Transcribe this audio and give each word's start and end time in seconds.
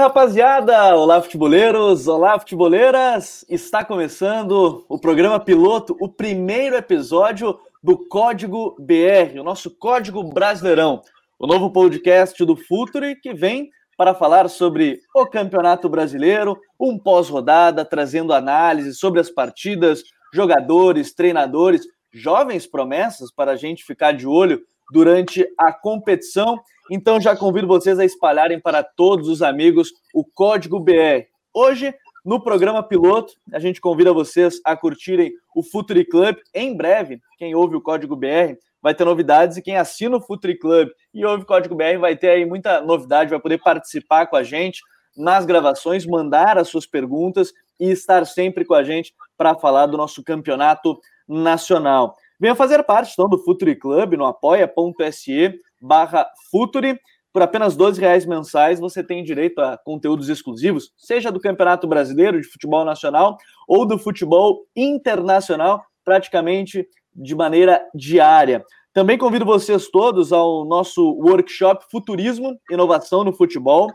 rapaziada! 0.00 0.96
Olá, 0.96 1.20
futeboleiros! 1.20 2.08
Olá, 2.08 2.38
futeboleiras! 2.38 3.44
Está 3.50 3.84
começando 3.84 4.82
o 4.88 4.98
programa 4.98 5.38
piloto, 5.38 5.94
o 6.00 6.08
primeiro 6.08 6.74
episódio 6.74 7.60
do 7.82 7.98
Código 8.08 8.74
BR, 8.78 9.38
o 9.38 9.44
nosso 9.44 9.70
Código 9.70 10.24
Brasileirão, 10.24 11.02
o 11.38 11.46
novo 11.46 11.70
podcast 11.70 12.42
do 12.46 12.56
Futuri 12.56 13.14
que 13.14 13.34
vem 13.34 13.68
para 13.94 14.14
falar 14.14 14.48
sobre 14.48 15.02
o 15.14 15.26
Campeonato 15.26 15.86
Brasileiro, 15.86 16.58
um 16.80 16.98
pós-rodada, 16.98 17.84
trazendo 17.84 18.32
análise 18.32 18.94
sobre 18.94 19.20
as 19.20 19.28
partidas, 19.28 20.02
jogadores, 20.32 21.12
treinadores, 21.12 21.82
jovens 22.10 22.66
promessas 22.66 23.30
para 23.30 23.52
a 23.52 23.56
gente 23.56 23.84
ficar 23.84 24.12
de 24.12 24.26
olho 24.26 24.62
durante 24.90 25.46
a 25.58 25.74
competição. 25.74 26.58
Então 26.90 27.20
já 27.20 27.36
convido 27.36 27.68
vocês 27.68 28.00
a 28.00 28.04
espalharem 28.04 28.58
para 28.58 28.82
todos 28.82 29.28
os 29.28 29.42
amigos 29.42 29.92
o 30.12 30.24
Código 30.24 30.80
BR. 30.80 31.24
Hoje, 31.54 31.94
no 32.24 32.42
programa 32.42 32.82
piloto, 32.82 33.32
a 33.52 33.60
gente 33.60 33.80
convida 33.80 34.12
vocês 34.12 34.60
a 34.64 34.76
curtirem 34.76 35.32
o 35.54 35.62
Futuri 35.62 36.04
Club. 36.04 36.36
Em 36.52 36.76
breve, 36.76 37.20
quem 37.38 37.54
ouve 37.54 37.76
o 37.76 37.80
Código 37.80 38.16
BR 38.16 38.56
vai 38.82 38.92
ter 38.92 39.04
novidades 39.04 39.56
e 39.56 39.62
quem 39.62 39.76
assina 39.76 40.16
o 40.16 40.20
Futuri 40.20 40.58
Club 40.58 40.88
e 41.14 41.24
ouve 41.24 41.44
o 41.44 41.46
Código 41.46 41.76
BR 41.76 41.96
vai 42.00 42.16
ter 42.16 42.30
aí 42.30 42.44
muita 42.44 42.80
novidade, 42.80 43.30
vai 43.30 43.38
poder 43.38 43.58
participar 43.58 44.26
com 44.26 44.34
a 44.34 44.42
gente 44.42 44.82
nas 45.16 45.46
gravações, 45.46 46.04
mandar 46.04 46.58
as 46.58 46.66
suas 46.68 46.86
perguntas 46.86 47.52
e 47.78 47.88
estar 47.90 48.26
sempre 48.26 48.64
com 48.64 48.74
a 48.74 48.82
gente 48.82 49.14
para 49.38 49.54
falar 49.54 49.86
do 49.86 49.96
nosso 49.96 50.24
campeonato 50.24 50.98
nacional. 51.28 52.16
Venha 52.38 52.56
fazer 52.56 52.82
parte 52.82 53.12
então 53.12 53.28
do 53.28 53.38
Futuri 53.38 53.76
Club 53.76 54.14
no 54.14 54.24
apoia.se 54.24 55.60
barra 55.80 56.26
Futuri. 56.50 56.98
Por 57.32 57.42
apenas 57.42 57.76
R$ 57.76 57.92
reais 57.98 58.26
mensais 58.26 58.80
você 58.80 59.04
tem 59.04 59.22
direito 59.22 59.60
a 59.60 59.78
conteúdos 59.78 60.28
exclusivos, 60.28 60.92
seja 60.96 61.30
do 61.30 61.40
Campeonato 61.40 61.86
Brasileiro 61.86 62.40
de 62.40 62.48
Futebol 62.48 62.84
Nacional 62.84 63.38
ou 63.68 63.86
do 63.86 63.96
futebol 63.98 64.66
internacional, 64.74 65.84
praticamente 66.04 66.86
de 67.14 67.34
maneira 67.36 67.80
diária. 67.94 68.64
Também 68.92 69.16
convido 69.16 69.44
vocês 69.44 69.88
todos 69.88 70.32
ao 70.32 70.64
nosso 70.64 71.12
workshop 71.12 71.84
Futurismo 71.88 72.58
Inovação 72.68 73.22
no 73.22 73.32
Futebol, 73.32 73.88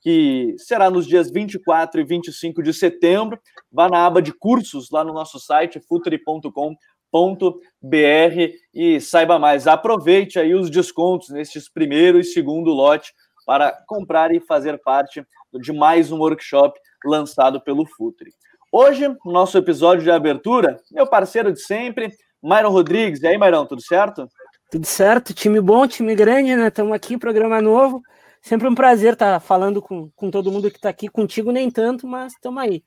que 0.00 0.56
será 0.58 0.90
nos 0.90 1.06
dias 1.06 1.30
24 1.30 2.00
e 2.00 2.04
25 2.04 2.60
de 2.60 2.74
setembro. 2.74 3.38
Vá 3.70 3.88
na 3.88 4.04
aba 4.04 4.20
de 4.20 4.32
cursos 4.32 4.90
lá 4.90 5.04
no 5.04 5.12
nosso 5.12 5.38
site 5.38 5.78
futuri.com.br 5.86 6.76
e 8.72 9.00
saiba 9.00 9.38
mais. 9.38 9.66
Aproveite 9.66 10.38
aí 10.38 10.54
os 10.54 10.70
descontos 10.70 11.30
nestes 11.30 11.68
primeiro 11.68 12.18
e 12.18 12.24
segundo 12.24 12.70
lote 12.70 13.12
para 13.46 13.72
comprar 13.86 14.32
e 14.34 14.40
fazer 14.40 14.78
parte 14.78 15.24
de 15.60 15.72
mais 15.72 16.12
um 16.12 16.18
workshop 16.18 16.78
lançado 17.04 17.60
pelo 17.60 17.86
Futuri. 17.86 18.32
Hoje, 18.72 19.12
nosso 19.24 19.58
episódio 19.58 20.04
de 20.04 20.10
abertura, 20.10 20.80
meu 20.92 21.06
parceiro 21.06 21.52
de 21.52 21.60
sempre, 21.60 22.12
Myron 22.42 22.70
Rodrigues. 22.70 23.20
E 23.22 23.26
aí, 23.26 23.36
Myron, 23.36 23.66
tudo 23.66 23.82
certo? 23.82 24.28
Tudo 24.70 24.86
certo, 24.86 25.34
time 25.34 25.60
bom, 25.60 25.86
time 25.88 26.14
grande, 26.14 26.54
né? 26.54 26.68
Estamos 26.68 26.92
aqui, 26.92 27.18
programa 27.18 27.60
novo. 27.60 28.00
Sempre 28.40 28.68
um 28.68 28.74
prazer 28.74 29.14
estar 29.14 29.40
falando 29.40 29.82
com, 29.82 30.08
com 30.14 30.30
todo 30.30 30.52
mundo 30.52 30.70
que 30.70 30.76
está 30.76 30.88
aqui, 30.88 31.08
contigo 31.08 31.50
nem 31.50 31.70
tanto, 31.70 32.06
mas 32.06 32.32
estamos 32.32 32.62
aí. 32.62 32.84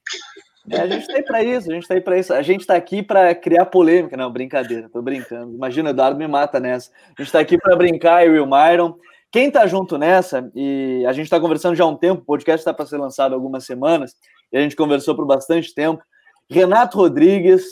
É, 0.70 0.80
a 0.80 0.88
gente 0.88 1.02
está 1.02 1.16
aí 1.16 1.24
para 1.24 1.44
isso, 1.44 1.70
a 1.70 1.74
gente 1.74 1.84
está 1.84 1.94
aí 1.94 2.02
para 2.02 2.18
isso. 2.18 2.34
A 2.34 2.42
gente 2.42 2.62
está 2.62 2.76
aqui 2.76 3.04
para 3.04 3.36
criar 3.36 3.66
polêmica, 3.66 4.16
não, 4.16 4.32
brincadeira, 4.32 4.90
tô 4.90 5.02
brincando. 5.02 5.54
Imagina, 5.54 5.90
o 5.90 5.92
Eduardo 5.92 6.18
me 6.18 6.28
mata 6.28 6.60
nessa. 6.60 6.92
A 7.06 7.22
gente 7.22 7.28
está 7.28 7.40
aqui 7.40 7.58
para 7.58 7.76
brincar, 7.76 8.26
eu 8.26 8.36
e 8.36 8.40
o 8.40 8.48
Myron. 8.48 8.96
Quem 9.32 9.48
está 9.48 9.66
junto 9.66 9.98
nessa, 9.98 10.50
e 10.54 11.04
a 11.08 11.12
gente 11.12 11.26
está 11.26 11.40
conversando 11.40 11.76
já 11.76 11.84
há 11.84 11.88
um 11.88 11.98
tempo, 11.98 12.22
o 12.22 12.26
podcast 12.26 12.62
está 12.62 12.72
para 12.72 12.86
ser 12.86 12.98
lançado 12.98 13.34
algumas 13.34 13.66
semanas, 13.66 14.16
e 14.52 14.58
a 14.58 14.62
gente 14.62 14.76
conversou 14.76 15.16
por 15.16 15.26
bastante 15.26 15.74
tempo. 15.74 16.04
Renato 16.48 17.00
Rodrigues, 17.00 17.64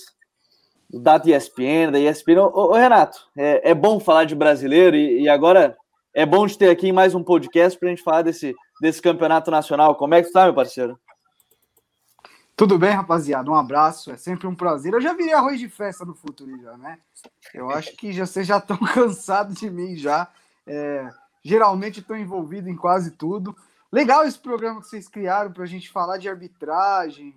da 0.91 1.21
ESPN, 1.23 1.91
da 1.91 1.99
ESPN. 1.99 2.39
Ô, 2.39 2.71
ô 2.71 2.73
Renato, 2.73 3.19
é, 3.37 3.71
é, 3.71 3.73
bom 3.73 3.99
falar 3.99 4.25
de 4.25 4.35
brasileiro 4.35 4.95
e, 4.95 5.21
e, 5.21 5.29
agora 5.29 5.77
é 6.13 6.25
bom 6.25 6.45
de 6.45 6.57
ter 6.57 6.69
aqui 6.69 6.91
mais 6.91 7.15
um 7.15 7.23
podcast 7.23 7.79
para 7.79 7.87
a 7.87 7.91
gente 7.91 8.03
falar 8.03 8.23
desse, 8.23 8.53
desse 8.81 9.01
campeonato 9.01 9.49
nacional. 9.49 9.95
Como 9.95 10.15
é 10.15 10.21
que 10.21 10.27
está, 10.27 10.45
meu 10.45 10.53
parceiro? 10.53 10.99
Tudo 12.61 12.77
bem, 12.77 12.91
rapaziada? 12.91 13.49
Um 13.49 13.55
abraço, 13.55 14.11
é 14.11 14.17
sempre 14.17 14.45
um 14.45 14.53
prazer. 14.53 14.93
Eu 14.93 15.01
já 15.01 15.15
virei 15.15 15.33
arroz 15.33 15.59
de 15.59 15.67
festa 15.67 16.05
no 16.05 16.13
futuro, 16.13 16.61
já, 16.61 16.77
né? 16.77 16.99
Eu 17.55 17.71
acho 17.71 17.97
que 17.97 18.13
já, 18.13 18.23
vocês 18.23 18.45
já 18.45 18.59
estão 18.59 18.77
cansados 18.93 19.55
de 19.55 19.67
mim 19.67 19.95
já. 19.95 20.27
É, 20.67 21.09
geralmente 21.43 22.01
estou 22.01 22.15
envolvido 22.15 22.69
em 22.69 22.75
quase 22.75 23.09
tudo. 23.09 23.57
Legal 23.91 24.25
esse 24.25 24.37
programa 24.37 24.79
que 24.79 24.87
vocês 24.87 25.07
criaram 25.07 25.51
para 25.51 25.63
a 25.63 25.65
gente 25.65 25.89
falar 25.89 26.19
de 26.19 26.29
arbitragem, 26.29 27.33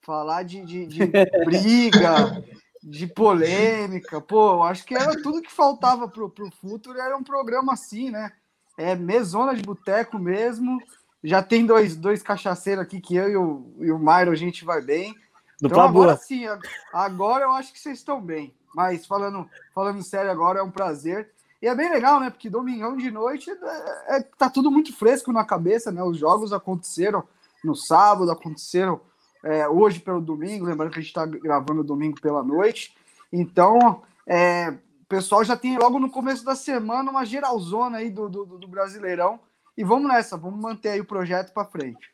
falar 0.00 0.44
de, 0.44 0.64
de, 0.64 0.86
de 0.86 1.06
briga, 1.44 2.40
de 2.80 3.08
polêmica. 3.08 4.20
Pô, 4.20 4.62
acho 4.62 4.84
que 4.84 4.94
era 4.94 5.20
tudo 5.20 5.42
que 5.42 5.50
faltava 5.50 6.06
pro, 6.06 6.30
pro 6.30 6.52
futuro, 6.52 7.00
era 7.00 7.16
um 7.16 7.24
programa 7.24 7.72
assim, 7.72 8.12
né? 8.12 8.30
É 8.76 8.94
mesona 8.94 9.56
de 9.56 9.62
boteco 9.62 10.20
mesmo. 10.20 10.80
Já 11.22 11.42
tem 11.42 11.66
dois, 11.66 11.96
dois 11.96 12.22
cachaceiros 12.22 12.82
aqui 12.82 13.00
que 13.00 13.16
eu 13.16 13.28
e 13.28 13.36
o, 13.36 13.74
e 13.80 13.90
o 13.90 13.98
Mairo, 13.98 14.30
a 14.30 14.36
gente 14.36 14.64
vai 14.64 14.80
bem. 14.80 15.14
Do 15.60 15.66
então 15.66 15.80
agora 15.80 16.16
sim, 16.16 16.44
agora 16.92 17.44
eu 17.44 17.52
acho 17.52 17.72
que 17.72 17.80
vocês 17.80 17.98
estão 17.98 18.20
bem. 18.20 18.54
Mas 18.74 19.06
falando, 19.06 19.48
falando 19.74 20.02
sério 20.02 20.30
agora, 20.30 20.60
é 20.60 20.62
um 20.62 20.70
prazer. 20.70 21.30
E 21.60 21.66
é 21.66 21.74
bem 21.74 21.90
legal, 21.90 22.20
né? 22.20 22.30
Porque 22.30 22.48
domingão 22.48 22.96
de 22.96 23.10
noite 23.10 23.50
é, 23.50 24.16
é, 24.16 24.20
tá 24.38 24.48
tudo 24.48 24.70
muito 24.70 24.96
fresco 24.96 25.32
na 25.32 25.44
cabeça, 25.44 25.90
né? 25.90 26.02
Os 26.02 26.16
jogos 26.16 26.52
aconteceram 26.52 27.24
no 27.64 27.74
sábado, 27.74 28.30
aconteceram 28.30 29.00
é, 29.42 29.68
hoje 29.68 29.98
pelo 29.98 30.20
domingo, 30.20 30.66
lembrando 30.66 30.92
que 30.92 30.98
a 30.98 31.02
gente 31.02 31.10
está 31.10 31.26
gravando 31.26 31.82
domingo 31.82 32.20
pela 32.20 32.44
noite. 32.44 32.96
Então, 33.32 34.02
é, 34.24 34.70
o 34.70 35.06
pessoal 35.08 35.42
já 35.42 35.56
tem 35.56 35.76
logo 35.76 35.98
no 35.98 36.10
começo 36.10 36.44
da 36.44 36.54
semana 36.54 37.10
uma 37.10 37.24
geralzona 37.24 37.98
aí 37.98 38.10
do, 38.10 38.28
do, 38.28 38.44
do 38.44 38.68
Brasileirão. 38.68 39.40
E 39.78 39.84
vamos 39.84 40.08
nessa, 40.08 40.36
vamos 40.36 40.60
manter 40.60 40.88
aí 40.88 41.00
o 41.00 41.04
projeto 41.04 41.52
para 41.52 41.64
frente. 41.64 42.10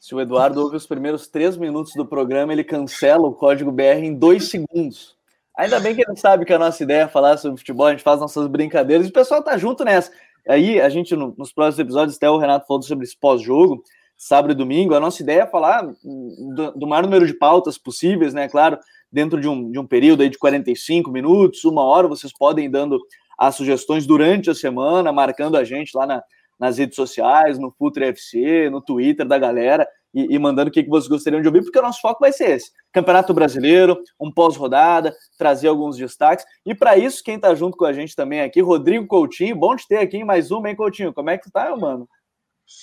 Se 0.00 0.14
o 0.14 0.20
Eduardo 0.20 0.62
ouve 0.62 0.76
os 0.76 0.86
primeiros 0.86 1.26
três 1.26 1.56
minutos 1.56 1.92
do 1.96 2.06
programa, 2.06 2.52
ele 2.52 2.62
cancela 2.62 3.26
o 3.26 3.34
código 3.34 3.72
BR 3.72 4.04
em 4.04 4.14
dois 4.14 4.48
segundos. 4.48 5.16
Ainda 5.56 5.80
bem 5.80 5.96
que 5.96 6.02
ele 6.02 6.16
sabe 6.16 6.44
que 6.44 6.52
a 6.52 6.58
nossa 6.58 6.80
ideia 6.80 7.02
é 7.02 7.08
falar 7.08 7.36
sobre 7.36 7.58
futebol, 7.58 7.86
a 7.86 7.90
gente 7.90 8.04
faz 8.04 8.20
nossas 8.20 8.46
brincadeiras 8.46 9.08
e 9.08 9.10
o 9.10 9.12
pessoal 9.12 9.42
tá 9.42 9.58
junto 9.58 9.84
nessa. 9.84 10.12
Aí, 10.48 10.80
a 10.80 10.88
gente, 10.88 11.16
nos 11.16 11.52
próximos 11.52 11.80
episódios, 11.80 12.16
até 12.16 12.30
o 12.30 12.38
Renato 12.38 12.68
falou 12.68 12.80
sobre 12.84 13.04
esse 13.04 13.18
pós-jogo, 13.18 13.82
sábado 14.16 14.52
e 14.52 14.54
domingo. 14.56 14.94
A 14.94 15.00
nossa 15.00 15.20
ideia 15.20 15.42
é 15.42 15.46
falar 15.48 15.82
do, 15.84 16.70
do 16.76 16.86
maior 16.86 17.02
número 17.02 17.26
de 17.26 17.34
pautas 17.34 17.76
possíveis, 17.76 18.32
né? 18.32 18.48
Claro, 18.48 18.78
dentro 19.10 19.40
de 19.40 19.48
um, 19.48 19.68
de 19.68 19.80
um 19.80 19.86
período 19.86 20.22
aí 20.22 20.28
de 20.28 20.38
45 20.38 21.10
minutos, 21.10 21.64
uma 21.64 21.82
hora, 21.82 22.06
vocês 22.06 22.32
podem 22.32 22.66
ir 22.66 22.70
dando 22.70 23.00
as 23.36 23.56
sugestões 23.56 24.06
durante 24.06 24.48
a 24.48 24.54
semana, 24.54 25.12
marcando 25.12 25.56
a 25.56 25.64
gente 25.64 25.90
lá 25.96 26.06
na, 26.06 26.22
nas 26.58 26.78
redes 26.78 26.96
sociais, 26.96 27.58
no 27.58 27.70
Futre 27.70 28.06
FC, 28.06 28.68
no 28.70 28.80
Twitter 28.80 29.26
da 29.26 29.38
galera, 29.38 29.86
e, 30.14 30.34
e, 30.34 30.38
mandando 30.38 30.70
o 30.70 30.72
que, 30.72 30.82
que 30.82 30.88
vocês 30.88 31.08
gostariam 31.08 31.42
de 31.42 31.48
ouvir, 31.48 31.62
porque 31.62 31.78
o 31.78 31.82
nosso 31.82 32.00
foco 32.00 32.20
vai 32.20 32.32
ser 32.32 32.50
esse: 32.50 32.70
Campeonato 32.92 33.34
Brasileiro, 33.34 34.00
um 34.18 34.32
pós-rodada, 34.32 35.14
trazer 35.38 35.68
alguns 35.68 35.96
destaques. 35.96 36.44
E 36.64 36.74
para 36.74 36.96
isso, 36.96 37.22
quem 37.22 37.36
está 37.36 37.54
junto 37.54 37.76
com 37.76 37.84
a 37.84 37.92
gente 37.92 38.16
também 38.16 38.40
aqui, 38.40 38.60
Rodrigo 38.60 39.06
Coutinho, 39.06 39.54
bom 39.54 39.76
te 39.76 39.86
ter 39.86 39.98
aqui 39.98 40.16
em 40.16 40.24
mais 40.24 40.50
uma, 40.50 40.68
hein, 40.68 40.76
Coutinho? 40.76 41.12
Como 41.12 41.28
é 41.30 41.36
que 41.36 41.50
tá, 41.50 41.66
meu 41.66 41.78
mano? 41.78 42.08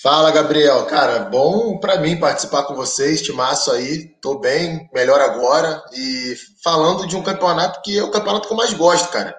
Fala, 0.01 0.31
Gabriel. 0.31 0.85
Cara, 0.85 1.19
bom 1.25 1.77
para 1.77 1.99
mim 1.99 2.19
participar 2.19 2.63
com 2.63 2.73
vocês, 2.73 3.21
timaço 3.21 3.71
aí. 3.71 4.07
Tô 4.19 4.39
bem, 4.39 4.89
melhor 4.93 5.21
agora. 5.21 5.83
E 5.93 6.35
falando 6.63 7.07
de 7.07 7.15
um 7.15 7.21
campeonato 7.21 7.81
que 7.83 7.97
é 7.97 8.03
o 8.03 8.09
campeonato 8.09 8.47
que 8.47 8.53
eu 8.53 8.57
mais 8.57 8.73
gosto, 8.73 9.11
cara. 9.11 9.35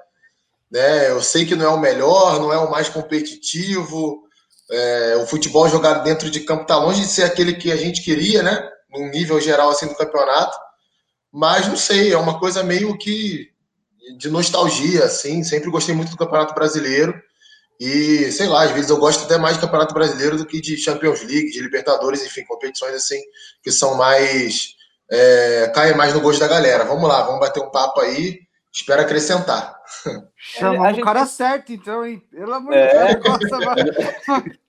Né? 0.71 1.11
Eu 1.11 1.21
sei 1.21 1.45
que 1.45 1.57
não 1.57 1.65
é 1.65 1.69
o 1.69 1.81
melhor, 1.81 2.39
não 2.39 2.53
é 2.53 2.59
o 2.59 2.71
mais 2.71 2.89
competitivo. 2.89 4.26
É, 4.71 5.17
o 5.17 5.27
futebol 5.27 5.69
jogado 5.69 6.03
dentro 6.03 6.31
de 6.31 6.41
campo 6.41 6.67
tá 6.67 6.77
longe 6.77 7.01
de 7.01 7.09
ser 7.09 7.25
aquele 7.25 7.55
que 7.55 7.71
a 7.71 7.77
gente 7.77 8.03
queria, 8.03 8.43
né? 8.43 8.69
Num 8.91 9.09
nível 9.11 9.41
geral 9.41 9.71
assim 9.71 9.87
do 9.87 9.95
campeonato. 9.95 10.57
Mas 11.33 11.69
não 11.69 11.77
sei, 11.77 12.13
é 12.13 12.19
uma 12.19 12.39
coisa 12.39 12.63
meio 12.63 12.97
que 12.97 13.51
de 14.19 14.29
nostalgia, 14.31 15.05
assim. 15.05 15.43
Sempre 15.45 15.71
gostei 15.71 15.95
muito 15.95 16.11
do 16.11 16.17
Campeonato 16.17 16.55
Brasileiro. 16.55 17.15
E, 17.79 18.31
sei 18.33 18.49
lá, 18.49 18.63
às 18.63 18.71
vezes 18.71 18.89
eu 18.89 18.97
gosto 18.97 19.25
até 19.25 19.37
mais 19.37 19.57
de 19.57 19.61
Campeonato 19.61 19.93
Brasileiro 19.93 20.39
do 20.39 20.47
que 20.47 20.61
de 20.61 20.77
Champions 20.77 21.21
League, 21.21 21.51
de 21.51 21.61
Libertadores, 21.61 22.25
enfim, 22.25 22.45
competições 22.45 22.95
assim 22.95 23.21
que 23.63 23.71
são 23.71 23.97
mais. 23.97 24.75
É, 25.11 25.71
caem 25.75 25.95
mais 25.95 26.15
no 26.15 26.21
gosto 26.21 26.41
da 26.41 26.49
galera. 26.49 26.85
Vamos 26.85 27.09
lá, 27.09 27.23
vamos 27.23 27.41
bater 27.41 27.63
um 27.63 27.71
papo 27.71 28.01
aí. 28.01 28.41
Espero 28.73 29.03
acrescentar. 29.03 29.77
Chamar 30.49 30.91
gente... 30.91 31.03
o 31.03 31.05
cara 31.05 31.27
certo, 31.27 31.73
então, 31.73 32.07
hein? 32.07 32.23
Pelo 32.31 32.55
amor 32.55 32.73
de 32.73 32.79
é. 32.79 33.15
Deus, 33.17 33.39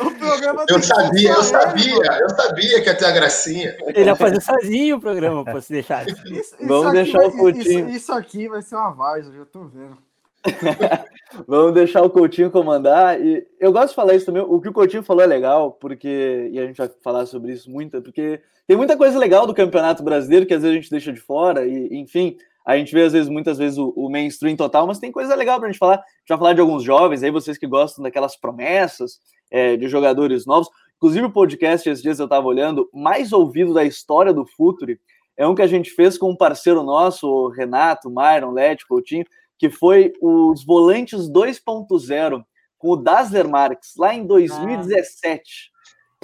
O 0.00 0.10
programa 0.18 0.64
eu 0.68 0.82
sabia, 0.82 1.30
eu 1.30 1.42
sabia, 1.42 2.20
eu 2.20 2.30
sabia 2.30 2.82
que 2.82 2.88
ia 2.88 2.96
ter 2.96 3.04
a 3.06 3.10
gracinha. 3.10 3.76
Ele 3.86 4.04
ia 4.04 4.16
fazer 4.16 4.40
sozinho 4.40 4.96
o 4.96 5.00
programa, 5.00 5.44
para 5.44 5.60
se 5.60 5.72
deixar. 5.72 6.06
Isso, 6.08 6.56
Vamos 6.60 6.92
deixar 6.92 7.18
vai, 7.18 7.28
o 7.28 7.32
putinho. 7.32 7.88
Isso, 7.88 7.96
isso, 7.96 8.12
aqui 8.12 8.48
vai 8.48 8.60
ser 8.60 8.74
uma 8.74 8.90
várzea, 8.90 9.30
eu 9.30 9.38
já 9.38 9.44
tô 9.46 9.64
vendo. 9.64 9.96
Vamos 11.46 11.74
deixar 11.74 12.02
o 12.02 12.10
Coutinho 12.10 12.50
comandar. 12.50 13.20
E 13.20 13.46
eu 13.60 13.72
gosto 13.72 13.90
de 13.90 13.94
falar 13.94 14.14
isso 14.14 14.26
também. 14.26 14.42
O 14.42 14.60
que 14.60 14.68
o 14.68 14.72
Coutinho 14.72 15.02
falou 15.02 15.22
é 15.22 15.26
legal, 15.26 15.72
porque. 15.72 16.48
E 16.50 16.58
a 16.58 16.66
gente 16.66 16.76
vai 16.76 16.90
falar 17.02 17.26
sobre 17.26 17.52
isso 17.52 17.70
muito, 17.70 18.02
porque 18.02 18.40
tem 18.66 18.76
muita 18.76 18.96
coisa 18.96 19.18
legal 19.18 19.46
do 19.46 19.54
Campeonato 19.54 20.02
Brasileiro 20.02 20.44
que 20.44 20.54
às 20.54 20.62
vezes 20.62 20.76
a 20.76 20.80
gente 20.80 20.90
deixa 20.90 21.12
de 21.12 21.20
fora, 21.20 21.64
e 21.64 21.96
enfim. 21.96 22.36
A 22.64 22.76
gente 22.76 22.92
vê, 22.92 23.02
às 23.02 23.12
vezes, 23.12 23.28
muitas 23.28 23.58
vezes, 23.58 23.78
o, 23.78 23.92
o 23.96 24.08
mainstream 24.10 24.56
total, 24.56 24.86
mas 24.86 24.98
tem 24.98 25.10
coisa 25.10 25.34
legal 25.34 25.60
gente 25.66 25.78
falar. 25.78 25.94
A 25.94 25.96
gente 25.96 26.28
vai 26.28 26.38
falar 26.38 26.52
de 26.52 26.60
alguns 26.60 26.82
jovens 26.82 27.22
aí, 27.22 27.30
vocês 27.30 27.58
que 27.58 27.66
gostam 27.66 28.02
daquelas 28.02 28.36
promessas 28.36 29.18
é, 29.50 29.76
de 29.76 29.88
jogadores 29.88 30.46
novos. 30.46 30.68
Inclusive, 30.96 31.26
o 31.26 31.32
podcast, 31.32 31.88
esses 31.88 32.02
dias 32.02 32.20
eu 32.20 32.26
estava 32.26 32.46
olhando, 32.46 32.88
mais 32.92 33.32
ouvido 33.32 33.74
da 33.74 33.84
história 33.84 34.32
do 34.32 34.46
Futuri, 34.46 35.00
é 35.36 35.46
um 35.46 35.54
que 35.54 35.62
a 35.62 35.66
gente 35.66 35.90
fez 35.90 36.16
com 36.16 36.30
um 36.30 36.36
parceiro 36.36 36.82
nosso, 36.82 37.26
o 37.26 37.48
Renato, 37.48 38.10
Myron, 38.10 38.52
Leti, 38.52 38.86
Coutinho, 38.86 39.24
que 39.58 39.70
foi 39.70 40.12
os 40.20 40.64
Volantes 40.64 41.28
2.0, 41.28 42.44
com 42.78 42.88
o 42.88 42.96
Dazzler 42.96 43.48
Marques, 43.48 43.94
lá 43.96 44.14
em 44.14 44.26
2017. 44.26 45.70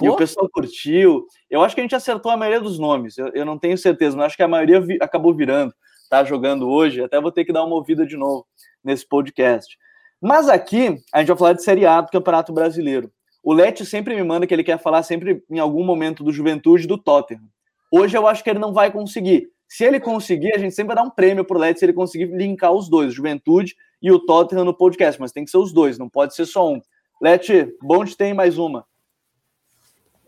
Ah. 0.01 0.05
E 0.05 0.09
o 0.09 0.15
pessoal 0.15 0.49
curtiu. 0.49 1.25
Eu 1.49 1.61
acho 1.61 1.75
que 1.75 1.81
a 1.81 1.83
gente 1.83 1.95
acertou 1.95 2.31
a 2.31 2.37
maioria 2.37 2.61
dos 2.61 2.79
nomes. 2.79 3.17
Eu, 3.17 3.27
eu 3.29 3.45
não 3.45 3.57
tenho 3.57 3.77
certeza, 3.77 4.15
mas 4.15 4.27
acho 4.27 4.37
que 4.37 4.43
a 4.43 4.47
maioria 4.47 4.79
vi, 4.79 4.97
acabou 5.01 5.33
virando. 5.33 5.73
Tá 6.09 6.23
jogando 6.23 6.67
hoje. 6.67 7.03
Até 7.03 7.21
vou 7.21 7.31
ter 7.31 7.45
que 7.45 7.53
dar 7.53 7.63
uma 7.63 7.75
ouvida 7.75 8.05
de 8.05 8.17
novo 8.17 8.45
nesse 8.83 9.07
podcast. 9.07 9.77
Mas 10.21 10.49
aqui 10.49 11.01
a 11.13 11.19
gente 11.19 11.27
vai 11.29 11.37
falar 11.37 11.53
de 11.53 11.63
Série 11.63 11.85
A 11.85 12.01
do 12.01 12.09
Campeonato 12.09 12.51
Brasileiro. 12.51 13.11
O 13.43 13.53
Lete 13.53 13.85
sempre 13.85 14.15
me 14.15 14.23
manda 14.23 14.45
que 14.45 14.53
ele 14.53 14.63
quer 14.63 14.79
falar 14.79 15.03
sempre 15.03 15.43
em 15.49 15.59
algum 15.59 15.83
momento 15.83 16.23
do 16.23 16.31
Juventude 16.31 16.87
do 16.87 16.97
Tottenham. 16.97 17.47
Hoje 17.91 18.17
eu 18.17 18.27
acho 18.27 18.43
que 18.43 18.49
ele 18.49 18.59
não 18.59 18.73
vai 18.73 18.91
conseguir. 18.91 19.49
Se 19.67 19.85
ele 19.85 19.99
conseguir, 19.99 20.53
a 20.53 20.57
gente 20.57 20.75
sempre 20.75 20.95
vai 20.95 21.03
dar 21.03 21.07
um 21.07 21.11
prêmio 21.11 21.45
pro 21.45 21.57
Led 21.57 21.77
se 21.77 21.85
ele 21.85 21.93
conseguir 21.93 22.25
linkar 22.25 22.73
os 22.73 22.89
dois, 22.89 23.13
Juventude 23.13 23.75
e 24.01 24.11
o 24.11 24.19
Tottenham 24.19 24.65
no 24.65 24.73
podcast, 24.73 25.21
mas 25.21 25.31
tem 25.31 25.45
que 25.45 25.51
ser 25.51 25.57
os 25.57 25.71
dois, 25.71 25.97
não 25.97 26.09
pode 26.09 26.35
ser 26.35 26.45
só 26.45 26.67
um. 26.67 26.81
Lete, 27.21 27.71
bom 27.81 28.03
de 28.03 28.17
ter 28.17 28.33
mais 28.33 28.57
uma. 28.57 28.85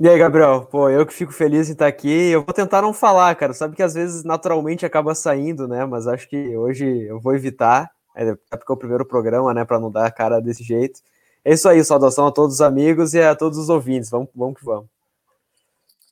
E 0.03 0.09
aí, 0.09 0.17
Gabriel? 0.17 0.65
Pô, 0.65 0.89
eu 0.89 1.05
que 1.05 1.13
fico 1.13 1.31
feliz 1.31 1.69
em 1.69 1.73
estar 1.73 1.85
aqui. 1.85 2.09
Eu 2.09 2.43
vou 2.43 2.55
tentar 2.55 2.81
não 2.81 2.91
falar, 2.91 3.35
cara. 3.35 3.53
Sabe 3.53 3.75
que 3.75 3.83
às 3.83 3.93
vezes 3.93 4.23
naturalmente 4.23 4.83
acaba 4.83 5.13
saindo, 5.13 5.67
né? 5.67 5.85
Mas 5.85 6.07
acho 6.07 6.27
que 6.27 6.57
hoje 6.57 7.03
eu 7.03 7.19
vou 7.19 7.35
evitar. 7.35 7.87
É 8.15 8.33
porque 8.33 8.71
é 8.71 8.73
o 8.73 8.77
primeiro 8.77 9.05
programa, 9.05 9.53
né? 9.53 9.63
Para 9.63 9.79
não 9.79 9.91
dar 9.91 10.07
a 10.07 10.11
cara 10.11 10.39
desse 10.39 10.63
jeito. 10.63 11.01
É 11.45 11.53
isso 11.53 11.69
aí, 11.69 11.83
saudação 11.83 12.25
a 12.25 12.31
todos 12.31 12.55
os 12.55 12.61
amigos 12.61 13.13
e 13.13 13.21
a 13.21 13.35
todos 13.35 13.59
os 13.59 13.69
ouvintes. 13.69 14.09
Vamos, 14.09 14.29
vamos 14.33 14.57
que 14.57 14.65
vamos. 14.65 14.87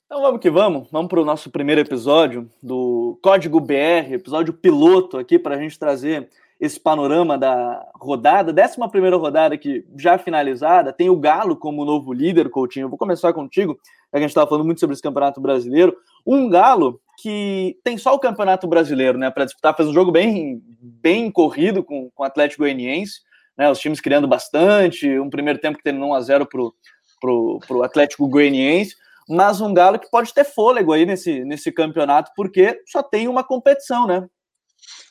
Então 0.05 0.21
vamos 0.21 0.39
que 0.39 0.51
vamos, 0.51 0.87
vamos 0.91 1.09
para 1.09 1.21
o 1.21 1.25
nosso 1.25 1.49
primeiro 1.49 1.81
episódio 1.81 2.47
do 2.61 3.17
Código 3.23 3.59
BR, 3.59 4.13
episódio 4.13 4.53
piloto 4.53 5.17
aqui 5.17 5.39
para 5.39 5.55
a 5.55 5.57
gente 5.57 5.79
trazer 5.79 6.29
esse 6.59 6.79
panorama 6.79 7.37
da 7.37 7.87
rodada, 7.95 8.51
décima 8.51 8.89
primeira 8.89 9.15
rodada 9.15 9.57
que 9.57 9.85
já 9.97 10.17
finalizada, 10.17 10.91
tem 10.91 11.09
o 11.09 11.15
Galo 11.15 11.55
como 11.55 11.85
novo 11.85 12.11
líder, 12.11 12.49
Coutinho. 12.49 12.85
Eu 12.85 12.89
vou 12.89 12.97
começar 12.97 13.31
contigo, 13.31 13.79
a 14.11 14.19
gente 14.19 14.29
estava 14.29 14.47
falando 14.47 14.65
muito 14.65 14.79
sobre 14.79 14.93
esse 14.93 15.01
Campeonato 15.01 15.39
Brasileiro. 15.39 15.95
Um 16.25 16.49
Galo 16.49 16.99
que 17.21 17.77
tem 17.83 17.97
só 17.97 18.13
o 18.13 18.19
Campeonato 18.19 18.67
Brasileiro, 18.67 19.17
né, 19.17 19.29
para 19.29 19.45
disputar, 19.45 19.75
fez 19.75 19.87
um 19.87 19.93
jogo 19.93 20.11
bem, 20.11 20.61
bem 20.81 21.31
corrido 21.31 21.83
com, 21.83 22.09
com 22.13 22.23
o 22.23 22.25
Atlético 22.25 22.63
Goianiense, 22.63 23.21
né, 23.57 23.69
os 23.69 23.79
times 23.79 24.01
criando 24.01 24.27
bastante, 24.27 25.19
um 25.19 25.29
primeiro 25.29 25.59
tempo 25.59 25.77
que 25.77 25.83
terminou 25.83 26.09
1 26.11 26.13
a 26.13 26.21
0 26.21 26.47
para 26.47 27.31
o 27.31 27.83
Atlético 27.83 28.27
Goianiense, 28.27 28.95
mas 29.29 29.61
um 29.61 29.73
Galo 29.73 29.99
que 29.99 30.09
pode 30.09 30.33
ter 30.33 30.43
fôlego 30.43 30.91
aí 30.91 31.05
nesse, 31.05 31.43
nesse 31.45 31.71
campeonato, 31.71 32.31
porque 32.35 32.81
só 32.85 33.03
tem 33.03 33.27
uma 33.27 33.43
competição, 33.43 34.07
né? 34.07 34.27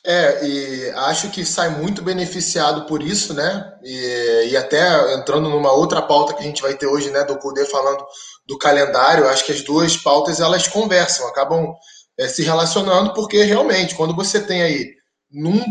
É, 0.05 0.45
e 0.45 0.89
acho 0.91 1.29
que 1.29 1.43
sai 1.43 1.69
muito 1.69 2.01
beneficiado 2.01 2.85
por 2.85 3.03
isso, 3.03 3.33
né? 3.33 3.73
E, 3.83 4.49
e 4.51 4.57
até 4.57 5.15
entrando 5.15 5.49
numa 5.49 5.73
outra 5.73 6.01
pauta 6.01 6.33
que 6.33 6.41
a 6.41 6.45
gente 6.45 6.61
vai 6.61 6.73
ter 6.73 6.87
hoje, 6.87 7.09
né, 7.09 7.23
do 7.25 7.37
Cudê 7.37 7.65
falando 7.65 8.05
do 8.47 8.57
calendário, 8.57 9.27
acho 9.27 9.45
que 9.45 9.51
as 9.51 9.61
duas 9.61 9.97
pautas 9.97 10.39
elas 10.39 10.67
conversam, 10.67 11.27
acabam 11.27 11.73
é, 12.17 12.27
se 12.27 12.43
relacionando, 12.43 13.13
porque 13.13 13.43
realmente, 13.43 13.95
quando 13.95 14.15
você 14.15 14.39
tem 14.39 14.61
aí, 14.61 14.93
num 15.29 15.61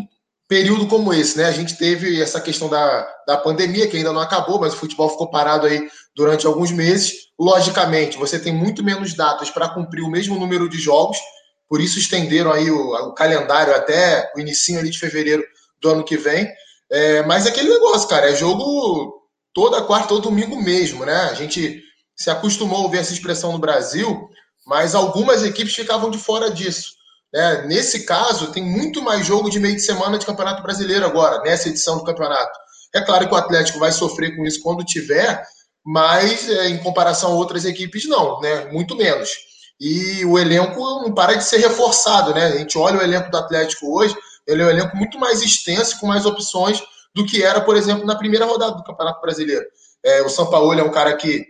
período 0.49 0.87
como 0.87 1.13
esse, 1.13 1.37
né? 1.37 1.45
A 1.45 1.53
gente 1.53 1.77
teve 1.77 2.21
essa 2.21 2.41
questão 2.41 2.71
da, 2.71 3.07
da 3.27 3.37
pandemia, 3.37 3.87
que 3.87 3.99
ainda 3.99 4.13
não 4.13 4.21
acabou, 4.21 4.59
mas 4.59 4.73
o 4.73 4.79
futebol 4.79 5.11
ficou 5.11 5.31
parado 5.31 5.67
aí 5.67 5.87
durante 6.17 6.47
alguns 6.47 6.71
meses. 6.73 7.29
Logicamente, 7.39 8.17
você 8.17 8.39
tem 8.39 8.53
muito 8.53 8.83
menos 8.83 9.15
datas 9.15 9.51
para 9.51 9.69
cumprir 9.69 10.03
o 10.03 10.11
mesmo 10.11 10.39
número 10.39 10.69
de 10.69 10.79
jogos, 10.79 11.19
por 11.69 11.81
isso 11.81 11.99
estenderam 11.99 12.53
aí 12.53 12.70
o, 12.70 12.94
o 13.09 13.15
calendário 13.15 13.75
até 13.75 14.31
o 14.35 14.41
início 14.41 14.79
ali 14.79 14.91
de 14.91 14.99
fevereiro 14.99 15.44
do 15.81 15.91
ano 15.91 16.05
que 16.05 16.17
vem. 16.17 16.49
É, 16.91 17.23
mas 17.25 17.47
é 17.47 17.50
aquele 17.50 17.69
negócio, 17.69 18.09
cara, 18.09 18.31
é 18.31 18.35
jogo 18.35 19.23
toda 19.53 19.82
quarta 19.82 20.15
ou 20.15 20.20
domingo 20.20 20.61
mesmo, 20.61 21.05
né? 21.05 21.29
A 21.31 21.35
gente 21.35 21.82
se 22.17 22.31
acostumou 22.31 22.79
a 22.79 22.82
ouvir 22.82 22.99
essa 22.99 23.12
expressão 23.12 23.53
no 23.53 23.59
Brasil, 23.59 24.29
mas 24.67 24.94
algumas 24.94 25.43
equipes 25.44 25.75
ficavam 25.75 26.11
de 26.11 26.19
fora 26.19 26.50
disso. 26.50 26.93
Né? 27.32 27.67
Nesse 27.67 28.05
caso, 28.05 28.53
tem 28.53 28.62
muito 28.62 29.03
mais 29.03 29.26
jogo 29.26 29.50
de 29.50 29.61
meio 29.61 29.76
de 29.76 29.82
semana 29.82 30.19
de 30.19 30.26
Campeonato 30.26 30.62
Brasileiro 30.62 31.05
agora, 31.05 31.43
nessa 31.43 31.69
edição 31.69 31.99
do 31.99 32.05
campeonato. 32.05 32.59
É 32.94 33.00
claro 33.00 33.29
que 33.29 33.35
o 33.35 33.37
Atlético 33.37 33.79
vai 33.79 33.93
sofrer 33.93 34.35
com 34.35 34.44
isso 34.44 34.62
quando 34.62 34.85
tiver, 34.85 35.43
mas 35.85 36.49
é, 36.49 36.69
em 36.69 36.79
comparação 36.79 37.32
a 37.32 37.35
outras 37.35 37.64
equipes, 37.64 38.06
não, 38.06 38.41
né? 38.41 38.67
Muito 38.73 38.97
menos. 38.97 39.31
E 39.81 40.25
o 40.25 40.39
elenco 40.39 40.79
não 40.79 41.13
para 41.13 41.35
de 41.35 41.45
ser 41.45 41.59
reforçado, 41.59 42.35
né? 42.35 42.47
A 42.47 42.57
gente 42.57 42.77
olha 42.77 42.99
o 42.99 43.03
elenco 43.03 43.31
do 43.31 43.37
Atlético 43.37 43.97
hoje, 43.97 44.15
ele 44.47 44.63
é 44.63 44.67
um 44.67 44.71
elenco 44.71 44.97
muito 44.97 45.19
mais 45.19 45.43
extenso, 45.43 46.01
com 46.01 46.07
mais 46.07 46.27
opções 46.27 46.83
do 47.15 47.25
que 47.25 47.43
era, 47.43 47.61
por 47.61 47.77
exemplo, 47.77 48.07
na 48.07 48.17
primeira 48.17 48.47
rodada 48.47 48.77
do 48.77 48.85
Campeonato 48.85 49.21
Brasileiro. 49.21 49.65
É, 50.05 50.23
o 50.23 50.29
São 50.29 50.47
Paulo 50.47 50.73
é 50.73 50.83
um 50.83 50.91
cara 50.91 51.15
que 51.17 51.47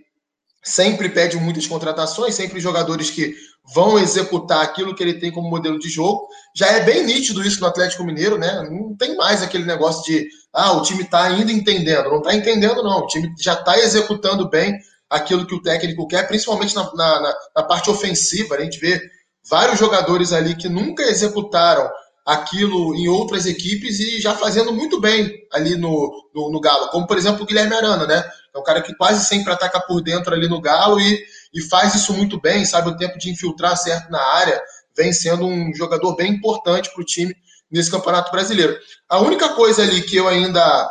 sempre 0.62 1.08
pede 1.08 1.36
muitas 1.36 1.66
contratações, 1.66 2.34
sempre 2.34 2.60
jogadores 2.60 3.10
que 3.10 3.34
vão 3.74 3.98
executar 3.98 4.62
aquilo 4.62 4.94
que 4.94 5.02
ele 5.02 5.14
tem 5.14 5.30
como 5.30 5.48
modelo 5.48 5.78
de 5.78 5.88
jogo. 5.88 6.26
Já 6.54 6.68
é 6.68 6.80
bem 6.80 7.04
nítido 7.04 7.46
isso 7.46 7.60
no 7.60 7.66
Atlético 7.66 8.04
Mineiro, 8.04 8.38
né? 8.38 8.66
Não 8.70 8.96
tem 8.96 9.16
mais 9.16 9.42
aquele 9.42 9.64
negócio 9.64 10.02
de 10.04 10.28
ah, 10.52 10.72
o 10.72 10.82
time 10.82 11.02
está 11.02 11.24
ainda 11.24 11.52
entendendo. 11.52 12.08
Não 12.08 12.18
está 12.18 12.34
entendendo, 12.34 12.82
não. 12.82 13.00
O 13.00 13.06
time 13.06 13.32
já 13.38 13.54
está 13.54 13.78
executando 13.78 14.48
bem 14.48 14.78
aquilo 15.08 15.46
que 15.46 15.54
o 15.54 15.62
técnico 15.62 16.06
quer, 16.06 16.26
principalmente 16.26 16.74
na, 16.74 16.92
na, 16.94 17.34
na, 17.56 17.62
parte 17.62 17.90
ofensiva. 17.90 18.56
A 18.56 18.60
gente 18.60 18.78
vê 18.78 19.00
vários 19.48 19.78
jogadores 19.78 20.32
ali 20.32 20.54
que 20.54 20.68
nunca 20.68 21.02
executaram 21.04 21.88
aquilo 22.26 22.94
em 22.94 23.08
outras 23.08 23.46
equipes 23.46 23.98
e 24.00 24.20
já 24.20 24.34
fazendo 24.34 24.72
muito 24.72 25.00
bem 25.00 25.32
ali 25.52 25.76
no, 25.76 26.28
no, 26.34 26.50
no 26.50 26.60
Galo, 26.60 26.88
como 26.88 27.06
por 27.06 27.16
exemplo 27.16 27.42
o 27.42 27.46
Guilherme 27.46 27.74
Arana, 27.74 28.06
né? 28.06 28.22
É 28.54 28.58
um 28.58 28.62
cara 28.62 28.82
que 28.82 28.94
quase 28.96 29.24
sempre 29.24 29.52
ataca 29.52 29.80
por 29.80 30.02
dentro 30.02 30.34
ali 30.34 30.46
no 30.46 30.60
Galo 30.60 31.00
e 31.00 31.18
e 31.52 31.62
faz 31.62 31.94
isso 31.94 32.12
muito 32.12 32.40
bem, 32.40 32.64
sabe 32.64 32.90
o 32.90 32.96
tempo 32.96 33.18
de 33.18 33.30
infiltrar 33.30 33.76
certo 33.76 34.10
na 34.10 34.20
área, 34.20 34.60
vem 34.96 35.12
sendo 35.12 35.46
um 35.46 35.72
jogador 35.74 36.14
bem 36.14 36.32
importante 36.32 36.90
para 36.92 37.02
o 37.02 37.04
time 37.04 37.34
nesse 37.70 37.90
Campeonato 37.90 38.30
Brasileiro. 38.30 38.76
A 39.08 39.18
única 39.18 39.50
coisa 39.50 39.82
ali 39.82 40.02
que 40.02 40.16
eu 40.16 40.28
ainda 40.28 40.90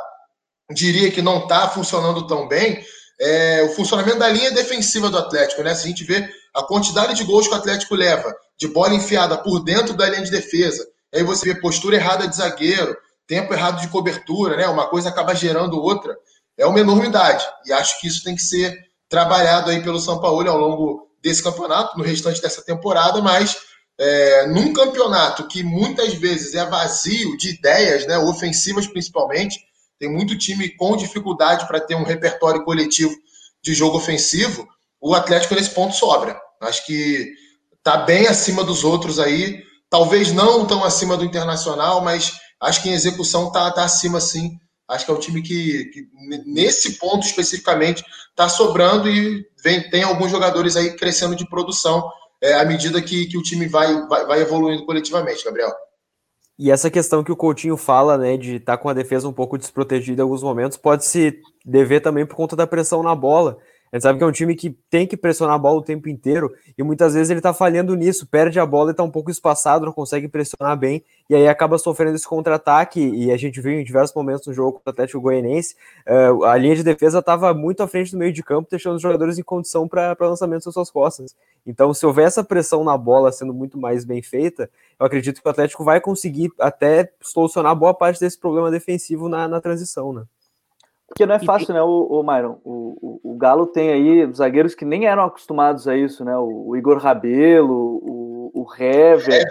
diria 0.71 1.11
que 1.11 1.21
não 1.21 1.43
está 1.43 1.67
funcionando 1.69 2.27
tão 2.27 2.47
bem 2.47 2.83
é 3.19 3.63
o 3.63 3.69
funcionamento 3.69 4.19
da 4.19 4.29
linha 4.29 4.51
defensiva 4.51 5.09
do 5.09 5.17
Atlético, 5.17 5.63
né? 5.63 5.73
Se 5.73 5.85
a 5.85 5.87
gente 5.89 6.03
vê 6.03 6.29
a 6.53 6.63
quantidade 6.63 7.15
de 7.15 7.23
gols 7.23 7.47
que 7.47 7.53
o 7.53 7.57
Atlético 7.57 7.95
leva, 7.95 8.35
de 8.57 8.67
bola 8.67 8.93
enfiada 8.93 9.37
por 9.37 9.63
dentro 9.63 9.93
da 9.95 10.09
linha 10.09 10.23
de 10.23 10.31
defesa, 10.31 10.87
aí 11.13 11.23
você 11.23 11.53
vê 11.53 11.59
postura 11.59 11.95
errada 11.95 12.27
de 12.27 12.35
zagueiro, 12.35 12.95
tempo 13.27 13.53
errado 13.53 13.81
de 13.81 13.87
cobertura, 13.87 14.55
né? 14.55 14.67
Uma 14.67 14.87
coisa 14.87 15.09
acaba 15.09 15.35
gerando 15.35 15.81
outra. 15.81 16.17
É 16.57 16.65
uma 16.65 16.79
enormidade. 16.79 17.45
E 17.65 17.73
acho 17.73 17.99
que 17.99 18.07
isso 18.07 18.23
tem 18.23 18.35
que 18.35 18.41
ser 18.41 18.87
trabalhado 19.09 19.69
aí 19.69 19.81
pelo 19.81 19.99
São 19.99 20.19
Paulo 20.19 20.49
ao 20.49 20.57
longo 20.57 21.07
desse 21.21 21.43
campeonato, 21.43 21.97
no 21.97 22.03
restante 22.03 22.41
dessa 22.41 22.63
temporada, 22.63 23.21
mas 23.21 23.57
é, 23.97 24.47
num 24.47 24.73
campeonato 24.73 25.47
que 25.47 25.63
muitas 25.63 26.13
vezes 26.13 26.53
é 26.53 26.65
vazio 26.65 27.35
de 27.37 27.49
ideias, 27.49 28.05
né, 28.05 28.17
ofensivas 28.17 28.87
principalmente, 28.87 29.59
tem 29.99 30.09
muito 30.09 30.37
time 30.37 30.69
com 30.69 30.95
dificuldade 30.95 31.67
para 31.67 31.79
ter 31.79 31.95
um 31.95 32.03
repertório 32.03 32.63
coletivo 32.63 33.15
de 33.61 33.73
jogo 33.73 33.97
ofensivo, 33.97 34.67
o 35.01 35.13
Atlético 35.13 35.55
nesse 35.55 35.71
ponto 35.71 35.95
sobra. 35.95 36.39
Acho 36.61 36.85
que 36.85 37.33
está 37.77 37.97
bem 37.97 38.27
acima 38.27 38.63
dos 38.63 38.83
outros 38.83 39.19
aí, 39.19 39.63
talvez 39.89 40.31
não 40.31 40.65
tão 40.65 40.83
acima 40.83 41.17
do 41.17 41.25
Internacional, 41.25 42.01
mas 42.01 42.31
acho 42.61 42.81
que 42.81 42.89
em 42.89 42.93
execução 42.93 43.47
está 43.47 43.71
tá 43.71 43.83
acima 43.83 44.19
sim 44.19 44.57
Acho 44.87 45.05
que 45.05 45.11
é 45.11 45.13
um 45.13 45.19
time 45.19 45.41
que, 45.41 45.85
que 45.85 46.07
nesse 46.45 46.97
ponto 46.97 47.25
especificamente, 47.25 48.03
está 48.29 48.47
sobrando 48.47 49.09
e 49.09 49.45
vem, 49.61 49.89
tem 49.89 50.03
alguns 50.03 50.31
jogadores 50.31 50.77
aí 50.77 50.95
crescendo 50.95 51.35
de 51.35 51.47
produção 51.49 52.09
é, 52.41 52.53
à 52.53 52.63
medida 52.63 53.01
que, 53.01 53.25
que 53.25 53.37
o 53.37 53.41
time 53.41 53.67
vai, 53.67 54.07
vai, 54.07 54.25
vai 54.25 54.41
evoluindo 54.41 54.85
coletivamente, 54.85 55.43
Gabriel. 55.43 55.73
E 56.59 56.71
essa 56.71 56.89
questão 56.89 57.23
que 57.23 57.31
o 57.31 57.35
Coutinho 57.35 57.77
fala, 57.77 58.17
né, 58.17 58.35
de 58.35 58.55
estar 58.55 58.77
tá 58.77 58.81
com 58.81 58.89
a 58.89 58.93
defesa 58.93 59.27
um 59.27 59.33
pouco 59.33 59.57
desprotegida 59.57 60.21
em 60.21 60.23
alguns 60.23 60.41
momentos, 60.41 60.77
pode 60.77 61.05
se 61.05 61.39
dever 61.63 62.01
também 62.01 62.25
por 62.25 62.35
conta 62.35 62.55
da 62.55 62.65
pressão 62.65 63.03
na 63.03 63.13
bola. 63.13 63.59
A 63.91 63.95
gente 63.95 64.03
sabe 64.03 64.17
que 64.17 64.23
é 64.23 64.27
um 64.27 64.31
time 64.31 64.55
que 64.55 64.71
tem 64.89 65.07
que 65.07 65.15
pressionar 65.15 65.55
a 65.55 65.57
bola 65.57 65.79
o 65.79 65.83
tempo 65.83 66.09
inteiro 66.09 66.53
e 66.77 66.83
muitas 66.83 67.13
vezes 67.13 67.29
ele 67.29 67.39
tá 67.39 67.53
falhando 67.53 67.95
nisso, 67.95 68.27
perde 68.27 68.59
a 68.59 68.65
bola 68.65 68.91
e 68.91 68.93
tá 68.93 69.03
um 69.03 69.09
pouco 69.09 69.31
espaçado, 69.31 69.85
não 69.85 69.93
consegue 69.93 70.27
pressionar 70.27 70.77
bem 70.77 71.03
e 71.29 71.35
aí 71.35 71.47
acaba 71.47 71.77
sofrendo 71.77 72.15
esse 72.15 72.27
contra-ataque. 72.27 72.99
E 72.99 73.31
a 73.31 73.37
gente 73.37 73.61
viu 73.61 73.79
em 73.79 73.83
diversos 73.83 74.15
momentos 74.15 74.45
no 74.47 74.53
jogo 74.53 74.73
contra 74.73 74.89
o 74.89 74.93
Atlético 74.93 75.21
Goianense, 75.21 75.75
uh, 76.07 76.43
a 76.43 76.57
linha 76.57 76.75
de 76.75 76.83
defesa 76.83 77.19
estava 77.19 77.53
muito 77.53 77.81
à 77.81 77.87
frente 77.87 78.11
do 78.11 78.17
meio 78.17 78.33
de 78.33 78.43
campo, 78.43 78.69
deixando 78.69 78.95
os 78.95 79.01
jogadores 79.01 79.37
em 79.37 79.43
condição 79.43 79.87
para 79.87 80.15
lançamento 80.19 80.65
das 80.65 80.73
suas 80.73 80.91
costas. 80.91 81.35
Então, 81.65 81.93
se 81.93 82.05
houver 82.05 82.27
essa 82.27 82.43
pressão 82.43 82.83
na 82.83 82.97
bola 82.97 83.31
sendo 83.31 83.53
muito 83.53 83.77
mais 83.77 84.05
bem 84.05 84.21
feita, 84.21 84.69
eu 84.99 85.05
acredito 85.05 85.41
que 85.41 85.47
o 85.47 85.51
Atlético 85.51 85.83
vai 85.83 85.99
conseguir 85.99 86.51
até 86.59 87.11
solucionar 87.21 87.75
boa 87.75 87.93
parte 87.93 88.19
desse 88.19 88.39
problema 88.39 88.71
defensivo 88.71 89.27
na, 89.29 89.47
na 89.47 89.59
transição, 89.59 90.13
né? 90.13 90.23
Porque 91.17 91.25
não 91.25 91.33
é 91.33 91.39
fácil, 91.39 91.73
né, 91.73 91.81
o, 91.81 91.87
o 91.87 92.21
Myron? 92.21 92.59
O, 92.63 93.19
o, 93.23 93.31
o, 93.31 93.37
Galo 93.37 93.65
tem 93.65 93.89
aí 93.89 94.31
zagueiros 94.31 94.75
que 94.75 94.85
nem 94.85 95.07
eram 95.07 95.23
acostumados 95.23 95.87
a 95.87 95.97
isso, 95.97 96.23
né? 96.23 96.37
O, 96.37 96.67
o 96.67 96.77
Igor 96.77 96.99
Rabelo, 96.99 97.73
o, 97.73 98.51
o 98.53 98.67
Hever. 98.75 99.43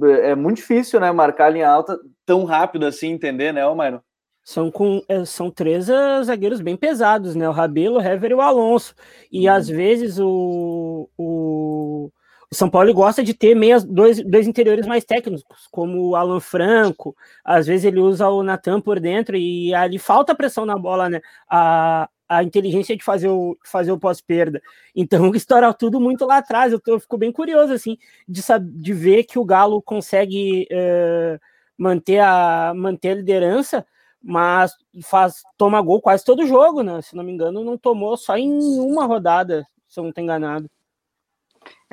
É. 0.00 0.30
é. 0.30 0.34
muito 0.36 0.58
difícil, 0.58 1.00
né, 1.00 1.10
marcar 1.10 1.46
a 1.46 1.50
linha 1.50 1.68
alta 1.68 1.98
tão 2.24 2.44
rápido 2.44 2.86
assim, 2.86 3.10
entender, 3.10 3.52
né, 3.52 3.66
o 3.66 3.74
Myron? 3.74 3.98
São, 4.44 4.70
com, 4.70 5.02
é, 5.08 5.24
são 5.24 5.50
três 5.50 5.88
uh, 5.88 6.22
zagueiros 6.22 6.60
bem 6.60 6.76
pesados, 6.76 7.34
né? 7.34 7.48
O 7.48 7.52
Rabelo, 7.52 7.96
o 7.96 8.00
Hever 8.00 8.30
e 8.30 8.34
o 8.34 8.40
Alonso. 8.40 8.94
E 9.30 9.48
hum. 9.48 9.52
às 9.52 9.68
vezes 9.68 10.20
o, 10.20 11.08
o, 11.18 12.12
o 12.52 12.54
São 12.54 12.68
Paulo 12.68 12.92
gosta 12.92 13.24
de 13.24 13.32
ter 13.32 13.54
meias, 13.54 13.82
dois, 13.82 14.22
dois 14.22 14.46
interiores 14.46 14.86
mais 14.86 15.06
técnicos, 15.06 15.42
como 15.70 16.10
o 16.10 16.14
Alan 16.14 16.38
Franco, 16.38 17.16
às 17.42 17.66
vezes 17.66 17.86
ele 17.86 17.98
usa 17.98 18.28
o 18.28 18.42
Natan 18.42 18.78
por 18.78 19.00
dentro 19.00 19.34
e 19.38 19.74
ali 19.74 19.98
falta 19.98 20.34
pressão 20.34 20.66
na 20.66 20.76
bola, 20.76 21.08
né? 21.08 21.22
A, 21.48 22.10
a 22.28 22.42
inteligência 22.44 22.94
de 22.94 23.02
fazer 23.02 23.28
o, 23.28 23.56
fazer 23.64 23.90
o 23.90 23.98
pós-perda. 23.98 24.60
Então, 24.94 25.30
estoura 25.34 25.72
tudo 25.72 25.98
muito 25.98 26.26
lá 26.26 26.36
atrás. 26.36 26.74
Eu, 26.74 26.78
tô, 26.78 26.92
eu 26.92 27.00
fico 27.00 27.16
bem 27.16 27.32
curioso, 27.32 27.72
assim, 27.72 27.96
de, 28.28 28.42
de 28.60 28.92
ver 28.92 29.24
que 29.24 29.38
o 29.38 29.46
Galo 29.46 29.80
consegue 29.80 30.68
uh, 30.70 31.40
manter, 31.78 32.18
a, 32.18 32.74
manter 32.76 33.12
a 33.12 33.14
liderança, 33.14 33.86
mas 34.22 34.74
faz, 35.02 35.42
toma 35.56 35.80
gol 35.80 36.02
quase 36.02 36.22
todo 36.22 36.46
jogo, 36.46 36.82
né? 36.82 37.00
Se 37.00 37.16
não 37.16 37.24
me 37.24 37.32
engano, 37.32 37.64
não 37.64 37.78
tomou 37.78 38.14
só 38.14 38.36
em 38.36 38.78
uma 38.78 39.06
rodada, 39.06 39.66
se 39.88 39.98
eu 39.98 40.02
não 40.02 40.10
estou 40.10 40.22
enganado 40.22 40.68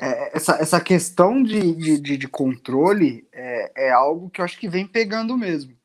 é, 0.00 0.34
essa, 0.34 0.54
essa 0.54 0.80
questão 0.80 1.42
de, 1.42 1.98
de, 2.00 2.16
de 2.16 2.26
controle 2.26 3.28
é, 3.30 3.88
é, 3.88 3.92
algo 3.92 4.30
que 4.30 4.40
eu 4.40 4.44
acho 4.46 4.58
que 4.58 4.66
vem 4.66 4.86
pegando 4.86 5.36
mesmo. 5.36 5.76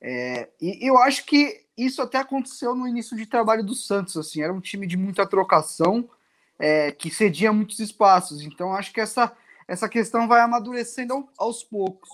É, 0.00 0.48
e 0.58 0.88
eu 0.88 0.96
acho 0.96 1.26
que 1.26 1.66
isso 1.76 2.00
até 2.00 2.16
aconteceu 2.16 2.74
no 2.74 2.88
início 2.88 3.14
de 3.14 3.26
trabalho 3.26 3.62
do 3.62 3.74
Santos, 3.74 4.16
assim, 4.16 4.40
era 4.40 4.52
um 4.52 4.60
time 4.60 4.86
de 4.86 4.96
muita 4.96 5.26
trocação, 5.26 6.08
é, 6.58 6.90
que 6.90 7.10
cedia 7.10 7.52
muitos 7.52 7.78
espaços. 7.78 8.40
Então, 8.40 8.74
acho 8.74 8.90
que 8.90 9.02
essa, 9.02 9.30
essa 9.68 9.86
questão 9.86 10.26
vai 10.26 10.40
amadurecendo 10.40 11.28
aos 11.36 11.62
poucos. 11.62 12.08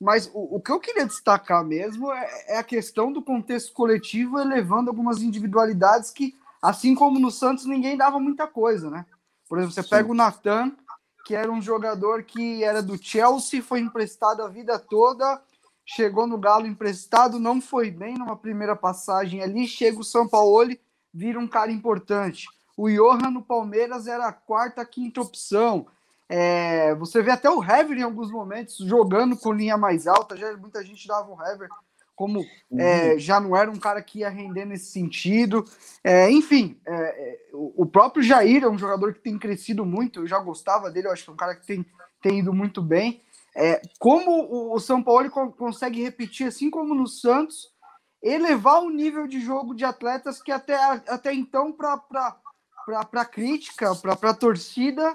Mas 0.00 0.30
o, 0.32 0.56
o 0.56 0.60
que 0.60 0.70
eu 0.70 0.78
queria 0.78 1.04
destacar 1.04 1.64
mesmo 1.64 2.12
é, 2.12 2.44
é 2.46 2.58
a 2.58 2.64
questão 2.64 3.12
do 3.12 3.20
contexto 3.20 3.72
coletivo 3.72 4.38
elevando 4.38 4.88
algumas 4.88 5.20
individualidades 5.20 6.12
que, 6.12 6.36
assim 6.62 6.94
como 6.94 7.18
no 7.18 7.30
Santos, 7.30 7.66
ninguém 7.66 7.96
dava 7.96 8.20
muita 8.20 8.46
coisa, 8.46 8.88
né? 8.88 9.04
Por 9.52 9.58
exemplo, 9.58 9.74
você 9.74 9.82
Sim. 9.82 9.90
pega 9.90 10.10
o 10.10 10.14
Natan, 10.14 10.72
que 11.24 11.34
era 11.34 11.50
um 11.50 11.60
jogador 11.60 12.22
que 12.22 12.64
era 12.64 12.82
do 12.82 12.96
Chelsea, 13.02 13.62
foi 13.62 13.80
emprestado 13.80 14.42
a 14.42 14.48
vida 14.48 14.78
toda, 14.78 15.40
chegou 15.84 16.26
no 16.26 16.38
Galo 16.38 16.66
emprestado, 16.66 17.38
não 17.38 17.60
foi 17.60 17.90
bem 17.90 18.14
numa 18.14 18.36
primeira 18.36 18.74
passagem 18.74 19.42
ali, 19.42 19.66
chega 19.66 20.00
o 20.00 20.04
São 20.04 20.28
Paulo, 20.28 20.76
vira 21.12 21.38
um 21.38 21.48
cara 21.48 21.70
importante. 21.70 22.48
O 22.76 22.88
Johan 22.88 23.30
no 23.30 23.42
Palmeiras 23.42 24.06
era 24.06 24.26
a 24.26 24.32
quarta, 24.32 24.84
quinta 24.84 25.20
opção. 25.20 25.86
É, 26.28 26.94
você 26.94 27.22
vê 27.22 27.30
até 27.30 27.50
o 27.50 27.62
Hever 27.62 27.98
em 27.98 28.02
alguns 28.02 28.30
momentos 28.30 28.78
jogando 28.78 29.36
com 29.36 29.52
linha 29.52 29.76
mais 29.76 30.06
alta, 30.06 30.36
já 30.36 30.56
muita 30.56 30.82
gente 30.82 31.06
dava 31.06 31.30
o 31.30 31.42
Hever 31.42 31.68
como 32.14 32.40
uhum. 32.70 32.80
é, 32.80 33.18
já 33.18 33.40
não 33.40 33.56
era 33.56 33.70
um 33.70 33.78
cara 33.78 34.02
que 34.02 34.20
ia 34.20 34.28
render 34.28 34.64
nesse 34.64 34.92
sentido. 34.92 35.64
É, 36.04 36.30
enfim, 36.30 36.78
é, 36.86 36.92
é 36.92 37.38
o 37.52 37.86
próprio 37.86 38.22
Jair 38.22 38.64
é 38.64 38.68
um 38.68 38.78
jogador 38.78 39.14
que 39.14 39.20
tem 39.20 39.38
crescido 39.38 39.84
muito, 39.84 40.20
eu 40.20 40.26
já 40.26 40.38
gostava 40.38 40.90
dele, 40.90 41.06
eu 41.06 41.12
acho 41.12 41.24
que 41.24 41.30
é 41.30 41.32
um 41.32 41.36
cara 41.36 41.54
que 41.54 41.66
tem, 41.66 41.84
tem 42.20 42.38
ido 42.38 42.52
muito 42.52 42.82
bem. 42.82 43.22
É, 43.54 43.82
como 43.98 44.72
o, 44.72 44.80
São 44.80 45.02
Paulo 45.02 45.30
consegue 45.30 46.02
repetir, 46.02 46.46
assim 46.46 46.70
como 46.70 46.94
no 46.94 47.06
Santos, 47.06 47.70
elevar 48.22 48.82
o 48.82 48.90
nível 48.90 49.26
de 49.26 49.40
jogo 49.40 49.74
de 49.74 49.84
atletas 49.84 50.40
que 50.40 50.50
até, 50.50 50.76
até 50.76 51.34
então, 51.34 51.70
para 51.72 52.02
a 53.14 53.24
crítica, 53.24 53.94
para 53.94 54.30
a 54.30 54.34
torcida, 54.34 55.14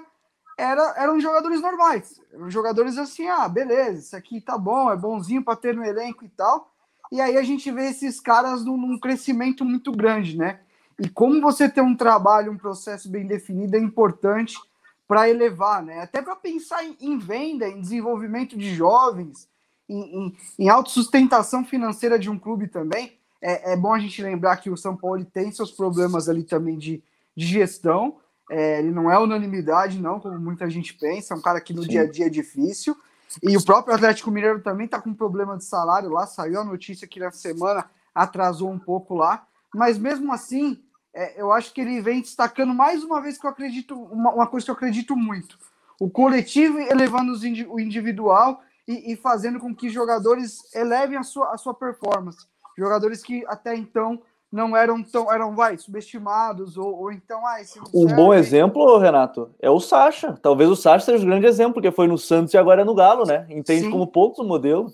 era, 0.56 0.94
eram 0.96 1.18
jogadores 1.18 1.60
normais. 1.60 2.20
Eram 2.32 2.50
jogadores 2.50 2.96
assim, 2.96 3.26
ah, 3.28 3.48
beleza, 3.48 3.98
isso 3.98 4.16
aqui 4.16 4.40
tá 4.40 4.56
bom, 4.56 4.90
é 4.90 4.96
bonzinho 4.96 5.42
para 5.42 5.56
ter 5.56 5.74
no 5.74 5.84
elenco 5.84 6.24
e 6.24 6.28
tal. 6.28 6.70
E 7.10 7.20
aí 7.20 7.36
a 7.36 7.42
gente 7.42 7.70
vê 7.70 7.88
esses 7.88 8.20
caras 8.20 8.64
num, 8.64 8.76
num 8.76 8.98
crescimento 8.98 9.64
muito 9.64 9.92
grande, 9.92 10.36
né? 10.36 10.60
E 10.98 11.08
como 11.08 11.40
você 11.40 11.68
ter 11.68 11.80
um 11.80 11.96
trabalho, 11.96 12.52
um 12.52 12.58
processo 12.58 13.08
bem 13.08 13.26
definido 13.26 13.76
é 13.76 13.78
importante 13.78 14.58
para 15.06 15.28
elevar, 15.30 15.82
né? 15.82 16.00
Até 16.00 16.20
para 16.20 16.36
pensar 16.36 16.84
em, 16.84 16.96
em, 17.00 17.18
venda, 17.18 17.66
em 17.66 17.80
desenvolvimento 17.80 18.58
de 18.58 18.74
jovens, 18.74 19.48
em, 19.88 20.00
em, 20.00 20.36
em 20.58 20.68
autossustentação 20.68 21.64
financeira 21.64 22.18
de 22.18 22.28
um 22.28 22.38
clube 22.38 22.68
também. 22.68 23.16
É, 23.40 23.72
é, 23.72 23.76
bom 23.76 23.94
a 23.94 23.98
gente 23.98 24.20
lembrar 24.20 24.56
que 24.58 24.68
o 24.68 24.76
São 24.76 24.96
Paulo 24.96 25.24
tem 25.24 25.50
seus 25.50 25.70
problemas 25.70 26.28
ali 26.28 26.42
também 26.42 26.76
de, 26.76 27.02
de 27.34 27.46
gestão. 27.46 28.16
É, 28.50 28.80
ele 28.80 28.90
não 28.90 29.10
é 29.10 29.18
unanimidade, 29.18 30.00
não, 30.00 30.20
como 30.20 30.38
muita 30.38 30.68
gente 30.68 30.92
pensa. 30.94 31.32
É 31.32 31.36
um 31.36 31.40
cara 31.40 31.60
que 31.60 31.72
no 31.72 31.82
Sim. 31.82 31.88
dia 31.88 32.02
a 32.02 32.10
dia 32.10 32.26
é 32.26 32.30
difícil. 32.30 32.96
E 33.42 33.56
o 33.56 33.64
próprio 33.64 33.94
Atlético 33.94 34.30
Mineiro 34.30 34.60
também 34.60 34.86
está 34.86 35.00
com 35.00 35.12
problema 35.12 35.56
de 35.56 35.64
salário 35.64 36.10
lá. 36.10 36.26
Saiu 36.26 36.60
a 36.60 36.64
notícia 36.64 37.06
que 37.06 37.20
na 37.20 37.30
semana 37.30 37.90
atrasou 38.14 38.70
um 38.70 38.78
pouco 38.78 39.14
lá. 39.14 39.46
Mas 39.74 39.98
mesmo 39.98 40.32
assim, 40.32 40.82
é, 41.14 41.40
eu 41.40 41.52
acho 41.52 41.72
que 41.72 41.80
ele 41.80 42.00
vem 42.00 42.20
destacando 42.20 42.72
mais 42.72 43.04
uma 43.04 43.20
vez 43.20 43.38
que 43.38 43.46
eu 43.46 43.50
acredito, 43.50 43.94
uma, 43.94 44.32
uma 44.32 44.46
coisa 44.46 44.64
que 44.64 44.70
eu 44.70 44.74
acredito 44.74 45.16
muito. 45.16 45.58
O 46.00 46.08
coletivo 46.08 46.78
elevando 46.78 47.32
os, 47.32 47.42
o 47.42 47.80
individual 47.80 48.62
e, 48.86 49.12
e, 49.12 49.16
fazendo 49.16 49.58
com 49.58 49.74
que 49.74 49.90
jogadores 49.90 50.74
elevem 50.74 51.18
a 51.18 51.22
sua, 51.22 51.52
a 51.52 51.58
sua 51.58 51.74
performance. 51.74 52.46
Jogadores 52.76 53.22
que 53.22 53.44
até 53.46 53.74
então 53.74 54.22
não 54.50 54.76
eram 54.76 55.02
tão 55.02 55.32
eram 55.32 55.54
vai 55.54 55.76
subestimados 55.76 56.76
ou, 56.76 56.94
ou 56.94 57.12
então 57.12 57.40
esse 57.58 57.78
um 57.92 58.06
bom 58.06 58.32
exemplo 58.32 58.98
Renato 58.98 59.54
é 59.60 59.70
o 59.70 59.78
Sacha. 59.78 60.38
Talvez 60.42 60.70
o 60.70 60.76
Sacha 60.76 61.04
seja 61.04 61.22
o 61.22 61.26
grande 61.26 61.46
exemplo 61.46 61.74
porque 61.74 61.90
foi 61.90 62.06
no 62.06 62.16
Santos 62.16 62.54
e 62.54 62.58
agora 62.58 62.82
é 62.82 62.84
no 62.84 62.94
Galo 62.94 63.24
né? 63.24 63.46
Entende 63.50 63.82
Sim. 63.82 63.90
como 63.90 64.06
poucos 64.06 64.38
o 64.38 64.48
modelo 64.48 64.92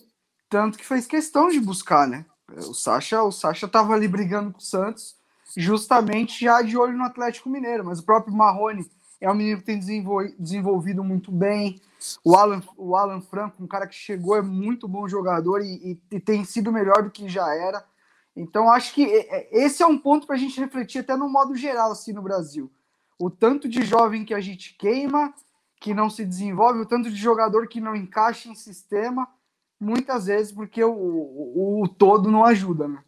tanto 0.49 0.79
que 0.79 0.85
fez 0.85 1.07
questão 1.07 1.49
de 1.49 1.61
buscar 1.61 2.07
né? 2.09 2.25
O 2.69 2.75
Sacha 2.75 3.23
o 3.23 3.31
Sacha 3.31 3.69
tava 3.69 3.95
ali 3.95 4.09
brigando 4.09 4.53
com 4.53 4.59
o 4.59 4.63
Santos 4.63 5.17
justamente 5.57 6.45
já 6.45 6.61
de 6.63 6.77
olho 6.77 6.97
no 6.97 7.05
Atlético 7.05 7.49
Mineiro 7.49 7.85
mas 7.85 8.01
o 8.01 8.05
próprio 8.05 8.35
Marrone 8.35 8.85
é 9.21 9.31
um 9.31 9.35
menino 9.35 9.59
que 9.59 9.65
tem 9.65 9.79
desenvolvido 10.39 11.03
muito 11.03 11.33
bem. 11.33 11.81
O 12.23 12.37
Alan, 12.37 12.61
o 12.77 12.95
Alan 12.95 13.23
Franco 13.23 13.63
um 13.63 13.67
cara 13.67 13.87
que 13.87 13.95
chegou 13.95 14.37
é 14.37 14.43
muito 14.43 14.87
bom 14.87 15.09
jogador 15.09 15.63
e, 15.63 15.93
e, 16.11 16.17
e 16.17 16.21
tem 16.21 16.45
sido 16.45 16.71
melhor 16.71 17.03
do 17.03 17.11
que 17.11 17.27
já 17.27 17.55
era 17.55 17.83
então, 18.37 18.69
acho 18.71 18.93
que 18.95 19.03
esse 19.53 19.83
é 19.83 19.87
um 19.87 19.97
ponto 19.97 20.27
para 20.27 20.35
a 20.35 20.39
gente 20.39 20.59
refletir 20.59 21.01
até 21.01 21.17
no 21.17 21.29
modo 21.29 21.55
geral, 21.55 21.93
assim, 21.93 22.13
no 22.13 22.23
Brasil. 22.23 22.71
O 23.19 23.31
tanto 23.31 23.69
de 23.69 23.83
jovem 23.83 24.25
que 24.25 24.35
a 24.35 24.41
gente 24.41 24.75
queima, 24.77 25.33
que 25.81 25.95
não 25.95 26.11
se 26.11 26.25
desenvolve, 26.25 26.81
o 26.81 26.87
tanto 26.87 27.11
de 27.11 27.17
jogador 27.17 27.69
que 27.69 27.81
não 27.81 27.95
encaixa 27.95 28.49
em 28.49 28.55
sistema, 28.55 29.29
muitas 29.79 30.27
vezes 30.27 30.51
porque 30.51 30.83
o, 30.83 30.93
o, 30.93 31.83
o 31.83 31.89
todo 31.89 32.31
não 32.31 32.45
ajuda, 32.45 32.89
né? 32.89 32.99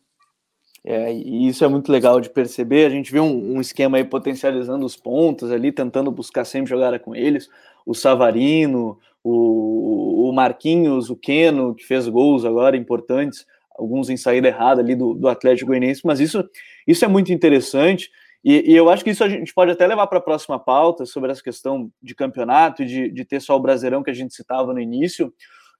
É, 0.84 1.12
e 1.12 1.48
isso 1.48 1.64
é 1.64 1.68
muito 1.68 1.90
legal 1.90 2.20
de 2.20 2.30
perceber. 2.30 2.86
A 2.86 2.90
gente 2.90 3.10
vê 3.10 3.18
um, 3.18 3.56
um, 3.56 3.60
esquema 3.60 3.96
aí 3.96 4.04
potencializando 4.04 4.86
os 4.86 4.94
pontos 4.94 5.50
ali, 5.50 5.72
tentando 5.72 6.12
buscar 6.12 6.44
sempre 6.44 6.70
jogar 6.70 6.96
com 7.00 7.12
eles. 7.12 7.50
O 7.84 7.92
Savarino, 7.92 8.96
o, 9.24 10.28
o 10.28 10.32
Marquinhos, 10.32 11.10
o 11.10 11.16
Keno, 11.16 11.74
que 11.74 11.84
fez 11.84 12.06
gols 12.06 12.44
agora 12.44 12.76
importantes 12.76 13.44
alguns 13.78 14.08
em 14.10 14.16
saída 14.16 14.48
errada 14.48 14.80
ali 14.80 14.94
do, 14.94 15.14
do 15.14 15.28
Atlético 15.28 15.68
Goianiense, 15.68 16.02
mas 16.04 16.20
isso, 16.20 16.48
isso 16.86 17.04
é 17.04 17.08
muito 17.08 17.32
interessante. 17.32 18.10
E, 18.44 18.72
e, 18.72 18.76
eu 18.76 18.88
acho 18.88 19.02
que 19.02 19.10
isso 19.10 19.24
a 19.24 19.28
gente 19.28 19.52
pode 19.52 19.72
até 19.72 19.86
levar 19.86 20.06
para 20.06 20.18
a 20.18 20.22
próxima 20.22 20.58
pauta 20.58 21.04
sobre 21.04 21.32
essa 21.32 21.42
questão 21.42 21.90
de 22.02 22.14
campeonato 22.14 22.82
e 22.82 22.86
de, 22.86 23.10
de 23.10 23.24
ter 23.24 23.40
só 23.40 23.56
o 23.56 23.60
Brasileirão 23.60 24.02
que 24.02 24.10
a 24.10 24.14
gente 24.14 24.34
citava 24.34 24.72
no 24.72 24.80
início, 24.80 25.32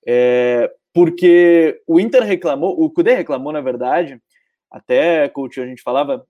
é, 0.07 0.71
porque 0.93 1.81
o 1.87 2.01
Inter 2.01 2.23
reclamou, 2.23 2.75
o 2.81 2.91
Cudê 2.91 3.15
reclamou, 3.15 3.53
na 3.53 3.61
verdade, 3.61 4.21
até, 4.71 5.29
coach, 5.29 5.61
a 5.61 5.67
gente 5.67 5.83
falava 5.83 6.27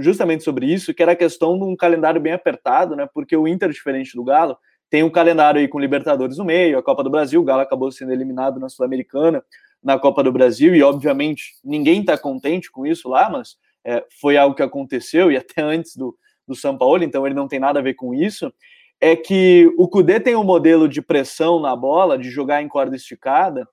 justamente 0.00 0.44
sobre 0.44 0.66
isso, 0.66 0.92
que 0.92 1.02
era 1.02 1.12
a 1.12 1.16
questão 1.16 1.58
de 1.58 1.64
um 1.64 1.74
calendário 1.74 2.20
bem 2.20 2.32
apertado, 2.32 2.94
né? 2.94 3.08
Porque 3.12 3.36
o 3.36 3.48
Inter, 3.48 3.70
diferente 3.70 4.14
do 4.14 4.24
Galo, 4.24 4.56
tem 4.90 5.02
um 5.02 5.10
calendário 5.10 5.60
aí 5.60 5.68
com 5.68 5.78
Libertadores 5.78 6.38
no 6.38 6.44
meio, 6.44 6.78
a 6.78 6.82
Copa 6.82 7.02
do 7.02 7.10
Brasil, 7.10 7.40
o 7.40 7.44
Galo 7.44 7.62
acabou 7.62 7.90
sendo 7.92 8.12
eliminado 8.12 8.58
na 8.58 8.68
Sul-Americana, 8.68 9.42
na 9.82 9.98
Copa 9.98 10.22
do 10.22 10.32
Brasil, 10.32 10.74
e 10.74 10.82
obviamente 10.82 11.54
ninguém 11.64 12.00
está 12.00 12.16
contente 12.16 12.70
com 12.70 12.86
isso 12.86 13.08
lá, 13.08 13.28
mas 13.28 13.56
é, 13.84 14.04
foi 14.20 14.36
algo 14.36 14.54
que 14.54 14.62
aconteceu, 14.62 15.30
e 15.30 15.36
até 15.36 15.62
antes 15.62 15.96
do, 15.96 16.16
do 16.46 16.54
São 16.54 16.76
Paulo, 16.76 17.04
então 17.04 17.26
ele 17.26 17.34
não 17.34 17.46
tem 17.46 17.60
nada 17.60 17.78
a 17.78 17.82
ver 17.82 17.94
com 17.94 18.14
isso, 18.14 18.52
é 19.00 19.14
que 19.14 19.72
o 19.78 19.86
Cudê 19.86 20.18
tem 20.18 20.34
um 20.34 20.42
modelo 20.42 20.88
de 20.88 21.00
pressão 21.00 21.60
na 21.60 21.76
bola, 21.76 22.18
de 22.18 22.30
jogar 22.30 22.62
em 22.62 22.68
corda 22.68 22.96
esticada, 22.96 23.68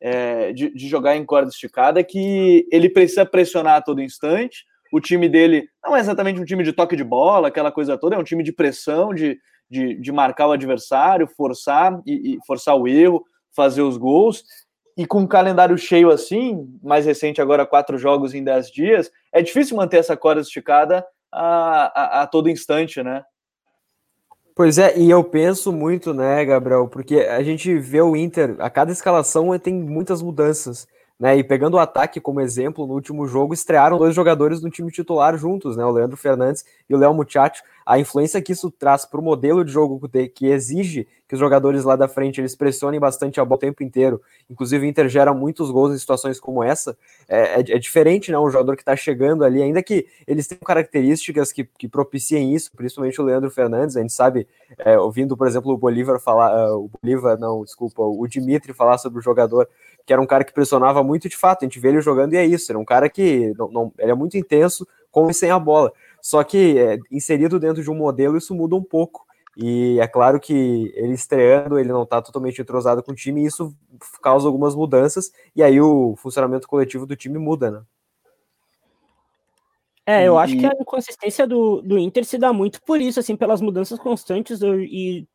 é, 0.00 0.52
de, 0.52 0.70
de, 0.74 0.88
jogar 0.88 1.16
em 1.16 1.24
corda 1.24 1.48
esticada, 1.48 2.04
que 2.04 2.68
ele 2.70 2.90
precisa 2.90 3.24
pressionar 3.24 3.76
a 3.76 3.80
todo 3.80 4.02
instante. 4.02 4.64
O 4.92 5.00
time 5.00 5.28
dele 5.28 5.68
não 5.82 5.96
é 5.96 6.00
exatamente 6.00 6.38
um 6.38 6.44
time 6.44 6.62
de 6.62 6.72
toque 6.72 6.94
de 6.94 7.02
bola, 7.02 7.48
aquela 7.48 7.72
coisa 7.72 7.96
toda, 7.96 8.14
é 8.14 8.18
um 8.18 8.24
time 8.24 8.42
de 8.42 8.52
pressão, 8.52 9.14
de, 9.14 9.38
de, 9.70 9.94
de 9.94 10.12
marcar 10.12 10.48
o 10.48 10.52
adversário, 10.52 11.28
forçar 11.36 12.00
e, 12.06 12.34
e 12.34 12.38
forçar 12.46 12.76
o 12.76 12.86
erro, 12.86 13.24
fazer 13.54 13.82
os 13.82 13.96
gols. 13.96 14.44
E 14.96 15.06
com 15.06 15.20
um 15.20 15.26
calendário 15.26 15.76
cheio 15.76 16.10
assim, 16.10 16.66
mais 16.82 17.04
recente 17.04 17.40
agora, 17.40 17.66
quatro 17.66 17.98
jogos 17.98 18.34
em 18.34 18.42
dez 18.42 18.70
dias, 18.70 19.10
é 19.32 19.42
difícil 19.42 19.76
manter 19.76 19.98
essa 19.98 20.16
corda 20.16 20.40
esticada 20.40 21.04
a, 21.30 22.20
a, 22.20 22.22
a 22.22 22.26
todo 22.26 22.48
instante, 22.48 23.02
né? 23.02 23.22
Pois 24.54 24.78
é, 24.78 24.96
e 24.98 25.10
eu 25.10 25.22
penso 25.22 25.70
muito, 25.70 26.14
né, 26.14 26.42
Gabriel, 26.46 26.88
porque 26.88 27.16
a 27.16 27.42
gente 27.42 27.78
vê 27.78 28.00
o 28.00 28.16
Inter, 28.16 28.56
a 28.58 28.70
cada 28.70 28.90
escalação 28.90 29.56
tem 29.58 29.74
muitas 29.74 30.22
mudanças. 30.22 30.88
Né, 31.18 31.38
e 31.38 31.42
pegando 31.42 31.74
o 31.74 31.78
ataque 31.78 32.20
como 32.20 32.42
exemplo, 32.42 32.86
no 32.86 32.92
último 32.92 33.26
jogo 33.26 33.54
estrearam 33.54 33.96
dois 33.96 34.14
jogadores 34.14 34.60
do 34.60 34.68
time 34.68 34.92
titular 34.92 35.34
juntos, 35.38 35.74
né, 35.74 35.82
o 35.82 35.90
Leandro 35.90 36.14
Fernandes 36.14 36.62
e 36.90 36.94
o 36.94 36.98
Léo 36.98 37.14
Muchacho. 37.14 37.62
A 37.86 37.98
influência 37.98 38.42
que 38.42 38.52
isso 38.52 38.70
traz 38.70 39.06
para 39.06 39.18
o 39.18 39.22
modelo 39.22 39.64
de 39.64 39.72
jogo 39.72 40.10
que 40.34 40.46
exige 40.46 41.08
que 41.28 41.34
os 41.34 41.40
jogadores 41.40 41.84
lá 41.84 41.96
da 41.96 42.06
frente 42.06 42.40
eles 42.40 42.54
pressionem 42.54 43.00
bastante 43.00 43.40
a 43.40 43.44
bola 43.44 43.56
o 43.56 43.60
tempo 43.60 43.82
inteiro. 43.82 44.20
Inclusive 44.50 44.84
o 44.84 44.88
Inter 44.88 45.08
gera 45.08 45.32
muitos 45.32 45.70
gols 45.70 45.94
em 45.94 45.98
situações 45.98 46.38
como 46.38 46.62
essa. 46.62 46.96
É, 47.28 47.54
é, 47.54 47.60
é 47.60 47.78
diferente, 47.78 48.30
né, 48.30 48.38
um 48.38 48.50
jogador 48.50 48.76
que 48.76 48.82
está 48.82 48.94
chegando 48.94 49.44
ali, 49.44 49.62
ainda 49.62 49.82
que 49.82 50.06
eles 50.26 50.46
tenham 50.46 50.60
características 50.60 51.52
que, 51.52 51.64
que 51.64 51.88
propiciem 51.88 52.54
isso, 52.54 52.70
principalmente 52.76 53.20
o 53.20 53.24
Leandro 53.24 53.50
Fernandes. 53.50 53.96
A 53.96 54.00
gente 54.00 54.12
sabe, 54.12 54.46
é, 54.78 54.98
ouvindo, 54.98 55.36
por 55.36 55.46
exemplo, 55.46 55.72
o 55.72 55.78
Bolívar 55.78 56.20
falar, 56.20 56.70
uh, 56.70 56.84
o 56.84 56.90
Bolívar, 57.00 57.38
não, 57.38 57.62
desculpa, 57.62 58.02
o 58.02 58.26
Dimitri 58.26 58.72
falar 58.72 58.98
sobre 58.98 59.18
o 59.18 59.22
jogador 59.22 59.68
que 60.06 60.12
era 60.12 60.22
um 60.22 60.26
cara 60.26 60.44
que 60.44 60.54
pressionava 60.54 61.02
muito 61.02 61.28
de 61.28 61.36
fato. 61.36 61.64
A 61.64 61.66
gente 61.66 61.80
vê 61.80 61.88
ele 61.88 62.00
jogando 62.00 62.32
e 62.32 62.36
é 62.36 62.46
isso. 62.46 62.70
Era 62.70 62.78
um 62.78 62.84
cara 62.84 63.10
que 63.10 63.52
não, 63.58 63.68
não 63.68 63.92
ele 63.98 64.12
é 64.12 64.14
muito 64.14 64.38
intenso 64.38 64.86
com 65.10 65.28
e 65.28 65.34
sem 65.34 65.50
a 65.50 65.58
bola. 65.58 65.92
Só 66.22 66.42
que 66.44 66.78
é, 66.78 66.98
inserido 67.10 67.58
dentro 67.58 67.82
de 67.82 67.90
um 67.90 67.94
modelo, 67.94 68.38
isso 68.38 68.54
muda 68.54 68.76
um 68.76 68.82
pouco. 68.82 69.26
E 69.56 69.98
é 70.00 70.06
claro 70.06 70.38
que 70.38 70.92
ele 70.94 71.14
estreando, 71.14 71.78
ele 71.78 71.88
não 71.88 72.02
está 72.02 72.20
totalmente 72.20 72.60
entrosado 72.60 73.02
com 73.02 73.12
o 73.12 73.14
time, 73.14 73.42
e 73.42 73.46
isso 73.46 73.74
causa 74.22 74.46
algumas 74.46 74.74
mudanças, 74.74 75.32
e 75.54 75.62
aí 75.62 75.80
o 75.80 76.14
funcionamento 76.16 76.68
coletivo 76.68 77.06
do 77.06 77.16
time 77.16 77.38
muda, 77.38 77.70
né? 77.70 77.82
É, 80.04 80.28
eu 80.28 80.38
acho 80.38 80.56
que 80.56 80.66
a 80.66 80.72
inconsistência 80.78 81.46
do, 81.46 81.80
do 81.80 81.98
Inter 81.98 82.24
se 82.26 82.36
dá 82.36 82.52
muito 82.52 82.82
por 82.82 83.00
isso, 83.00 83.18
assim, 83.18 83.34
pelas 83.34 83.62
mudanças 83.62 83.98
constantes, 83.98 84.60
e, 84.60 85.26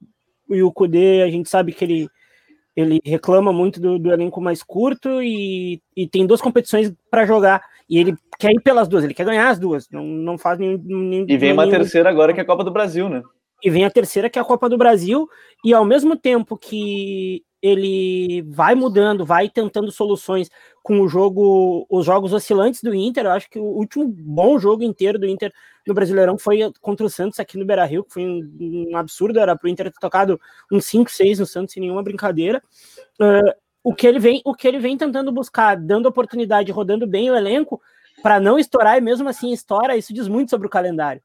e 0.48 0.62
o 0.62 0.72
Kudê, 0.72 1.24
a 1.24 1.30
gente 1.32 1.50
sabe 1.50 1.74
que 1.74 1.84
ele 1.84 2.10
ele 2.76 3.02
reclama 3.04 3.52
muito 3.52 3.80
do, 3.80 4.00
do 4.00 4.12
elenco 4.12 4.40
mais 4.40 4.64
curto 4.64 5.22
e, 5.22 5.82
e 5.96 6.08
tem 6.08 6.26
duas 6.26 6.42
competições 6.42 6.94
para 7.10 7.26
jogar. 7.26 7.62
E 7.90 7.98
ele 7.98 8.16
quer 8.40 8.52
ir 8.52 8.62
pelas 8.62 8.88
duas, 8.88 9.04
ele 9.04 9.14
quer 9.14 9.26
ganhar 9.26 9.50
as 9.50 9.60
duas. 9.60 9.90
Não, 9.90 10.04
não 10.04 10.38
faz 10.38 10.58
nenhum. 10.58 10.82
nenhum 10.84 11.26
e 11.28 11.38
vem 11.38 11.52
uma 11.52 11.66
nenhum... 11.66 11.78
terceira 11.78 12.10
agora 12.10 12.34
que 12.34 12.40
é 12.40 12.44
a 12.44 12.46
Copa 12.46 12.64
do 12.64 12.72
Brasil, 12.72 13.10
né? 13.10 13.22
E 13.64 13.70
vem 13.70 13.86
a 13.86 13.92
terceira 13.92 14.30
que 14.30 14.40
é 14.40 14.42
a 14.42 14.46
Copa 14.46 14.70
do 14.70 14.78
Brasil. 14.78 15.28
E 15.64 15.74
ao 15.74 15.86
mesmo 15.86 16.16
tempo 16.16 16.58
que 16.58 17.44
ele 17.62 18.42
vai 18.48 18.74
mudando, 18.74 19.26
vai 19.26 19.48
tentando 19.48 19.92
soluções 19.92 20.50
com 20.82 21.00
o 21.02 21.08
jogo, 21.08 21.86
os 21.90 22.06
jogos 22.06 22.34
oscilantes 22.34 22.82
do 22.82 22.96
Inter. 22.96 23.26
Eu 23.26 23.32
acho 23.32 23.50
que 23.50 23.60
o 23.60 23.64
último 23.64 24.08
bom 24.08 24.58
jogo 24.58 24.82
inteiro 24.82 25.20
do 25.20 25.28
Inter 25.28 25.54
no 25.88 25.94
Brasileirão 25.94 26.38
foi 26.38 26.60
contra 26.82 27.06
o 27.06 27.10
Santos 27.10 27.40
aqui 27.40 27.58
no 27.58 27.66
Beira 27.66 27.86
Rio, 27.86 28.04
que 28.04 28.14
foi 28.14 28.24
um, 28.24 28.90
um 28.92 28.98
absurdo, 28.98 29.40
era 29.40 29.56
para 29.56 29.68
o 29.68 29.70
Inter 29.70 29.92
ter 29.92 30.00
tocado 30.00 30.40
uns 30.72 30.86
5, 30.86 31.10
6 31.10 31.40
no 31.40 31.46
Santos 31.46 31.74
sem 31.74 31.82
nenhuma 31.82 32.04
brincadeira. 32.04 32.62
Uh, 33.20 33.52
o 33.84 33.94
que 33.94 34.06
ele 34.06 34.20
vem, 34.20 34.42
o 34.46 34.54
que 34.54 34.68
ele 34.68 34.80
vem 34.80 34.98
tentando 34.98 35.32
buscar, 35.32 35.76
dando 35.76 36.06
oportunidade, 36.06 36.72
rodando 36.72 37.08
bem 37.08 37.32
o 37.32 37.36
elenco, 37.36 37.82
para 38.22 38.40
não 38.40 38.60
estourar 38.60 38.98
e 38.98 39.02
mesmo 39.02 39.28
assim 39.28 39.52
estoura, 39.52 39.98
isso 39.98 40.14
diz 40.14 40.28
muito 40.28 40.50
sobre 40.52 40.68
o 40.68 40.70
calendário. 40.70 41.22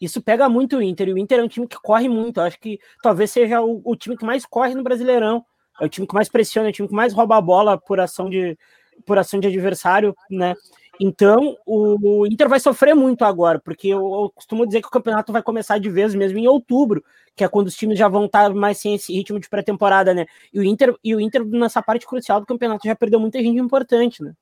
Isso 0.00 0.20
pega 0.20 0.48
muito 0.48 0.76
o 0.76 0.82
Inter, 0.82 1.08
e 1.08 1.12
o 1.12 1.18
Inter 1.18 1.38
é 1.38 1.42
um 1.44 1.48
time 1.48 1.68
que 1.68 1.76
corre 1.80 2.08
muito. 2.08 2.40
Eu 2.40 2.44
acho 2.44 2.58
que 2.58 2.80
talvez 3.02 3.30
seja 3.30 3.60
o, 3.60 3.80
o 3.84 3.94
time 3.94 4.16
que 4.16 4.24
mais 4.24 4.44
corre 4.44 4.74
no 4.74 4.82
Brasileirão 4.82 5.44
é 5.80 5.84
o 5.84 5.88
time 5.88 6.06
que 6.06 6.14
mais 6.14 6.28
pressiona, 6.28 6.68
é 6.68 6.70
o 6.70 6.72
time 6.72 6.88
que 6.88 6.94
mais 6.94 7.12
rouba 7.12 7.36
a 7.36 7.40
bola 7.40 7.78
por 7.78 7.98
ação 7.98 8.28
de, 8.28 8.56
por 9.04 9.18
ação 9.18 9.40
de 9.40 9.48
adversário, 9.48 10.14
né? 10.30 10.54
Então, 11.00 11.56
o, 11.66 12.26
Inter 12.26 12.48
vai 12.48 12.60
sofrer 12.60 12.94
muito 12.94 13.24
agora, 13.24 13.58
porque 13.58 13.88
eu, 13.88 14.30
costumo 14.34 14.66
dizer 14.66 14.80
que 14.80 14.88
o 14.88 14.90
campeonato 14.90 15.32
vai 15.32 15.42
começar 15.42 15.78
de 15.78 15.90
vez 15.90 16.14
mesmo 16.14 16.38
em 16.38 16.46
outubro, 16.46 17.04
que 17.34 17.42
é 17.42 17.48
quando 17.48 17.66
os 17.66 17.74
times 17.74 17.98
já 17.98 18.08
vão 18.08 18.26
estar 18.26 18.54
mais 18.54 18.78
sem 18.78 18.94
esse 18.94 19.12
ritmo 19.12 19.40
de 19.40 19.48
pré-temporada, 19.48 20.14
né? 20.14 20.26
E 20.52 20.60
o 20.60 20.64
Inter, 20.64 20.96
e 21.02 21.14
o 21.14 21.20
Inter 21.20 21.44
nessa 21.44 21.82
parte 21.82 22.06
crucial 22.06 22.40
do 22.40 22.46
campeonato 22.46 22.86
já 22.86 22.94
perdeu 22.94 23.18
muita 23.18 23.42
gente 23.42 23.58
importante, 23.58 24.22
né? 24.22 24.32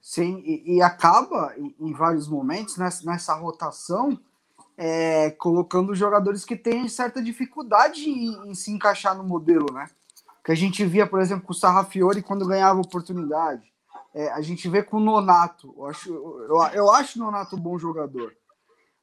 Sim, 0.00 0.42
e, 0.44 0.76
e 0.76 0.82
acaba 0.82 1.54
em, 1.56 1.74
em, 1.78 1.92
vários 1.92 2.26
momentos 2.26 2.76
nessa, 2.76 3.04
nessa 3.04 3.34
rotação 3.34 4.18
é, 4.76 5.30
colocando 5.32 5.94
jogadores 5.94 6.44
que 6.44 6.56
têm 6.56 6.88
certa 6.88 7.22
dificuldade 7.22 8.08
em, 8.08 8.50
em 8.50 8.54
se 8.54 8.72
encaixar 8.72 9.16
no 9.16 9.22
modelo, 9.22 9.66
né? 9.72 9.86
que 10.44 10.52
a 10.52 10.54
gente 10.54 10.84
via, 10.84 11.06
por 11.06 11.20
exemplo, 11.20 11.46
com 11.46 11.52
o 11.52 11.56
Sarrafiori 11.56 12.22
quando 12.22 12.46
ganhava 12.46 12.80
oportunidade. 12.80 13.69
É, 14.14 14.30
a 14.32 14.40
gente 14.40 14.68
vê 14.68 14.82
com 14.82 14.96
o 14.96 15.00
Nonato. 15.00 15.74
Eu 15.76 15.86
acho, 15.86 16.12
eu, 16.12 16.62
eu 16.74 16.90
acho 16.90 17.18
o 17.18 17.22
Nonato 17.22 17.56
um 17.56 17.60
bom 17.60 17.78
jogador. 17.78 18.34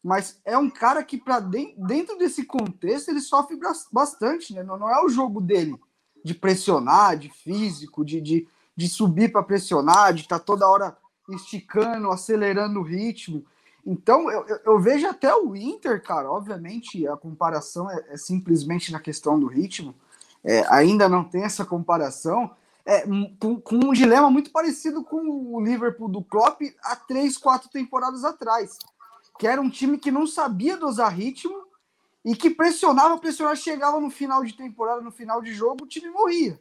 Mas 0.04 0.40
é 0.46 0.58
um 0.58 0.70
cara 0.70 1.04
que, 1.04 1.18
para 1.18 1.40
dentro 1.40 2.18
desse 2.18 2.46
contexto, 2.46 3.10
ele 3.10 3.20
sofre 3.20 3.58
bastante. 3.92 4.54
Né? 4.54 4.64
Não, 4.64 4.78
não 4.78 4.90
é 4.90 5.04
o 5.04 5.10
jogo 5.10 5.42
dele 5.42 5.80
de 6.24 6.34
pressionar, 6.34 7.18
de 7.18 7.30
físico, 7.30 8.04
de, 8.04 8.20
de, 8.20 8.48
de 8.76 8.90
subir 8.90 9.32
para 9.32 9.44
pressionar, 9.44 10.14
de 10.14 10.22
estar 10.22 10.40
tá 10.40 10.46
toda 10.46 10.68
hora 10.68 10.98
esticando, 11.30 12.12
acelerando 12.12 12.80
o 12.80 12.84
ritmo. 12.84 13.46
Então, 13.86 14.30
eu, 14.30 14.46
eu, 14.66 14.80
vejo 14.80 15.08
até 15.08 15.34
o 15.34 15.56
Inter, 15.56 16.02
cara. 16.04 16.30
Obviamente, 16.30 17.08
a 17.08 17.16
comparação 17.16 17.90
é, 17.90 18.06
é 18.10 18.18
simplesmente 18.18 18.92
na 18.92 19.00
questão 19.00 19.40
do 19.40 19.48
ritmo 19.48 19.96
é, 20.44 20.66
ainda 20.70 21.10
não 21.10 21.24
tem 21.24 21.44
essa 21.44 21.66
comparação, 21.66 22.52
é, 22.88 23.02
com, 23.38 23.60
com, 23.60 23.76
um 23.76 23.92
dilema 23.92 24.32
muito 24.32 24.50
parecido 24.50 25.04
com 25.04 25.18
o 25.18 25.62
Liverpool 25.62 26.08
do 26.08 26.24
Klopp 26.24 26.62
há 26.82 26.96
três, 26.96 27.38
quatro 27.38 27.70
temporadas 27.70 28.24
atrás, 28.24 28.80
que 29.38 29.46
era 29.46 29.60
um 29.60 29.70
time 29.70 29.98
que 29.98 30.10
não 30.10 30.26
sabia 30.26 30.78
dosar 30.78 31.14
ritmo 31.14 31.68
e 32.24 32.34
que 32.34 32.50
pressionava, 32.50 33.18
pressionava, 33.18 33.58
chegava 33.58 34.00
no 34.00 34.10
final 34.10 34.42
de 34.42 34.54
temporada, 34.54 35.02
no 35.02 35.12
final 35.12 35.42
de 35.42 35.54
jogo, 35.54 35.84
o 35.84 35.88
time 35.88 36.10
morria. 36.10 36.58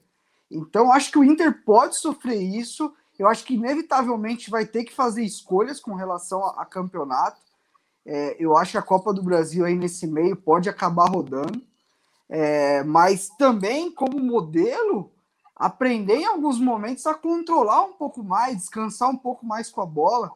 Então, 0.51 0.93
acho 0.93 1.12
que 1.12 1.19
o 1.19 1.25
Inter 1.25 1.62
pode 1.65 1.97
sofrer 1.97 2.43
isso. 2.43 2.93
Eu 3.17 3.29
acho 3.29 3.45
que 3.45 3.55
inevitavelmente 3.55 4.51
vai 4.51 4.67
ter 4.67 4.83
que 4.83 4.93
fazer 4.93 5.25
escolhas 5.25 5.81
com 5.81 5.95
relação 5.95 6.45
a, 6.45 6.62
a 6.62 6.65
campeonato. 6.65 7.41
É, 8.05 8.37
eu 8.39 8.57
acho 8.57 8.73
que 8.73 8.79
a 8.79 8.83
Copa 8.83 9.12
do 9.12 9.23
Brasil 9.23 9.65
aí 9.65 9.77
nesse 9.77 10.09
meio 10.09 10.37
pode 10.37 10.69
acabar 10.69 11.09
rodando. 11.09 11.62
É, 12.29 12.83
mas 12.83 13.29
também, 13.39 13.93
como 13.93 14.19
modelo, 14.19 15.12
aprender 15.57 16.16
em 16.16 16.27
alguns 16.27 16.61
momentos 16.61 17.07
a 17.07 17.14
controlar 17.14 17.83
um 17.85 17.95
pouco 17.95 18.23
mais, 18.23 18.59
descansar 18.59 19.09
um 19.09 19.16
pouco 19.16 19.47
mais 19.47 19.71
com 19.71 19.81
a 19.81 19.87
bola, 19.87 20.31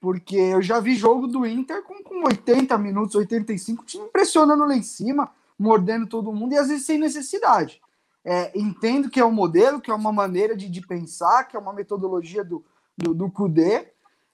porque 0.00 0.36
eu 0.36 0.62
já 0.62 0.78
vi 0.78 0.94
jogo 0.94 1.26
do 1.26 1.44
Inter 1.44 1.82
com, 1.82 2.02
com 2.04 2.24
80 2.24 2.78
minutos, 2.78 3.16
85, 3.16 3.84
time 3.84 4.08
pressionando 4.08 4.64
lá 4.64 4.76
em 4.76 4.82
cima, 4.82 5.30
mordendo 5.58 6.06
todo 6.06 6.32
mundo 6.32 6.52
e 6.52 6.58
às 6.58 6.68
vezes 6.68 6.86
sem 6.86 6.98
necessidade. 6.98 7.80
É, 8.24 8.56
entendo 8.58 9.10
que 9.10 9.18
é 9.18 9.24
um 9.24 9.32
modelo, 9.32 9.80
que 9.80 9.90
é 9.90 9.94
uma 9.94 10.12
maneira 10.12 10.56
de, 10.56 10.68
de 10.68 10.86
pensar, 10.86 11.44
que 11.44 11.56
é 11.56 11.60
uma 11.60 11.72
metodologia 11.72 12.44
do, 12.44 12.64
do, 12.96 13.12
do 13.12 13.30
Kudê, 13.30 13.88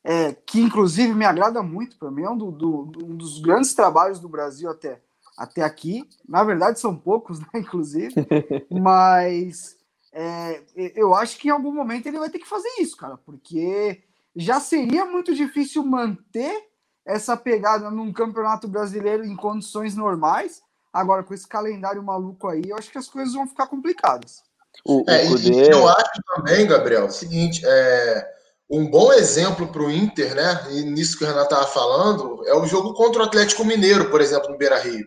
é, 0.04 0.32
que 0.32 0.60
inclusive 0.60 1.14
me 1.14 1.24
agrada 1.24 1.62
muito, 1.62 1.96
para 1.96 2.10
mim 2.10 2.22
é 2.22 2.30
um, 2.30 2.36
do, 2.36 2.52
do, 2.52 2.82
um 3.04 3.16
dos 3.16 3.40
grandes 3.40 3.74
trabalhos 3.74 4.20
do 4.20 4.28
Brasil 4.28 4.70
até, 4.70 5.00
até 5.36 5.62
aqui. 5.62 6.08
Na 6.28 6.44
verdade, 6.44 6.78
são 6.78 6.94
poucos, 6.94 7.40
né, 7.40 7.46
inclusive. 7.56 8.14
Mas 8.70 9.75
é, 10.18 10.62
eu 10.94 11.14
acho 11.14 11.38
que 11.38 11.48
em 11.48 11.50
algum 11.50 11.70
momento 11.70 12.06
ele 12.06 12.18
vai 12.18 12.30
ter 12.30 12.38
que 12.38 12.48
fazer 12.48 12.70
isso, 12.78 12.96
cara, 12.96 13.18
porque 13.18 14.02
já 14.34 14.58
seria 14.58 15.04
muito 15.04 15.34
difícil 15.34 15.84
manter 15.84 16.68
essa 17.04 17.36
pegada 17.36 17.90
num 17.90 18.10
campeonato 18.10 18.66
brasileiro 18.66 19.26
em 19.26 19.36
condições 19.36 19.94
normais. 19.94 20.62
Agora, 20.90 21.22
com 21.22 21.34
esse 21.34 21.46
calendário 21.46 22.02
maluco 22.02 22.48
aí, 22.48 22.62
eu 22.66 22.76
acho 22.78 22.90
que 22.90 22.96
as 22.96 23.08
coisas 23.08 23.34
vão 23.34 23.46
ficar 23.46 23.66
complicadas. 23.66 24.42
O, 24.86 25.04
é, 25.06 25.28
o 25.28 25.38
e 25.38 25.68
eu 25.70 25.86
acho 25.86 26.22
também, 26.34 26.66
Gabriel, 26.66 27.06
o 27.06 27.10
seguinte, 27.10 27.62
é, 27.66 28.26
um 28.70 28.88
bom 28.88 29.12
exemplo 29.12 29.68
para 29.68 29.82
o 29.82 29.90
Inter, 29.90 30.34
né? 30.34 30.66
E 30.70 30.82
nisso 30.82 31.18
que 31.18 31.24
o 31.24 31.26
Renato 31.26 31.52
estava 31.52 31.66
falando, 31.66 32.42
é 32.46 32.54
o 32.54 32.66
jogo 32.66 32.94
contra 32.94 33.20
o 33.20 33.24
Atlético 33.26 33.66
Mineiro, 33.66 34.10
por 34.10 34.22
exemplo, 34.22 34.48
no 34.48 34.56
Beira 34.56 34.78
Rio 34.78 35.06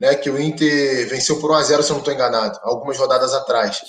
né, 0.00 0.14
que 0.14 0.30
o 0.30 0.40
Inter 0.40 1.08
venceu 1.08 1.38
por 1.38 1.50
1 1.50 1.54
a 1.54 1.62
0 1.62 1.82
se 1.82 1.90
eu 1.90 1.94
não 1.94 1.98
estou 1.98 2.14
enganado, 2.14 2.58
algumas 2.62 2.96
rodadas 2.96 3.34
atrás. 3.34 3.82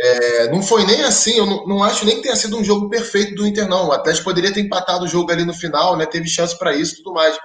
É, 0.00 0.50
não 0.50 0.62
foi 0.62 0.84
nem 0.86 1.02
assim, 1.02 1.36
eu 1.38 1.44
não, 1.44 1.66
não, 1.66 1.82
acho 1.82 2.04
nem 2.04 2.16
que 2.16 2.22
tenha 2.22 2.36
sido 2.36 2.56
um 2.56 2.62
jogo 2.62 2.88
perfeito 2.88 3.34
do 3.34 3.46
Inter, 3.46 3.68
não. 3.68 3.88
O 3.88 3.92
Atlético 3.92 4.24
poderia 4.24 4.52
ter 4.52 4.60
empatado 4.60 5.04
o 5.04 5.08
jogo 5.08 5.32
ali 5.32 5.44
no 5.44 5.52
final, 5.52 5.96
né, 5.96 6.06
teve 6.06 6.28
chance 6.28 6.56
para 6.56 6.74
isso 6.74 6.94
e 6.94 6.96
tudo 6.98 7.14
mais. 7.14 7.36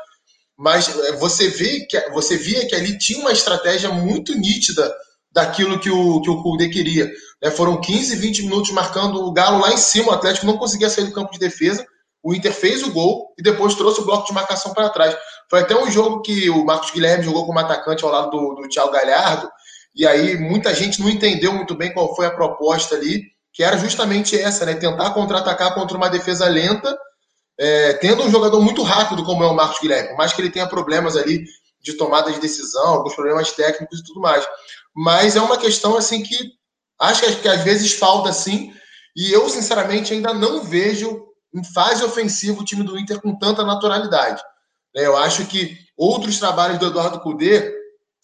mas 0.57 0.87
é, 0.87 1.13
você 1.13 1.47
vê 1.49 1.81
que 1.87 1.99
você 2.11 2.37
via 2.37 2.67
que 2.67 2.75
ali 2.75 2.97
tinha 2.97 3.19
uma 3.19 3.31
estratégia 3.31 3.89
muito 3.89 4.35
nítida 4.35 4.93
daquilo 5.31 5.79
que 5.79 5.89
o 5.89 6.21
que 6.21 6.29
o 6.29 6.43
Kudê 6.43 6.69
queria. 6.69 7.11
Né? 7.41 7.49
Foram 7.49 7.81
15, 7.81 8.15
20 8.15 8.43
minutos 8.43 8.71
marcando 8.71 9.25
o 9.25 9.33
Galo 9.33 9.59
lá 9.59 9.73
em 9.73 9.77
cima, 9.77 10.11
o 10.11 10.13
Atlético 10.13 10.45
não 10.45 10.57
conseguia 10.57 10.89
sair 10.89 11.05
do 11.05 11.13
campo 11.13 11.31
de 11.31 11.39
defesa. 11.39 11.83
O 12.21 12.33
Inter 12.33 12.53
fez 12.53 12.83
o 12.83 12.91
gol 12.91 13.33
e 13.37 13.41
depois 13.41 13.75
trouxe 13.75 13.99
o 13.99 14.05
bloco 14.05 14.27
de 14.27 14.33
marcação 14.33 14.73
para 14.73 14.89
trás. 14.89 15.17
Foi 15.49 15.59
até 15.59 15.75
um 15.75 15.91
jogo 15.91 16.21
que 16.21 16.49
o 16.49 16.63
Marcos 16.63 16.91
Guilherme 16.91 17.25
jogou 17.25 17.45
como 17.45 17.59
atacante 17.59 18.03
ao 18.03 18.11
lado 18.11 18.29
do, 18.29 18.55
do 18.55 18.69
Thiago 18.69 18.91
Galhardo, 18.91 19.49
e 19.95 20.07
aí 20.07 20.37
muita 20.37 20.73
gente 20.73 20.99
não 21.01 21.09
entendeu 21.09 21.53
muito 21.53 21.75
bem 21.75 21.93
qual 21.93 22.15
foi 22.15 22.25
a 22.25 22.31
proposta 22.31 22.95
ali, 22.95 23.23
que 23.51 23.63
era 23.63 23.77
justamente 23.77 24.39
essa, 24.39 24.65
né? 24.65 24.73
Tentar 24.73 25.11
contra-atacar 25.11 25.73
contra 25.75 25.95
uma 25.95 26.09
defesa 26.09 26.47
lenta 26.47 26.97
é, 27.57 27.93
tendo 27.93 28.23
um 28.23 28.31
jogador 28.31 28.59
muito 28.61 28.81
rápido 28.81 29.23
como 29.23 29.43
é 29.43 29.47
o 29.47 29.53
Marcos 29.53 29.79
Guilherme, 29.79 30.09
por 30.09 30.17
mais 30.17 30.33
que 30.33 30.41
ele 30.41 30.49
tenha 30.49 30.67
problemas 30.67 31.15
ali 31.15 31.45
de 31.79 31.93
tomada 31.93 32.31
de 32.31 32.39
decisão, 32.39 32.87
alguns 32.87 33.13
problemas 33.13 33.51
técnicos 33.51 33.99
e 33.99 34.03
tudo 34.03 34.21
mais. 34.21 34.45
Mas 34.95 35.35
é 35.35 35.41
uma 35.41 35.57
questão 35.57 35.97
assim 35.97 36.23
que 36.23 36.35
acho 36.99 37.21
que, 37.21 37.35
que 37.35 37.47
às 37.47 37.63
vezes 37.63 37.93
falta 37.93 38.29
assim, 38.29 38.73
e 39.15 39.31
eu 39.31 39.47
sinceramente 39.49 40.13
ainda 40.13 40.33
não 40.33 40.63
vejo 40.63 41.25
em 41.53 41.63
fase 41.63 42.03
ofensiva 42.03 42.61
o 42.61 42.65
time 42.65 42.83
do 42.83 42.97
Inter 42.97 43.21
com 43.21 43.37
tanta 43.37 43.63
naturalidade. 43.63 44.41
É, 44.95 45.05
eu 45.05 45.15
acho 45.17 45.45
que 45.45 45.77
outros 45.95 46.39
trabalhos 46.39 46.79
do 46.79 46.87
Eduardo 46.87 47.19
Cudê, 47.19 47.71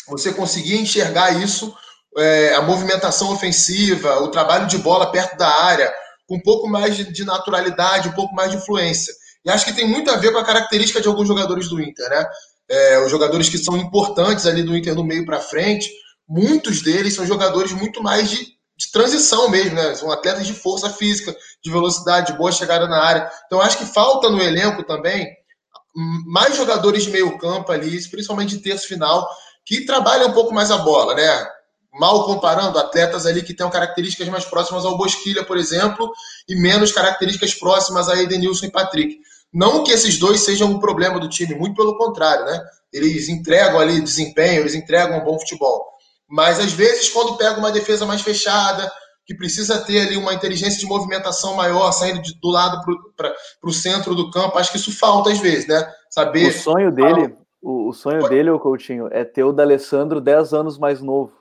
você 0.10 0.34
conseguia 0.34 0.80
enxergar 0.80 1.32
isso, 1.42 1.74
é, 2.18 2.56
a 2.56 2.62
movimentação 2.62 3.32
ofensiva, 3.32 4.20
o 4.20 4.30
trabalho 4.30 4.68
de 4.68 4.78
bola 4.78 5.12
perto 5.12 5.38
da 5.38 5.48
área, 5.48 5.92
com 6.28 6.36
um 6.36 6.42
pouco 6.42 6.68
mais 6.68 6.96
de 6.96 7.26
naturalidade, 7.26 8.10
um 8.10 8.14
pouco 8.14 8.36
mais 8.36 8.52
de 8.52 8.58
influência. 8.58 9.14
E 9.44 9.50
acho 9.50 9.66
que 9.66 9.74
tem 9.74 9.88
muito 9.88 10.12
a 10.12 10.18
ver 10.18 10.32
com 10.32 10.38
a 10.38 10.46
característica 10.46 11.02
de 11.02 11.08
alguns 11.08 11.28
jogadores 11.28 11.70
do 11.70 11.82
Inter, 11.82 12.10
né? 12.10 12.26
É, 12.70 13.00
os 13.04 13.10
jogadores 13.10 13.50
que 13.50 13.58
são 13.58 13.78
importantes 13.78 14.46
ali 14.46 14.62
do 14.62 14.76
Inter 14.76 14.94
no 14.94 15.04
meio 15.04 15.26
para 15.26 15.40
frente, 15.40 15.90
muitos 16.28 16.82
deles 16.82 17.16
são 17.16 17.26
jogadores 17.26 17.72
muito 17.72 18.04
mais 18.04 18.30
de, 18.30 18.46
de, 18.78 18.92
transição 18.92 19.50
mesmo, 19.50 19.76
né? 19.76 19.96
São 19.96 20.12
atletas 20.12 20.46
de 20.46 20.54
força 20.54 20.90
física, 20.90 21.36
de 21.64 21.72
velocidade, 21.72 22.32
de 22.32 22.38
boa 22.38 22.52
chegada 22.52 22.88
na 22.88 23.02
área. 23.02 23.32
Então 23.48 23.62
acho 23.62 23.78
que 23.78 23.86
falta 23.86 24.30
no 24.30 24.42
elenco 24.42 24.84
também 24.84 25.28
mais 25.96 26.56
jogadores 26.56 27.04
de 27.04 27.10
meio 27.10 27.38
campo 27.38 27.72
ali, 27.72 28.00
principalmente 28.10 28.56
de 28.56 28.64
terço 28.64 28.88
final, 28.88 29.28
que 29.70 29.86
trabalham 29.86 30.30
um 30.30 30.34
pouco 30.34 30.52
mais 30.52 30.72
a 30.72 30.80
bola, 30.80 31.14
né? 31.14 31.48
mal 31.94 32.26
comparando, 32.26 32.80
atletas 32.80 33.28
ali 33.28 33.44
que 33.44 33.54
tenham 33.54 33.70
características 33.70 34.28
mais 34.28 34.44
próximas 34.44 34.84
ao 34.84 34.98
Bosquilha, 34.98 35.44
por 35.44 35.58
exemplo, 35.58 36.12
e 36.48 36.56
menos 36.56 36.92
características 36.92 37.54
próximas 37.54 38.10
a 38.10 38.20
Edenilson 38.20 38.66
e 38.66 38.72
Patrick. 38.72 39.20
Não 39.54 39.84
que 39.84 39.92
esses 39.92 40.18
dois 40.18 40.42
sejam 40.42 40.72
um 40.72 40.80
problema 40.80 41.20
do 41.20 41.30
time, 41.30 41.54
muito 41.54 41.76
pelo 41.76 41.98
contrário, 41.98 42.46
né? 42.46 42.60
Eles 42.92 43.30
entregam 43.30 43.80
ali 43.80 44.02
desempenho, 44.02 44.62
eles 44.62 44.74
entregam 44.74 45.20
um 45.20 45.24
bom 45.24 45.38
futebol. 45.38 45.86
Mas 46.28 46.60
às 46.60 46.72
vezes, 46.72 47.10
quando 47.10 47.38
pega 47.38 47.60
uma 47.60 47.72
defesa 47.72 48.06
mais 48.08 48.22
fechada, 48.22 48.92
que 49.26 49.36
precisa 49.36 49.80
ter 49.80 50.02
ali 50.02 50.18
uma 50.18 50.34
inteligência 50.34 50.80
de 50.80 50.88
movimentação 50.88 51.54
maior, 51.56 51.92
saindo 51.92 52.22
de, 52.24 52.40
do 52.40 52.50
lado 52.50 52.82
para 53.16 53.34
o 53.64 53.74
centro 53.74 54.16
do 54.16 54.32
campo, 54.32 54.58
acho 54.58 54.72
que 54.72 54.78
isso 54.78 54.92
falta 54.92 55.32
às 55.32 55.40
vezes, 55.40 55.68
né? 55.68 55.88
Saber. 56.10 56.50
O 56.50 56.54
sonho 56.54 56.92
dele, 56.92 57.36
o, 57.62 57.90
o 57.90 57.94
sonho 57.94 58.28
dele, 58.30 58.50
o 58.50 58.60
Coutinho, 58.60 59.08
é 59.12 59.24
ter 59.24 59.44
o 59.44 59.52
D'Alessandro 59.52 60.22
10 60.22 60.54
anos 60.54 60.78
mais 60.78 61.02
novo 61.02 61.40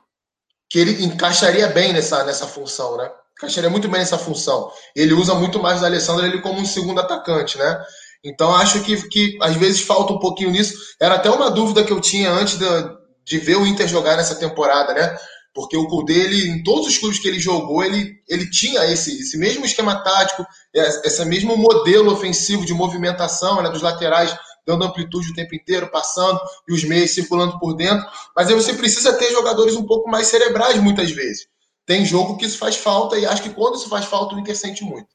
que 0.70 0.78
ele 0.78 1.04
encaixaria 1.04 1.68
bem 1.68 1.92
nessa, 1.92 2.24
nessa 2.24 2.46
função, 2.46 2.96
né? 2.96 3.10
Encaixaria 3.36 3.70
muito 3.70 3.88
bem 3.88 4.00
nessa 4.00 4.18
função. 4.18 4.70
Ele 4.94 5.14
usa 5.14 5.34
muito 5.34 5.60
mais 5.60 5.80
o 5.80 5.84
Alessandro 5.84 6.26
ele 6.26 6.40
como 6.40 6.60
um 6.60 6.66
segundo 6.66 7.00
atacante, 7.00 7.56
né? 7.56 7.80
Então 8.22 8.54
acho 8.54 8.82
que, 8.82 9.08
que 9.08 9.38
às 9.40 9.56
vezes 9.56 9.80
falta 9.80 10.12
um 10.12 10.18
pouquinho 10.18 10.50
nisso. 10.50 10.74
Era 11.00 11.14
até 11.14 11.30
uma 11.30 11.50
dúvida 11.50 11.84
que 11.84 11.92
eu 11.92 12.00
tinha 12.00 12.30
antes 12.30 12.58
de, 12.58 13.38
ver 13.38 13.56
o 13.56 13.66
Inter 13.66 13.86
jogar 13.86 14.16
nessa 14.16 14.34
temporada, 14.34 14.92
né? 14.92 15.16
Porque 15.54 15.76
o 15.76 15.86
Kudê, 15.86 16.14
ele, 16.14 16.48
em 16.48 16.62
todos 16.62 16.86
os 16.86 16.98
clubes 16.98 17.18
que 17.18 17.26
ele 17.26 17.40
jogou, 17.40 17.82
ele, 17.82 18.16
ele 18.28 18.48
tinha 18.50 18.84
esse, 18.92 19.20
esse 19.20 19.38
mesmo 19.38 19.64
esquema 19.64 20.02
tático, 20.02 20.46
esse 20.74 21.24
mesmo 21.24 21.56
modelo 21.56 22.12
ofensivo 22.12 22.64
de 22.66 22.74
movimentação 22.74 23.62
né, 23.62 23.70
dos 23.70 23.82
laterais 23.82 24.36
dando 24.68 24.84
amplitude 24.84 25.30
o 25.30 25.34
tempo 25.34 25.54
inteiro, 25.54 25.88
passando, 25.88 26.38
e 26.68 26.74
os 26.74 26.84
meios 26.84 27.12
circulando 27.12 27.58
por 27.58 27.74
dentro. 27.74 28.06
Mas 28.36 28.48
aí 28.48 28.54
você 28.54 28.74
precisa 28.74 29.14
ter 29.14 29.32
jogadores 29.32 29.74
um 29.74 29.86
pouco 29.86 30.10
mais 30.10 30.26
cerebrais 30.26 30.78
muitas 30.78 31.10
vezes. 31.10 31.48
Tem 31.86 32.04
jogo 32.04 32.36
que 32.36 32.44
isso 32.44 32.58
faz 32.58 32.76
falta, 32.76 33.18
e 33.18 33.24
acho 33.24 33.42
que 33.42 33.48
quando 33.48 33.76
isso 33.76 33.88
faz 33.88 34.04
falta, 34.04 34.34
o 34.34 34.38
Inter 34.38 34.54
sente 34.54 34.84
muito. 34.84 35.08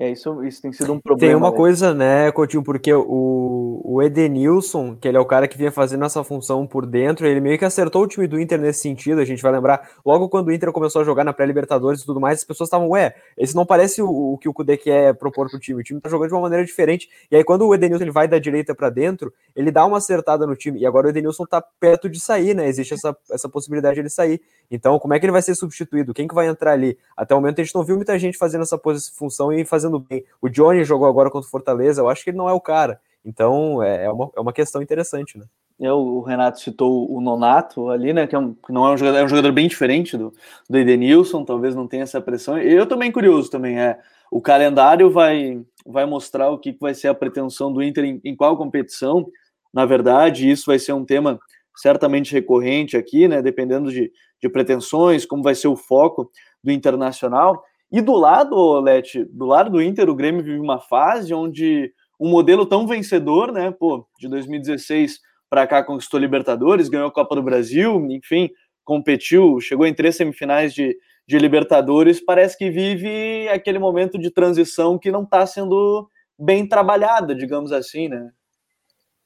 É, 0.00 0.12
isso, 0.12 0.44
isso 0.44 0.62
tem 0.62 0.72
sido 0.72 0.92
um 0.92 1.00
problema. 1.00 1.32
Tem 1.32 1.34
uma 1.34 1.50
né? 1.50 1.56
coisa, 1.56 1.92
né, 1.92 2.30
Coutinho, 2.30 2.62
porque 2.62 2.94
o, 2.94 3.80
o 3.84 4.00
Edenilson, 4.00 4.94
que 4.94 5.08
ele 5.08 5.16
é 5.16 5.20
o 5.20 5.26
cara 5.26 5.48
que 5.48 5.58
vinha 5.58 5.72
fazendo 5.72 6.04
essa 6.04 6.22
função 6.22 6.64
por 6.68 6.86
dentro, 6.86 7.26
ele 7.26 7.40
meio 7.40 7.58
que 7.58 7.64
acertou 7.64 8.04
o 8.04 8.06
time 8.06 8.28
do 8.28 8.40
Inter 8.40 8.60
nesse 8.60 8.80
sentido. 8.80 9.20
A 9.20 9.24
gente 9.24 9.42
vai 9.42 9.50
lembrar, 9.50 9.90
logo 10.06 10.28
quando 10.28 10.48
o 10.48 10.52
Inter 10.52 10.70
começou 10.70 11.02
a 11.02 11.04
jogar 11.04 11.24
na 11.24 11.32
pré-Libertadores 11.32 12.00
e 12.00 12.06
tudo 12.06 12.20
mais, 12.20 12.38
as 12.38 12.44
pessoas 12.44 12.68
estavam, 12.68 12.90
ué, 12.90 13.12
esse 13.36 13.56
não 13.56 13.66
parece 13.66 14.00
o, 14.00 14.34
o 14.34 14.38
que 14.38 14.48
o 14.48 14.54
Kudê 14.54 14.76
quer 14.76 15.14
propor 15.14 15.50
pro 15.50 15.58
time. 15.58 15.80
O 15.80 15.84
time 15.84 16.00
tá 16.00 16.08
jogando 16.08 16.28
de 16.28 16.34
uma 16.34 16.42
maneira 16.42 16.64
diferente. 16.64 17.08
E 17.28 17.34
aí, 17.34 17.42
quando 17.42 17.66
o 17.66 17.74
Edenilson 17.74 18.04
ele 18.04 18.12
vai 18.12 18.28
da 18.28 18.38
direita 18.38 18.76
para 18.76 18.90
dentro, 18.90 19.34
ele 19.56 19.72
dá 19.72 19.84
uma 19.84 19.96
acertada 19.96 20.46
no 20.46 20.54
time. 20.54 20.78
E 20.78 20.86
agora 20.86 21.08
o 21.08 21.10
Edenilson 21.10 21.44
tá 21.44 21.60
perto 21.60 22.08
de 22.08 22.20
sair, 22.20 22.54
né? 22.54 22.68
Existe 22.68 22.94
essa, 22.94 23.16
essa 23.32 23.48
possibilidade 23.48 23.96
de 23.96 24.02
ele 24.02 24.10
sair. 24.10 24.40
Então, 24.70 24.98
como 24.98 25.14
é 25.14 25.18
que 25.18 25.24
ele 25.24 25.32
vai 25.32 25.42
ser 25.42 25.54
substituído? 25.54 26.12
Quem 26.12 26.28
que 26.28 26.34
vai 26.34 26.46
entrar 26.46 26.72
ali? 26.72 26.98
Até 27.16 27.34
o 27.34 27.38
momento 27.38 27.60
a 27.60 27.64
gente 27.64 27.74
não 27.74 27.84
viu 27.84 27.96
muita 27.96 28.18
gente 28.18 28.36
fazendo 28.36 28.62
essa 28.62 28.80
função 29.14 29.52
e 29.52 29.64
fazendo 29.64 29.98
bem. 29.98 30.24
O 30.42 30.48
Johnny 30.48 30.84
jogou 30.84 31.08
agora 31.08 31.30
contra 31.30 31.46
o 31.46 31.50
Fortaleza, 31.50 32.02
eu 32.02 32.08
acho 32.08 32.22
que 32.22 32.30
ele 32.30 32.36
não 32.36 32.48
é 32.48 32.52
o 32.52 32.60
cara. 32.60 33.00
Então 33.24 33.82
é, 33.82 34.04
é 34.04 34.10
uma, 34.10 34.30
é 34.36 34.40
uma 34.40 34.52
questão 34.52 34.82
interessante, 34.82 35.38
né? 35.38 35.44
É, 35.80 35.92
o 35.92 36.20
Renato 36.22 36.58
citou 36.58 37.08
o 37.10 37.20
Nonato 37.20 37.88
ali, 37.88 38.12
né? 38.12 38.26
Que, 38.26 38.34
é 38.34 38.38
um, 38.38 38.52
que 38.52 38.72
não 38.72 38.84
é 38.84 38.92
um 38.92 38.96
jogador, 38.96 39.18
é 39.18 39.24
um 39.24 39.28
jogador 39.28 39.52
bem 39.52 39.68
diferente 39.68 40.16
do, 40.16 40.32
do 40.68 40.78
Edenilson, 40.78 41.44
talvez 41.44 41.74
não 41.74 41.86
tenha 41.86 42.02
essa 42.02 42.20
pressão. 42.20 42.58
Eu 42.58 42.84
também 42.84 43.12
curioso 43.12 43.48
também, 43.48 43.78
é. 43.78 43.98
O 44.30 44.42
calendário 44.42 45.10
vai, 45.10 45.62
vai 45.86 46.04
mostrar 46.04 46.50
o 46.50 46.58
que 46.58 46.76
vai 46.80 46.94
ser 46.94 47.08
a 47.08 47.14
pretensão 47.14 47.72
do 47.72 47.82
Inter 47.82 48.04
em, 48.04 48.20
em 48.24 48.34
qual 48.34 48.56
competição. 48.56 49.26
Na 49.72 49.86
verdade, 49.86 50.50
isso 50.50 50.66
vai 50.66 50.78
ser 50.78 50.92
um 50.92 51.04
tema 51.04 51.38
certamente 51.76 52.32
recorrente 52.32 52.96
aqui, 52.96 53.28
né? 53.28 53.40
Dependendo 53.40 53.90
de, 53.92 54.10
de 54.40 54.48
pretensões, 54.48 55.26
como 55.26 55.42
vai 55.42 55.54
ser 55.54 55.68
o 55.68 55.76
foco 55.76 56.30
do 56.62 56.70
Internacional. 56.70 57.62
E 57.90 58.00
do 58.00 58.14
lado, 58.14 58.80
Leti, 58.80 59.24
do 59.24 59.46
lado 59.46 59.70
do 59.70 59.82
Inter, 59.82 60.08
o 60.08 60.14
Grêmio 60.14 60.42
vive 60.42 60.58
uma 60.58 60.78
fase 60.78 61.32
onde 61.32 61.92
um 62.20 62.28
modelo 62.28 62.66
tão 62.66 62.86
vencedor, 62.86 63.52
né? 63.52 63.70
Pô, 63.70 64.06
de 64.18 64.28
2016 64.28 65.20
para 65.48 65.66
cá 65.66 65.82
conquistou 65.82 66.20
Libertadores, 66.20 66.88
ganhou 66.88 67.08
a 67.08 67.12
Copa 67.12 67.34
do 67.34 67.42
Brasil, 67.42 68.06
enfim, 68.10 68.50
competiu, 68.84 69.60
chegou 69.60 69.86
em 69.86 69.94
três 69.94 70.16
semifinais 70.16 70.74
de, 70.74 70.96
de 71.26 71.38
Libertadores, 71.38 72.22
parece 72.22 72.56
que 72.56 72.70
vive 72.70 73.48
aquele 73.48 73.78
momento 73.78 74.18
de 74.18 74.30
transição 74.30 74.98
que 74.98 75.10
não 75.10 75.22
está 75.22 75.46
sendo 75.46 76.08
bem 76.38 76.68
trabalhada, 76.68 77.34
digamos 77.34 77.72
assim, 77.72 78.08
né? 78.08 78.30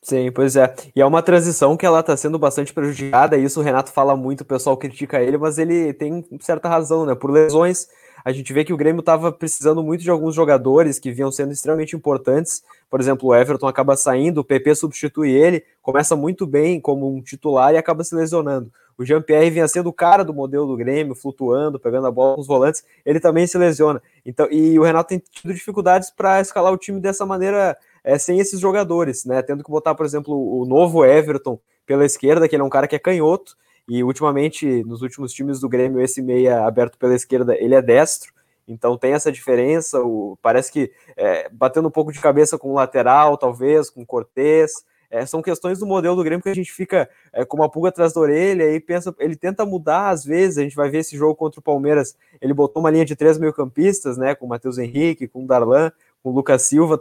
Sim, 0.05 0.33
pois 0.33 0.57
é. 0.57 0.75
E 0.97 1.01
é 1.01 1.07
uma 1.07 1.23
transição 1.23 1.77
que 1.77 1.87
ela 1.87 2.01
está 2.01 2.17
sendo 2.17 2.37
bastante 2.37 2.73
prejudicada, 2.75 3.37
isso 3.37 3.61
o 3.61 3.63
Renato 3.63 3.93
fala 3.93 4.17
muito, 4.17 4.41
o 4.41 4.45
pessoal 4.45 4.77
critica 4.77 5.23
ele, 5.23 5.39
mas 5.39 5.59
ele 5.59 5.93
tem 5.93 6.25
certa 6.41 6.69
razão, 6.69 7.07
né? 7.07 7.15
Por 7.15 7.31
lesões, 7.31 7.87
a 8.25 8.33
gente 8.33 8.53
vê 8.53 8.65
que 8.65 8.73
o 8.73 8.77
Grêmio 8.77 8.99
estava 8.99 9.31
precisando 9.31 9.81
muito 9.81 10.03
de 10.03 10.11
alguns 10.11 10.35
jogadores 10.35 10.99
que 10.99 11.13
vinham 11.13 11.31
sendo 11.31 11.53
extremamente 11.53 11.95
importantes. 11.95 12.65
Por 12.91 13.01
exemplo, 13.01 13.29
o 13.29 13.35
Everton 13.35 13.69
acaba 13.69 13.97
saindo, 13.97 14.39
o 14.39 14.45
PP 14.45 14.75
substitui 14.75 15.31
ele, 15.31 15.65
começa 15.81 16.17
muito 16.17 16.49
bem 16.49 16.81
como 16.81 17.09
um 17.09 17.23
titular 17.23 17.73
e 17.73 17.77
acaba 17.77 18.03
se 18.03 18.15
lesionando. 18.15 18.73
O 18.99 19.05
Jean-Pierre 19.05 19.51
vinha 19.51 19.67
sendo 19.67 19.89
o 19.89 19.93
cara 19.93 20.25
do 20.25 20.35
modelo 20.35 20.67
do 20.67 20.77
Grêmio, 20.77 21.15
flutuando, 21.15 21.79
pegando 21.79 22.07
a 22.07 22.11
bola 22.11 22.35
com 22.35 22.41
os 22.41 22.47
volantes, 22.47 22.85
ele 23.05 23.19
também 23.19 23.47
se 23.47 23.57
lesiona. 23.57 24.03
Então, 24.25 24.47
e 24.51 24.79
o 24.79 24.83
Renato 24.83 25.09
tem 25.09 25.19
tido 25.19 25.55
dificuldades 25.55 26.11
para 26.11 26.41
escalar 26.41 26.73
o 26.73 26.77
time 26.77 27.01
dessa 27.01 27.25
maneira, 27.25 27.77
é, 28.05 28.19
sem 28.19 28.39
esses 28.39 28.61
jogadores, 28.61 29.25
né? 29.25 29.43
Tendo 29.43 29.63
que 29.63 29.71
botar, 29.71 29.95
por 29.95 30.07
exemplo, 30.07 30.35
o 30.35 30.65
novo 30.65 31.05
Everton 31.05 31.59
pela 31.87 32.05
esquerda, 32.05 32.49
que 32.49 32.55
ele 32.55 32.63
é 32.63 32.67
um 32.67 32.71
cara 32.71 32.89
que 32.89 32.97
é 32.97 32.99
canhoto, 32.99 33.57
e 33.89 34.03
ultimamente, 34.05 34.85
nos 34.85 35.03
últimos 35.03 35.33
times 35.33 35.61
do 35.61 35.69
Grêmio, 35.69 36.01
esse 36.01 36.23
meia 36.23 36.65
aberto 36.65 36.97
pela 36.99 37.15
esquerda, 37.15 37.57
ele 37.57 37.75
é 37.75 37.83
destro. 37.83 38.33
Então 38.67 38.97
tem 38.97 39.13
essa 39.13 39.33
diferença. 39.33 40.01
O, 40.01 40.39
parece 40.41 40.71
que 40.71 40.93
é, 41.17 41.49
batendo 41.51 41.89
um 41.89 41.91
pouco 41.91 42.13
de 42.13 42.21
cabeça 42.21 42.57
com 42.57 42.71
o 42.71 42.75
lateral, 42.75 43.37
talvez, 43.37 43.91
com 43.91 44.03
o 44.03 44.07
Cortez. 44.07 44.85
É, 45.11 45.27
são 45.27 45.43
questões 45.43 45.79
do 45.79 45.87
modelo 45.87 46.17
do 46.17 46.25
Grêmio 46.25 46.43
que 46.43 46.49
a 46.49 46.55
gente 46.55 46.73
fica 46.73 47.07
é, 47.35 47.45
com 47.45 47.59
uma 47.59 47.69
pulga 47.69 47.91
atrás 47.91 48.15
da 48.15 48.21
orelha 48.21 48.73
e 48.73 48.81
pensa, 48.81 49.15
ele 49.19 49.37
tenta 49.37 49.67
mudar 49.67 50.09
às 50.09 50.25
vezes. 50.25 50.57
A 50.57 50.63
gente 50.63 50.77
vai 50.77 50.89
ver 50.89 50.99
esse 50.99 51.17
jogo 51.17 51.35
contra 51.35 51.61
o 51.61 51.63
Palmeiras. 51.63 52.17
Ele 52.41 52.55
botou 52.55 52.81
uma 52.81 52.91
linha 52.91 53.05
de 53.05 53.15
três 53.15 53.37
meio-campistas, 53.37 54.17
né? 54.17 54.35
Com 54.35 54.47
o 54.47 54.49
Matheus 54.49 54.79
Henrique, 54.79 55.29
com 55.29 55.45
o 55.45 55.47
Darlan, 55.47 55.93
o 56.23 56.31
Lucas 56.31 56.63
Silva. 56.63 57.01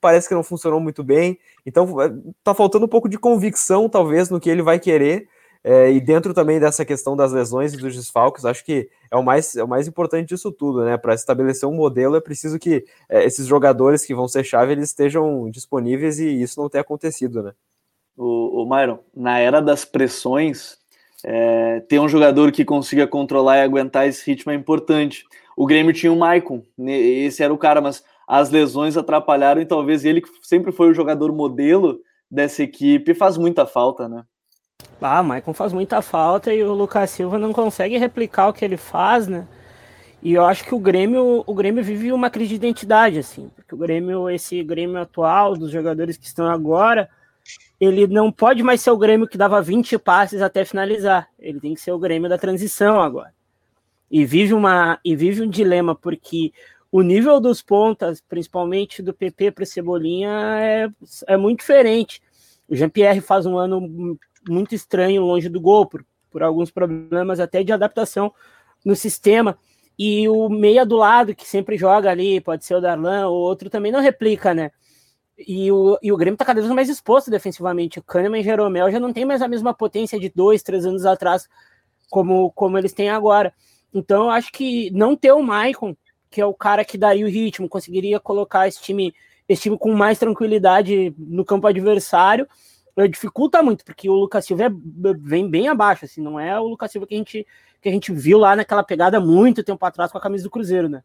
Parece 0.00 0.28
que 0.28 0.34
não 0.34 0.42
funcionou 0.42 0.80
muito 0.80 1.02
bem. 1.02 1.38
Então 1.64 2.00
é, 2.00 2.12
tá 2.42 2.54
faltando 2.54 2.86
um 2.86 2.88
pouco 2.88 3.08
de 3.08 3.18
convicção, 3.18 3.88
talvez, 3.88 4.30
no 4.30 4.40
que 4.40 4.50
ele 4.50 4.62
vai 4.62 4.78
querer. 4.78 5.28
É, 5.62 5.92
e 5.92 6.00
dentro 6.00 6.32
também 6.32 6.58
dessa 6.58 6.84
questão 6.86 7.14
das 7.14 7.32
lesões 7.32 7.74
e 7.74 7.76
dos 7.76 7.94
desfalques, 7.94 8.46
acho 8.46 8.64
que 8.64 8.88
é 9.10 9.16
o 9.16 9.22
mais, 9.22 9.54
é 9.56 9.62
o 9.62 9.68
mais 9.68 9.86
importante 9.86 10.28
disso 10.28 10.50
tudo, 10.50 10.84
né? 10.84 10.96
Para 10.96 11.14
estabelecer 11.14 11.68
um 11.68 11.74
modelo 11.74 12.16
é 12.16 12.20
preciso 12.20 12.58
que 12.58 12.84
é, 13.10 13.24
esses 13.24 13.46
jogadores 13.46 14.06
que 14.06 14.14
vão 14.14 14.26
ser 14.26 14.42
chave 14.42 14.72
eles 14.72 14.88
estejam 14.88 15.50
disponíveis 15.50 16.18
e 16.18 16.40
isso 16.40 16.58
não 16.58 16.70
tenha 16.70 16.80
acontecido, 16.80 17.42
né? 17.42 17.52
o, 18.20 18.62
o 18.62 18.68
Myron, 18.68 18.98
na 19.16 19.38
era 19.38 19.62
das 19.62 19.84
pressões, 19.84 20.76
é, 21.24 21.80
ter 21.80 21.98
um 21.98 22.08
jogador 22.08 22.52
que 22.52 22.64
consiga 22.64 23.06
controlar 23.06 23.58
e 23.58 23.62
aguentar 23.62 24.06
esse 24.06 24.28
ritmo 24.30 24.52
é 24.52 24.54
importante. 24.54 25.24
O 25.56 25.66
Grêmio 25.66 25.92
tinha 25.92 26.12
o 26.12 26.18
Maicon, 26.18 26.62
esse 26.86 27.42
era 27.42 27.52
o 27.52 27.58
cara, 27.58 27.80
mas 27.80 28.04
as 28.30 28.48
lesões 28.48 28.96
atrapalharam 28.96 29.60
e 29.60 29.66
talvez 29.66 30.04
ele, 30.04 30.20
que 30.20 30.30
sempre 30.44 30.70
foi 30.70 30.88
o 30.88 30.94
jogador 30.94 31.32
modelo 31.32 31.98
dessa 32.30 32.62
equipe, 32.62 33.12
faz 33.12 33.36
muita 33.36 33.66
falta, 33.66 34.08
né? 34.08 34.22
Ah, 35.00 35.20
Maicon 35.20 35.52
faz 35.52 35.72
muita 35.72 36.00
falta 36.00 36.54
e 36.54 36.62
o 36.62 36.72
Lucas 36.72 37.10
Silva 37.10 37.40
não 37.40 37.52
consegue 37.52 37.98
replicar 37.98 38.46
o 38.46 38.52
que 38.52 38.64
ele 38.64 38.76
faz, 38.76 39.26
né? 39.26 39.48
E 40.22 40.32
eu 40.32 40.44
acho 40.44 40.62
que 40.62 40.72
o 40.72 40.78
Grêmio, 40.78 41.42
o 41.44 41.52
Grêmio 41.52 41.82
vive 41.82 42.12
uma 42.12 42.30
crise 42.30 42.50
de 42.50 42.54
identidade, 42.54 43.18
assim, 43.18 43.50
porque 43.56 43.74
o 43.74 43.78
Grêmio, 43.78 44.30
esse 44.30 44.62
Grêmio 44.62 44.98
atual, 44.98 45.56
dos 45.56 45.72
jogadores 45.72 46.16
que 46.16 46.26
estão 46.26 46.46
agora, 46.46 47.10
ele 47.80 48.06
não 48.06 48.30
pode 48.30 48.62
mais 48.62 48.80
ser 48.80 48.92
o 48.92 48.96
Grêmio 48.96 49.26
que 49.26 49.36
dava 49.36 49.60
20 49.60 49.98
passes 49.98 50.40
até 50.40 50.64
finalizar. 50.64 51.26
Ele 51.36 51.58
tem 51.58 51.74
que 51.74 51.80
ser 51.80 51.90
o 51.90 51.98
Grêmio 51.98 52.28
da 52.28 52.38
transição 52.38 53.00
agora. 53.00 53.34
E 54.08 54.24
vive, 54.24 54.54
uma, 54.54 55.00
e 55.04 55.16
vive 55.16 55.42
um 55.42 55.48
dilema, 55.48 55.96
porque 55.96 56.52
o 56.92 57.02
nível 57.02 57.40
dos 57.40 57.62
pontas, 57.62 58.20
principalmente 58.20 59.02
do 59.02 59.14
PP 59.14 59.52
para 59.52 59.64
Cebolinha, 59.64 60.30
é, 60.58 60.88
é 61.26 61.36
muito 61.36 61.60
diferente. 61.60 62.20
O 62.68 62.74
Jean-Pierre 62.74 63.20
faz 63.20 63.46
um 63.46 63.56
ano 63.56 64.18
muito 64.48 64.74
estranho 64.74 65.22
longe 65.22 65.48
do 65.48 65.60
gol, 65.60 65.86
por, 65.86 66.04
por 66.30 66.42
alguns 66.42 66.70
problemas 66.70 67.38
até 67.38 67.62
de 67.62 67.72
adaptação 67.72 68.32
no 68.84 68.96
sistema. 68.96 69.56
E 69.98 70.28
o 70.28 70.48
meia 70.48 70.84
do 70.84 70.96
lado, 70.96 71.34
que 71.34 71.46
sempre 71.46 71.76
joga 71.76 72.10
ali, 72.10 72.40
pode 72.40 72.64
ser 72.64 72.74
o 72.74 72.80
Darlan, 72.80 73.28
ou 73.28 73.38
outro 73.38 73.70
também 73.70 73.92
não 73.92 74.00
replica, 74.00 74.54
né? 74.54 74.70
E 75.38 75.70
o, 75.70 75.98
e 76.02 76.12
o 76.12 76.16
Grêmio 76.16 76.36
tá 76.36 76.44
cada 76.44 76.60
vez 76.60 76.72
mais 76.72 76.88
exposto 76.88 77.30
defensivamente. 77.30 77.98
O 77.98 78.02
Kahneman 78.02 78.38
e 78.38 78.40
o 78.40 78.44
Jeromel 78.44 78.90
já 78.90 78.98
não 78.98 79.12
tem 79.12 79.24
mais 79.24 79.42
a 79.42 79.48
mesma 79.48 79.72
potência 79.72 80.18
de 80.18 80.28
dois, 80.28 80.62
três 80.62 80.84
anos 80.84 81.06
atrás, 81.06 81.48
como, 82.10 82.50
como 82.52 82.76
eles 82.76 82.92
têm 82.92 83.10
agora. 83.10 83.52
Então 83.92 84.24
eu 84.24 84.30
acho 84.30 84.52
que 84.52 84.90
não 84.90 85.16
ter 85.16 85.32
o 85.32 85.42
Maicon, 85.42 85.96
que 86.30 86.40
é 86.40 86.46
o 86.46 86.54
cara 86.54 86.84
que 86.84 86.96
daria 86.96 87.24
o 87.24 87.28
ritmo, 87.28 87.68
conseguiria 87.68 88.20
colocar 88.20 88.68
esse 88.68 88.80
time, 88.80 89.14
esse 89.48 89.62
time 89.62 89.78
com 89.78 89.92
mais 89.92 90.18
tranquilidade 90.18 91.14
no 91.18 91.44
campo 91.44 91.66
adversário, 91.66 92.46
eh, 92.96 93.08
dificulta 93.08 93.62
muito, 93.62 93.84
porque 93.84 94.08
o 94.08 94.14
Lucas 94.14 94.46
Silva 94.46 94.64
é, 94.64 94.70
vem 95.18 95.48
bem 95.48 95.68
abaixo, 95.68 96.04
assim, 96.04 96.22
não 96.22 96.38
é 96.38 96.58
o 96.58 96.68
Lucas 96.68 96.92
Silva 96.92 97.06
que 97.06 97.14
a 97.14 97.18
gente, 97.18 97.46
que 97.80 97.88
a 97.88 97.92
gente 97.92 98.12
viu 98.12 98.38
lá 98.38 98.54
naquela 98.54 98.84
pegada 98.84 99.20
muito 99.20 99.64
tempo 99.64 99.84
atrás 99.84 100.12
com 100.12 100.18
a 100.18 100.20
camisa 100.20 100.44
do 100.44 100.50
Cruzeiro, 100.50 100.88
né? 100.88 101.02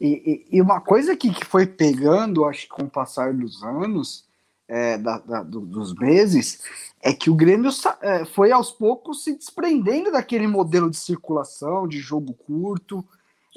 E, 0.00 0.44
e, 0.50 0.56
e 0.58 0.62
uma 0.62 0.80
coisa 0.80 1.16
que, 1.16 1.32
que 1.32 1.44
foi 1.44 1.66
pegando, 1.66 2.44
acho 2.44 2.62
que 2.62 2.68
com 2.68 2.82
o 2.82 2.90
passar 2.90 3.32
dos 3.32 3.62
anos, 3.62 4.26
é, 4.68 4.98
da, 4.98 5.18
da, 5.18 5.42
do, 5.42 5.60
dos 5.60 5.94
meses, 5.94 6.60
é 7.00 7.12
que 7.12 7.30
o 7.30 7.34
Grêmio 7.34 7.70
é, 8.02 8.24
foi 8.24 8.50
aos 8.50 8.70
poucos 8.72 9.24
se 9.24 9.36
desprendendo 9.36 10.10
daquele 10.10 10.46
modelo 10.46 10.90
de 10.90 10.96
circulação, 10.96 11.86
de 11.86 11.98
jogo 11.98 12.34
curto. 12.34 13.04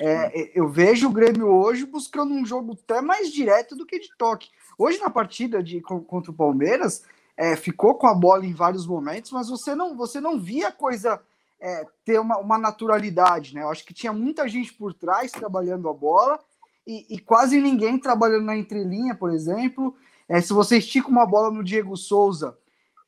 É, 0.02 0.52
eu 0.56 0.70
vejo 0.70 1.10
o 1.10 1.12
Grêmio 1.12 1.48
hoje 1.48 1.86
buscando 1.86 2.34
um 2.34 2.46
jogo 2.46 2.78
até 2.84 3.02
mais 3.02 3.32
direto 3.32 3.76
do 3.76 3.86
que 3.86 4.00
de 4.00 4.10
toque. 4.18 4.50
Hoje, 4.78 4.98
na 5.00 5.10
partida 5.10 5.62
de, 5.62 5.82
contra 5.82 6.32
o 6.32 6.34
Palmeiras, 6.34 7.04
é, 7.36 7.56
ficou 7.58 7.96
com 7.96 8.08
a 8.08 8.14
bola 8.14 8.46
em 8.46 8.54
vários 8.54 8.88
momentos, 8.88 9.32
mas 9.32 9.50
você 9.50 9.76
não, 9.76 9.98
você 9.98 10.22
não 10.22 10.40
via 10.40 10.70
a 10.70 10.72
coisa 10.72 11.22
é, 11.60 11.86
ter 12.06 12.18
uma, 12.20 12.38
uma, 12.38 12.58
naturalidade, 12.58 13.54
né? 13.54 13.64
Eu 13.64 13.70
acho 13.70 13.86
que 13.86 13.94
tinha 13.94 14.14
muita 14.14 14.48
gente 14.48 14.74
por 14.74 14.94
trás 14.94 15.32
trabalhando 15.32 15.90
a 15.90 15.94
bola 15.94 16.40
e, 16.88 17.06
e 17.10 17.20
quase 17.20 17.60
ninguém 17.60 18.00
trabalhando 18.00 18.46
na 18.46 18.56
entrelinha, 18.56 19.14
por 19.14 19.32
exemplo. 19.32 19.94
É, 20.30 20.40
se 20.40 20.54
você 20.54 20.78
estica 20.78 21.10
uma 21.10 21.26
bola 21.26 21.52
no 21.52 21.64
Diego 21.64 21.98
Souza, 21.98 22.58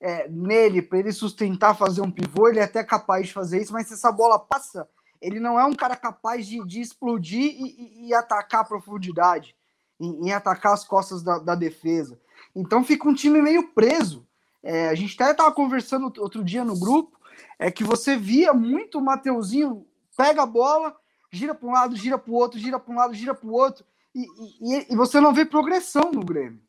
é, 0.02 0.28
nele, 0.28 0.82
para 0.82 1.00
ele 1.00 1.14
sustentar, 1.14 1.78
fazer 1.78 2.02
um 2.02 2.12
pivô, 2.12 2.50
ele 2.50 2.60
é 2.60 2.64
até 2.64 2.84
capaz 2.84 3.28
de 3.28 3.34
fazer 3.34 3.62
isso, 3.62 3.72
mas 3.72 3.88
se 3.88 3.94
essa 3.94 4.12
bola 4.12 4.40
passa, 4.40 4.90
ele 5.22 5.40
não 5.40 5.60
é 5.60 5.66
um 5.66 5.74
cara 5.74 5.96
capaz 5.96 6.48
de, 6.48 6.66
de 6.66 6.82
explodir 6.82 7.44
e, 7.44 8.08
e, 8.08 8.14
atacar 8.14 8.62
a 8.62 8.66
profundidade 8.66 9.56
em, 10.00 10.28
em 10.28 10.34
atacar 10.34 10.74
as 10.74 10.84
costas 10.84 11.22
da, 11.22 11.38
da, 11.38 11.54
defesa. 11.54 12.20
Então 12.56 12.84
fica 12.84 13.08
um 13.08 13.14
time 13.14 13.40
meio 13.42 13.70
preso. 13.70 14.28
É, 14.64 14.90
a 14.90 14.96
gente 14.96 15.14
até 15.22 15.32
estava 15.32 15.52
conversando 15.52 16.12
outro 16.18 16.44
dia 16.44 16.66
no 16.66 16.78
grupo, 16.78 17.20
é 17.60 17.70
que 17.70 17.84
você 17.84 18.18
via 18.18 18.54
muito 18.54 18.98
o 18.98 19.02
Mateuzinho 19.02 19.86
pega 20.18 20.42
a 20.42 20.48
bola, 20.48 20.96
gira 21.32 21.54
para 21.54 21.68
um 21.68 21.72
lado, 21.72 21.96
gira 21.96 22.18
para 22.18 22.32
o 22.32 22.36
outro, 22.36 22.60
gira 22.60 22.80
para 22.80 22.94
um 22.94 22.98
lado, 22.98 23.14
gira 23.14 23.34
para 23.34 23.48
o 23.48 23.54
outro, 23.54 23.86
e, 24.14 24.26
e, 24.60 24.88
e, 24.92 24.96
você 24.96 25.22
não 25.22 25.34
vê 25.34 25.46
progressão 25.46 26.12
no 26.12 26.26
Grêmio. 26.26 26.60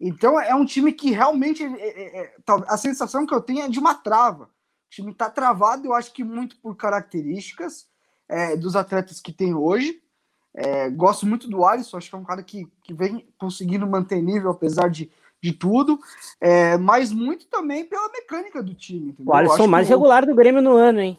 Então 0.00 0.40
é 0.40 0.54
um 0.54 0.64
time 0.64 0.92
que 0.92 1.10
realmente 1.10 1.62
é, 1.62 1.68
é, 1.68 2.22
é, 2.22 2.34
a 2.66 2.76
sensação 2.76 3.24
que 3.24 3.34
eu 3.34 3.40
tenho 3.40 3.62
é 3.62 3.68
de 3.68 3.78
uma 3.78 3.94
trava. 3.94 4.44
O 4.44 4.90
time 4.90 5.12
está 5.12 5.30
travado, 5.30 5.86
eu 5.86 5.94
acho 5.94 6.12
que 6.12 6.24
muito 6.24 6.56
por 6.58 6.76
características 6.76 7.86
é, 8.28 8.56
dos 8.56 8.76
atletas 8.76 9.20
que 9.20 9.32
tem 9.32 9.54
hoje. 9.54 10.00
É, 10.54 10.90
gosto 10.90 11.26
muito 11.26 11.48
do 11.48 11.64
Alisson, 11.64 11.96
acho 11.96 12.08
que 12.08 12.16
é 12.16 12.18
um 12.18 12.24
cara 12.24 12.42
que, 12.42 12.66
que 12.82 12.92
vem 12.92 13.26
conseguindo 13.38 13.86
manter 13.86 14.20
nível, 14.20 14.50
apesar 14.50 14.88
de, 14.88 15.10
de 15.40 15.52
tudo, 15.52 16.00
é, 16.40 16.76
mas 16.76 17.12
muito 17.12 17.46
também 17.46 17.84
pela 17.84 18.10
mecânica 18.10 18.62
do 18.62 18.74
time. 18.74 19.10
Entendeu? 19.10 19.32
O 19.32 19.36
Alisson 19.36 19.66
mais 19.66 19.88
regular 19.88 20.26
do 20.26 20.34
Grêmio 20.34 20.60
no 20.60 20.72
ano, 20.72 21.00
hein? 21.00 21.18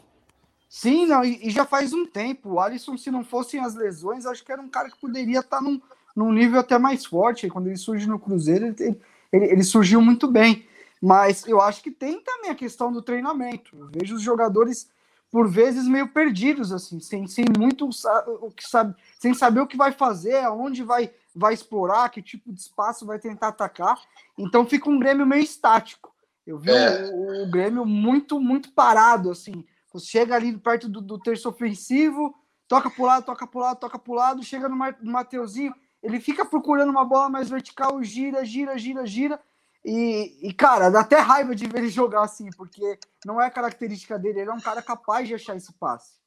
Sim, 0.68 1.06
não, 1.06 1.24
e, 1.24 1.48
e, 1.48 1.50
já 1.50 1.64
faz 1.64 1.92
um 1.92 2.06
tempo. 2.06 2.50
O 2.50 2.60
Alisson, 2.60 2.96
se 2.96 3.10
não 3.10 3.24
fossem 3.24 3.60
as 3.60 3.74
lesões, 3.74 4.24
acho 4.24 4.44
que 4.44 4.52
era 4.52 4.62
um 4.62 4.68
cara 4.68 4.88
que 4.88 5.00
poderia 5.00 5.40
estar 5.40 5.60
num, 5.60 5.80
num 6.14 6.32
nível 6.32 6.60
até 6.60 6.78
mais 6.78 7.04
forte. 7.04 7.48
Quando 7.48 7.66
ele 7.66 7.76
surge 7.76 8.06
no 8.06 8.20
Cruzeiro, 8.20 8.66
ele, 8.66 9.00
ele, 9.32 9.44
ele 9.46 9.64
surgiu 9.64 10.00
muito 10.00 10.28
bem. 10.28 10.64
Mas 11.02 11.46
eu 11.46 11.60
acho 11.60 11.82
que 11.82 11.90
tem 11.90 12.20
também 12.20 12.50
a 12.50 12.54
questão 12.54 12.92
do 12.92 13.02
treinamento. 13.02 13.76
Eu 13.76 13.88
vejo 13.88 14.14
os 14.14 14.22
jogadores 14.22 14.88
por 15.30 15.48
vezes 15.48 15.86
meio 15.86 16.08
perdidos 16.08 16.72
assim, 16.72 16.98
sem, 17.00 17.26
sem 17.26 17.44
muito 17.56 17.88
o 18.26 18.50
que 18.50 18.68
sabe, 18.68 18.94
sem 19.18 19.32
saber 19.32 19.60
o 19.60 19.66
que 19.66 19.76
vai 19.76 19.92
fazer, 19.92 20.44
aonde 20.44 20.82
vai 20.82 21.10
vai 21.32 21.54
explorar, 21.54 22.08
que 22.08 22.20
tipo 22.20 22.52
de 22.52 22.60
espaço 22.60 23.06
vai 23.06 23.16
tentar 23.18 23.48
atacar. 23.48 23.96
Então 24.36 24.66
fica 24.66 24.90
um 24.90 24.98
Grêmio 24.98 25.24
meio 25.24 25.44
estático. 25.44 26.12
Eu 26.44 26.58
vi 26.58 26.72
é. 26.72 27.08
o, 27.12 27.44
o, 27.44 27.50
Grêmio 27.50 27.86
muito 27.86 28.40
muito 28.40 28.72
parado 28.72 29.30
assim. 29.30 29.64
Você 29.92 30.06
chega 30.06 30.34
ali 30.34 30.56
perto 30.56 30.88
do, 30.88 31.00
do 31.00 31.18
terço 31.18 31.48
ofensivo, 31.48 32.34
toca 32.66 32.90
para 32.90 33.04
lado, 33.04 33.24
toca 33.24 33.46
para 33.46 33.60
lado, 33.60 33.78
toca 33.78 33.98
para 33.98 34.14
lado, 34.14 34.42
chega 34.42 34.68
no, 34.68 34.76
no 34.76 35.12
Mateuzinho, 35.12 35.74
ele 36.02 36.18
fica 36.18 36.44
procurando 36.44 36.90
uma 36.90 37.04
bola 37.04 37.28
mais 37.28 37.48
vertical, 37.48 38.02
gira, 38.02 38.44
gira, 38.44 38.76
gira, 38.76 39.06
gira 39.06 39.40
e, 39.84 40.48
e, 40.48 40.52
cara, 40.52 40.90
dá 40.90 41.00
até 41.00 41.18
raiva 41.18 41.54
de 41.54 41.66
ver 41.66 41.78
ele 41.78 41.88
jogar 41.88 42.22
assim, 42.22 42.50
porque 42.56 42.98
não 43.24 43.40
é 43.40 43.50
característica 43.50 44.18
dele, 44.18 44.40
ele 44.40 44.50
é 44.50 44.52
um 44.52 44.60
cara 44.60 44.82
capaz 44.82 45.26
de 45.26 45.34
achar 45.34 45.56
esse 45.56 45.72
passe. 45.72 46.20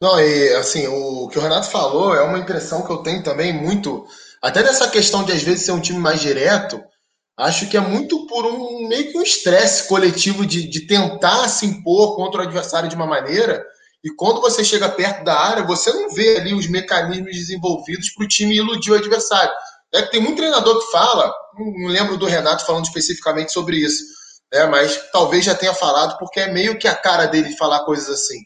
Não, 0.00 0.18
e 0.20 0.54
assim, 0.54 0.86
o 0.86 1.28
que 1.28 1.38
o 1.38 1.42
Renato 1.42 1.70
falou 1.70 2.14
é 2.14 2.22
uma 2.22 2.38
impressão 2.38 2.84
que 2.84 2.90
eu 2.90 2.98
tenho 2.98 3.22
também 3.22 3.52
muito, 3.52 4.06
até 4.40 4.62
dessa 4.62 4.88
questão 4.88 5.24
de 5.24 5.32
às 5.32 5.42
vezes 5.42 5.64
ser 5.64 5.72
um 5.72 5.80
time 5.80 5.98
mais 5.98 6.20
direto, 6.20 6.82
acho 7.36 7.68
que 7.68 7.76
é 7.76 7.80
muito 7.80 8.26
por 8.26 8.44
um 8.46 8.88
meio 8.88 9.10
que 9.10 9.18
um 9.18 9.22
estresse 9.22 9.88
coletivo 9.88 10.44
de, 10.44 10.68
de 10.68 10.86
tentar 10.86 11.48
se 11.48 11.66
impor 11.66 12.16
contra 12.16 12.40
o 12.40 12.44
adversário 12.44 12.88
de 12.88 12.96
uma 12.96 13.06
maneira, 13.06 13.64
e 14.04 14.10
quando 14.10 14.40
você 14.40 14.64
chega 14.64 14.88
perto 14.88 15.24
da 15.24 15.38
área, 15.38 15.64
você 15.64 15.92
não 15.92 16.10
vê 16.10 16.36
ali 16.36 16.52
os 16.52 16.68
mecanismos 16.68 17.36
desenvolvidos 17.36 18.10
para 18.10 18.24
o 18.24 18.28
time 18.28 18.56
iludir 18.56 18.90
o 18.90 18.96
adversário. 18.96 19.52
É 19.94 20.02
que 20.02 20.10
tem 20.10 20.20
muito 20.20 20.38
treinador 20.38 20.78
que 20.78 20.90
fala, 20.90 21.32
não 21.58 21.88
lembro 21.88 22.16
do 22.16 22.26
Renato 22.26 22.64
falando 22.64 22.86
especificamente 22.86 23.52
sobre 23.52 23.76
isso, 23.76 24.02
né? 24.52 24.66
mas 24.66 25.10
talvez 25.12 25.44
já 25.44 25.54
tenha 25.54 25.74
falado, 25.74 26.18
porque 26.18 26.40
é 26.40 26.52
meio 26.52 26.78
que 26.78 26.88
a 26.88 26.94
cara 26.94 27.26
dele 27.26 27.56
falar 27.56 27.84
coisas 27.84 28.08
assim. 28.08 28.38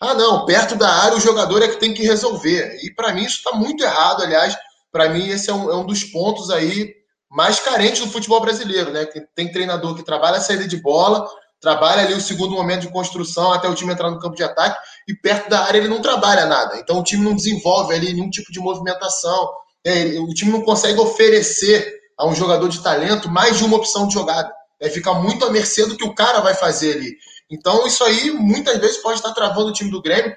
Ah, 0.00 0.14
não, 0.14 0.44
perto 0.44 0.74
da 0.74 0.88
área 0.88 1.16
o 1.16 1.20
jogador 1.20 1.62
é 1.62 1.68
que 1.68 1.78
tem 1.78 1.94
que 1.94 2.02
resolver. 2.02 2.76
E 2.82 2.92
para 2.92 3.12
mim 3.12 3.24
isso 3.24 3.36
está 3.36 3.52
muito 3.52 3.84
errado, 3.84 4.22
aliás. 4.22 4.56
Para 4.90 5.08
mim, 5.08 5.28
esse 5.28 5.48
é 5.48 5.54
um, 5.54 5.70
é 5.70 5.76
um, 5.76 5.86
dos 5.86 6.02
pontos 6.02 6.50
aí 6.50 6.92
mais 7.30 7.60
carentes 7.60 8.00
do 8.00 8.10
futebol 8.10 8.40
brasileiro, 8.40 8.90
né? 8.90 9.06
Que 9.06 9.20
tem 9.34 9.50
treinador 9.50 9.94
que 9.94 10.02
trabalha 10.02 10.38
a 10.38 10.40
saída 10.40 10.66
de 10.66 10.76
bola, 10.76 11.26
trabalha 11.60 12.02
ali 12.02 12.14
o 12.14 12.20
segundo 12.20 12.52
momento 12.52 12.82
de 12.82 12.92
construção 12.92 13.52
até 13.52 13.68
o 13.68 13.74
time 13.76 13.92
entrar 13.92 14.10
no 14.10 14.18
campo 14.18 14.34
de 14.34 14.42
ataque, 14.42 14.76
e 15.08 15.14
perto 15.14 15.48
da 15.48 15.60
área 15.60 15.78
ele 15.78 15.88
não 15.88 16.02
trabalha 16.02 16.46
nada. 16.46 16.76
Então 16.78 16.98
o 16.98 17.04
time 17.04 17.24
não 17.24 17.36
desenvolve 17.36 17.94
ali 17.94 18.12
nenhum 18.12 18.28
tipo 18.28 18.50
de 18.50 18.58
movimentação, 18.58 19.48
é, 19.84 20.20
o 20.20 20.28
time 20.28 20.52
não 20.52 20.62
consegue 20.62 20.98
oferecer 21.00 22.00
a 22.18 22.26
um 22.26 22.34
jogador 22.34 22.68
de 22.68 22.82
talento 22.82 23.28
mais 23.28 23.58
de 23.58 23.64
uma 23.64 23.76
opção 23.76 24.06
de 24.06 24.14
jogada. 24.14 24.52
É, 24.80 24.88
fica 24.88 25.12
muito 25.14 25.44
à 25.44 25.50
mercê 25.50 25.86
do 25.86 25.96
que 25.96 26.04
o 26.04 26.14
cara 26.14 26.40
vai 26.40 26.54
fazer 26.54 26.96
ali. 26.96 27.16
Então, 27.50 27.86
isso 27.86 28.02
aí 28.04 28.30
muitas 28.30 28.78
vezes 28.78 28.96
pode 28.98 29.18
estar 29.18 29.32
travando 29.32 29.68
o 29.68 29.72
time 29.72 29.90
do 29.90 30.02
Grêmio. 30.02 30.36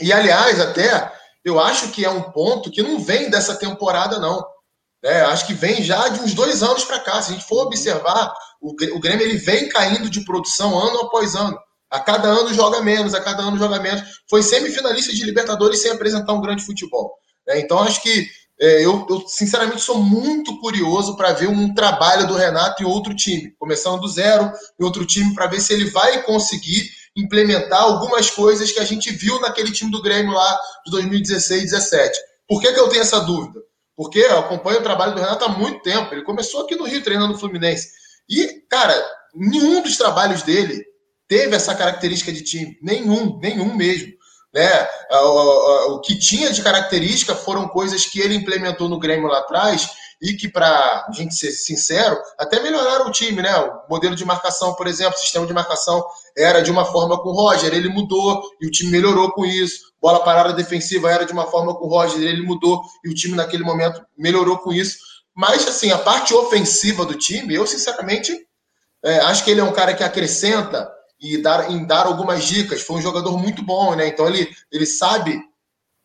E, 0.00 0.12
aliás, 0.12 0.60
até 0.60 1.12
eu 1.44 1.60
acho 1.60 1.88
que 1.88 2.04
é 2.04 2.10
um 2.10 2.22
ponto 2.32 2.70
que 2.70 2.82
não 2.82 2.98
vem 2.98 3.30
dessa 3.30 3.54
temporada, 3.54 4.18
não. 4.18 4.44
É, 5.04 5.20
acho 5.20 5.46
que 5.46 5.54
vem 5.54 5.82
já 5.82 6.08
de 6.08 6.20
uns 6.20 6.34
dois 6.34 6.62
anos 6.62 6.84
para 6.84 6.98
cá. 6.98 7.22
Se 7.22 7.30
a 7.30 7.34
gente 7.34 7.46
for 7.46 7.66
observar, 7.66 8.34
o, 8.60 8.70
o 8.70 9.00
Grêmio 9.00 9.24
ele 9.24 9.36
vem 9.36 9.68
caindo 9.68 10.10
de 10.10 10.24
produção 10.24 10.76
ano 10.78 11.00
após 11.02 11.34
ano. 11.34 11.56
A 11.90 12.00
cada 12.00 12.28
ano 12.28 12.52
joga 12.52 12.82
menos, 12.82 13.14
a 13.14 13.20
cada 13.20 13.42
ano 13.42 13.56
joga 13.56 13.78
menos. 13.78 14.02
Foi 14.28 14.42
semifinalista 14.42 15.12
de 15.12 15.24
Libertadores 15.24 15.80
sem 15.80 15.92
apresentar 15.92 16.32
um 16.32 16.40
grande 16.40 16.64
futebol. 16.64 17.14
É, 17.48 17.60
então, 17.60 17.78
acho 17.78 18.02
que 18.02 18.26
é, 18.58 18.84
eu, 18.84 19.06
eu, 19.08 19.24
sinceramente 19.26 19.82
sou 19.82 19.98
muito 19.98 20.58
curioso 20.60 21.16
para 21.16 21.32
ver 21.32 21.48
um 21.48 21.74
trabalho 21.74 22.26
do 22.26 22.34
Renato 22.34 22.82
em 22.82 22.86
outro 22.86 23.14
time, 23.14 23.54
começando 23.58 24.00
do 24.00 24.08
zero 24.08 24.50
em 24.80 24.84
outro 24.84 25.04
time, 25.04 25.34
para 25.34 25.46
ver 25.46 25.60
se 25.60 25.72
ele 25.74 25.90
vai 25.90 26.22
conseguir 26.22 26.90
implementar 27.14 27.82
algumas 27.82 28.30
coisas 28.30 28.72
que 28.72 28.80
a 28.80 28.84
gente 28.84 29.10
viu 29.10 29.40
naquele 29.40 29.70
time 29.72 29.90
do 29.90 30.02
Grêmio 30.02 30.32
lá 30.32 30.60
de 30.84 30.90
2016 30.92 31.64
17. 31.64 32.18
Por 32.48 32.60
que, 32.60 32.72
que 32.72 32.80
eu 32.80 32.88
tenho 32.88 33.02
essa 33.02 33.20
dúvida? 33.20 33.60
Porque 33.96 34.18
eu 34.18 34.38
acompanho 34.38 34.80
o 34.80 34.82
trabalho 34.82 35.14
do 35.14 35.20
Renato 35.20 35.44
há 35.44 35.48
muito 35.48 35.82
tempo. 35.82 36.12
Ele 36.12 36.22
começou 36.22 36.62
aqui 36.62 36.76
no 36.76 36.84
Rio 36.84 37.02
treinando 37.02 37.34
o 37.34 37.38
Fluminense. 37.38 37.88
E, 38.28 38.62
cara, 38.68 38.94
nenhum 39.34 39.82
dos 39.82 39.96
trabalhos 39.96 40.42
dele 40.42 40.84
teve 41.26 41.56
essa 41.56 41.74
característica 41.74 42.30
de 42.30 42.42
time. 42.42 42.78
Nenhum, 42.82 43.38
nenhum 43.38 43.74
mesmo. 43.74 44.12
Né? 44.56 44.88
O, 45.10 45.96
o, 45.96 46.00
que 46.00 46.18
tinha 46.18 46.50
de 46.50 46.62
característica 46.62 47.34
foram 47.34 47.68
coisas 47.68 48.06
que 48.06 48.20
ele 48.20 48.34
implementou 48.34 48.88
no 48.88 48.98
Grêmio 48.98 49.28
lá 49.28 49.40
atrás 49.40 49.86
e 50.18 50.32
que, 50.32 50.48
para 50.48 51.04
a 51.06 51.12
gente 51.12 51.34
ser 51.34 51.50
sincero, 51.50 52.18
até 52.38 52.58
melhoraram 52.62 53.06
o 53.06 53.10
time, 53.10 53.42
né? 53.42 53.54
O 53.54 53.82
modelo 53.90 54.16
de 54.16 54.24
marcação, 54.24 54.72
por 54.72 54.86
exemplo, 54.86 55.14
o 55.14 55.18
sistema 55.18 55.46
de 55.46 55.52
marcação 55.52 56.02
era 56.34 56.62
de 56.62 56.70
uma 56.70 56.86
forma 56.86 57.20
com 57.20 57.28
o 57.28 57.32
Roger, 57.34 57.74
ele 57.74 57.90
mudou 57.90 58.42
e 58.62 58.66
o 58.66 58.70
time 58.70 58.90
melhorou 58.90 59.30
com 59.32 59.44
isso. 59.44 59.92
Bola 60.00 60.24
parada 60.24 60.54
defensiva 60.54 61.12
era 61.12 61.26
de 61.26 61.34
uma 61.34 61.50
forma 61.50 61.74
com 61.74 61.84
o 61.84 61.90
Roger, 61.90 62.22
ele 62.22 62.40
mudou 62.40 62.80
e 63.04 63.10
o 63.10 63.14
time 63.14 63.36
naquele 63.36 63.62
momento 63.62 64.00
melhorou 64.16 64.56
com 64.56 64.72
isso. 64.72 64.96
Mas, 65.34 65.68
assim, 65.68 65.90
a 65.90 65.98
parte 65.98 66.32
ofensiva 66.32 67.04
do 67.04 67.12
time, 67.12 67.54
eu, 67.54 67.66
sinceramente, 67.66 68.34
é, 69.04 69.18
acho 69.18 69.44
que 69.44 69.50
ele 69.50 69.60
é 69.60 69.64
um 69.64 69.72
cara 69.72 69.92
que 69.92 70.02
acrescenta 70.02 70.95
e 71.20 71.38
dar, 71.38 71.70
em 71.70 71.84
dar 71.84 72.06
algumas 72.06 72.44
dicas. 72.44 72.82
Foi 72.82 72.96
um 72.96 73.02
jogador 73.02 73.36
muito 73.38 73.62
bom, 73.62 73.94
né? 73.94 74.06
Então 74.06 74.26
ele, 74.28 74.48
ele 74.70 74.86
sabe 74.86 75.40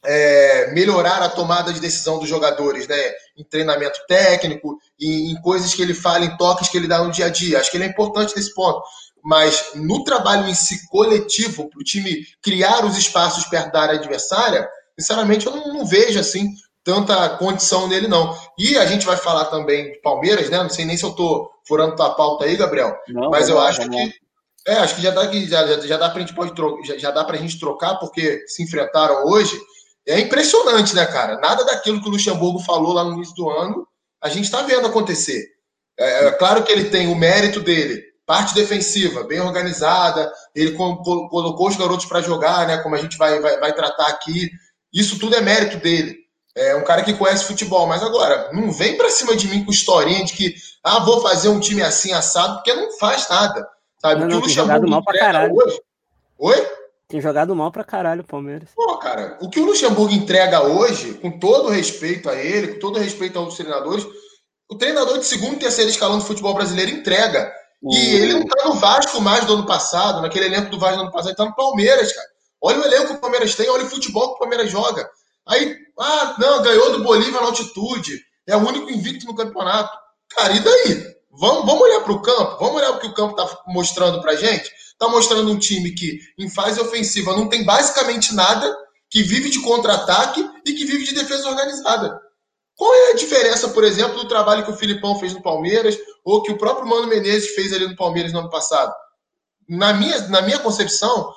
é, 0.04 0.72
melhorar 0.72 1.22
a 1.22 1.30
tomada 1.30 1.72
de 1.72 1.80
decisão 1.80 2.20
dos 2.20 2.28
jogadores, 2.28 2.88
né? 2.88 3.12
Em 3.38 3.44
treinamento 3.44 4.00
técnico 4.08 4.78
e 5.00 5.32
em 5.32 5.42
coisas 5.42 5.74
que 5.74 5.82
ele 5.82 5.94
fala, 5.94 6.26
em 6.26 6.38
toques 6.38 6.70
que 6.70 6.78
ele 6.78 6.88
dá 6.88 7.04
no 7.04 7.12
dia 7.12 7.26
a 7.26 7.30
dia. 7.30 7.60
Acho 7.60 7.72
que 7.72 7.78
ele 7.78 7.86
é 7.86 7.88
importante 7.88 8.36
nesse 8.36 8.54
ponto. 8.54 8.82
Mas 9.24 9.72
no 9.76 10.04
trabalho 10.04 10.48
em 10.48 10.56
si 10.56 10.88
coletivo, 10.88 11.70
para 11.70 11.80
o 11.80 11.84
time 11.84 12.26
criar 12.42 12.84
os 12.86 12.98
espaços 12.98 13.46
perto 13.46 13.72
da 13.72 13.82
área 13.82 14.00
adversária, 14.00 14.68
sinceramente 14.98 15.46
eu 15.46 15.56
não, 15.56 15.74
não 15.74 15.86
vejo 15.86 16.20
assim 16.20 16.50
tanta 16.84 17.30
condição 17.38 17.88
nele, 17.88 18.08
não. 18.08 18.36
E 18.58 18.78
a 18.78 18.86
gente 18.88 19.06
vai 19.06 19.18
falar 19.18 19.46
também 19.46 19.92
de 19.92 20.02
Palmeiras, 20.02 20.50
né? 20.50 20.58
Não 20.58 20.70
sei 20.70 20.86
nem 20.86 20.98
se 20.98 21.04
eu 21.04 21.12
estou 21.12 21.52
furando 21.68 21.96
tua 21.96 22.16
pauta 22.16 22.46
aí, 22.46 22.56
Gabriel. 22.56 22.98
Não, 23.08 23.30
mas 23.30 23.50
eu 23.50 23.60
acho 23.60 23.88
que 23.88 24.14
é, 24.68 24.74
acho 24.76 24.96
que 24.96 25.02
já 25.02 25.12
dá, 25.12 25.32
já, 25.32 25.80
já 25.80 25.98
dá 25.98 26.10
pra 26.10 26.22
gente 26.22 26.36
pode 26.36 26.54
trocar, 26.54 26.84
já, 26.86 26.98
já 26.98 27.12
dá 27.12 27.24
pra 27.24 27.38
gente 27.38 27.60
trocar, 27.60 27.96
porque 27.96 28.46
se 28.48 28.64
enfrentaram 28.64 29.26
hoje. 29.26 29.60
É 30.08 30.20
impressionante, 30.20 30.96
né, 30.96 31.06
cara? 31.06 31.38
Nada 31.40 31.64
daquilo 31.64 32.02
que 32.02 32.08
o 32.08 32.12
Luxemburgo 32.12 32.60
falou 32.60 32.94
lá 32.94 33.04
no 33.04 33.14
início 33.14 33.36
do 33.36 33.50
ano, 33.50 33.88
a 34.22 34.30
gente 34.30 34.46
está 34.46 34.62
vendo 34.62 34.88
acontecer. 34.88 35.48
É, 36.00 36.28
é, 36.28 36.32
claro 36.32 36.64
que 36.64 36.72
ele 36.72 36.90
tem 36.90 37.08
o 37.08 37.16
mérito 37.16 37.60
dele, 37.60 38.02
parte 38.26 38.54
defensiva, 38.54 39.24
bem 39.24 39.40
organizada, 39.40 40.32
ele 40.56 40.72
colocou 40.74 41.68
os 41.68 41.78
garotos 41.78 42.06
para 42.06 42.22
jogar, 42.22 42.68
né? 42.68 42.78
Como 42.80 42.96
a 42.96 42.98
gente 43.00 43.18
vai, 43.18 43.40
vai, 43.40 43.60
vai 43.60 43.74
tratar 43.74 44.08
aqui. 44.08 44.50
Isso 44.94 45.20
tudo 45.20 45.36
é 45.36 45.42
mérito 45.42 45.78
dele. 45.78 46.18
É 46.56 46.76
um 46.76 46.84
cara 46.84 47.04
que 47.04 47.14
conhece 47.14 47.46
futebol, 47.46 47.88
mas 47.88 48.04
agora, 48.04 48.52
não 48.52 48.72
vem 48.72 48.98
para 48.98 49.10
cima 49.10 49.36
de 49.36 49.48
mim 49.48 49.64
com 49.64 49.72
historinha 49.72 50.26
de 50.26 50.34
que, 50.34 50.54
ah, 50.84 51.00
vou 51.00 51.22
fazer 51.22 51.50
um 51.50 51.60
time 51.60 51.82
assim 51.82 52.12
assado, 52.12 52.56
porque 52.56 52.74
não 52.74 52.98
faz 52.98 53.28
nada. 53.30 53.66
Sabe? 54.02 54.22
Não, 54.22 54.28
não, 54.28 54.42
tem 54.42 54.50
jogado 54.50 54.88
mal 54.88 55.04
pra 55.04 55.20
caralho. 55.20 55.56
Hoje... 55.56 55.80
Oi? 56.40 56.68
Tem 57.08 57.22
jogado 57.22 57.56
mal 57.56 57.72
pra 57.72 57.84
caralho 57.84 58.22
o 58.22 58.26
Palmeiras. 58.28 58.70
Pô, 58.74 58.98
cara, 58.98 59.38
o 59.42 59.50
que 59.50 59.60
o 59.60 59.66
Luxemburgo 59.66 60.14
entrega 60.14 60.64
hoje, 60.64 61.14
com 61.16 61.38
todo 61.38 61.70
respeito 61.70 62.30
a 62.30 62.36
ele, 62.36 62.70
com 62.70 62.80
todo 62.80 62.98
respeito 62.98 63.38
aos 63.38 63.56
treinadores, 63.56 64.08
o 64.70 64.76
treinador 64.76 65.20
de 65.20 65.26
segundo 65.26 65.54
e 65.54 65.60
terceiro 65.60 65.92
escalão 65.92 66.18
do 66.18 66.24
futebol 66.24 66.54
brasileiro 66.54 66.90
entrega. 66.92 67.54
Uhum. 67.84 67.94
E 67.94 68.16
ele 68.16 68.34
não 68.34 68.46
tá 68.48 68.64
no 68.66 68.74
Vasco 68.76 69.22
mais 69.22 69.46
do 69.46 69.54
ano 69.54 69.66
passado, 69.66 70.22
naquele 70.22 70.46
elenco 70.46 70.72
do 70.72 70.80
Vasco 70.80 70.98
do 70.98 71.04
ano 71.04 71.12
passado, 71.12 71.30
ele 71.30 71.38
tá 71.38 71.46
no 71.46 71.56
Palmeiras, 71.56 72.12
cara. 72.12 72.28
Olha 72.62 72.80
o 72.80 72.86
elenco 72.86 73.08
que 73.08 73.14
o 73.14 73.20
Palmeiras 73.20 73.56
tem, 73.56 73.70
olha 73.70 73.84
o 73.84 73.90
futebol 73.90 74.30
que 74.30 74.36
o 74.36 74.40
Palmeiras 74.40 74.72
joga. 74.72 75.08
Aí, 75.48 75.76
ah, 76.00 76.36
não, 76.40 76.62
ganhou 76.64 76.94
do 76.94 77.04
Bolívia 77.04 77.42
na 77.42 77.48
altitude, 77.48 78.20
é 78.48 78.56
o 78.56 78.66
único 78.66 78.90
invicto 78.90 79.28
no 79.28 79.36
campeonato. 79.36 79.92
Cara, 80.30 80.54
e 80.54 80.60
daí? 80.60 81.16
Vamos, 81.34 81.66
vamos 81.66 81.82
olhar 81.82 82.02
para 82.02 82.12
o 82.12 82.22
campo, 82.22 82.58
vamos 82.60 82.76
olhar 82.76 82.92
o 82.92 83.00
que 83.00 83.08
o 83.08 83.14
campo 83.14 83.40
está 83.40 83.64
mostrando 83.68 84.22
para 84.22 84.36
gente. 84.36 84.72
Está 84.92 85.08
mostrando 85.08 85.52
um 85.52 85.58
time 85.58 85.92
que, 85.92 86.20
em 86.38 86.50
fase 86.50 86.80
ofensiva, 86.80 87.34
não 87.34 87.48
tem 87.48 87.64
basicamente 87.64 88.36
nada, 88.36 88.76
que 89.10 89.24
vive 89.24 89.50
de 89.50 89.62
contra-ataque 89.62 90.48
e 90.66 90.74
que 90.74 90.86
vive 90.86 91.04
de 91.04 91.14
defesa 91.14 91.50
organizada. 91.50 92.20
Qual 92.76 92.94
é 92.94 93.12
a 93.12 93.16
diferença, 93.16 93.70
por 93.70 93.84
exemplo, 93.84 94.18
do 94.20 94.28
trabalho 94.28 94.64
que 94.64 94.72
o 94.72 94.76
Filipão 94.76 95.20
fez 95.20 95.34
no 95.34 95.42
Palmeiras 95.42 95.98
ou 96.24 96.42
que 96.42 96.52
o 96.52 96.58
próprio 96.58 96.88
Mano 96.88 97.08
Menezes 97.08 97.54
fez 97.54 97.74
ali 97.74 97.88
no 97.88 97.96
Palmeiras 97.96 98.32
no 98.32 98.40
ano 98.40 98.50
passado? 98.50 98.94
Na 99.68 99.94
minha, 99.94 100.28
na 100.30 100.42
minha 100.42 100.60
concepção, 100.60 101.34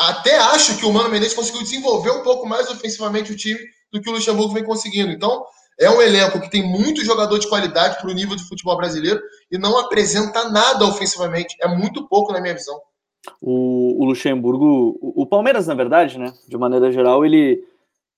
até 0.00 0.36
acho 0.38 0.76
que 0.78 0.86
o 0.86 0.92
Mano 0.92 1.10
Menezes 1.10 1.34
conseguiu 1.34 1.62
desenvolver 1.62 2.10
um 2.10 2.22
pouco 2.22 2.46
mais 2.46 2.70
ofensivamente 2.70 3.32
o 3.32 3.36
time 3.36 3.60
do 3.92 4.00
que 4.00 4.08
o 4.08 4.12
Luxemburgo 4.12 4.54
vem 4.54 4.64
conseguindo. 4.64 5.12
Então, 5.12 5.44
é 5.78 5.90
um 5.90 6.00
elenco 6.00 6.40
que 6.40 6.50
tem 6.50 6.62
muito 6.62 7.04
jogador 7.04 7.38
de 7.38 7.48
qualidade 7.48 7.98
para 7.98 8.10
o 8.10 8.14
nível 8.14 8.36
de 8.36 8.46
futebol 8.46 8.76
brasileiro 8.76 9.20
e 9.50 9.58
não 9.58 9.78
apresenta 9.78 10.48
nada 10.48 10.84
ofensivamente. 10.86 11.56
É 11.60 11.68
muito 11.68 12.06
pouco 12.08 12.32
na 12.32 12.40
minha 12.40 12.54
visão. 12.54 12.80
O, 13.40 14.02
o 14.02 14.04
Luxemburgo, 14.04 14.98
o, 15.00 15.22
o, 15.22 15.26
Palmeiras, 15.26 15.66
na 15.66 15.74
verdade, 15.74 16.18
né? 16.18 16.32
De 16.48 16.56
maneira 16.56 16.92
geral, 16.92 17.24
ele 17.24 17.64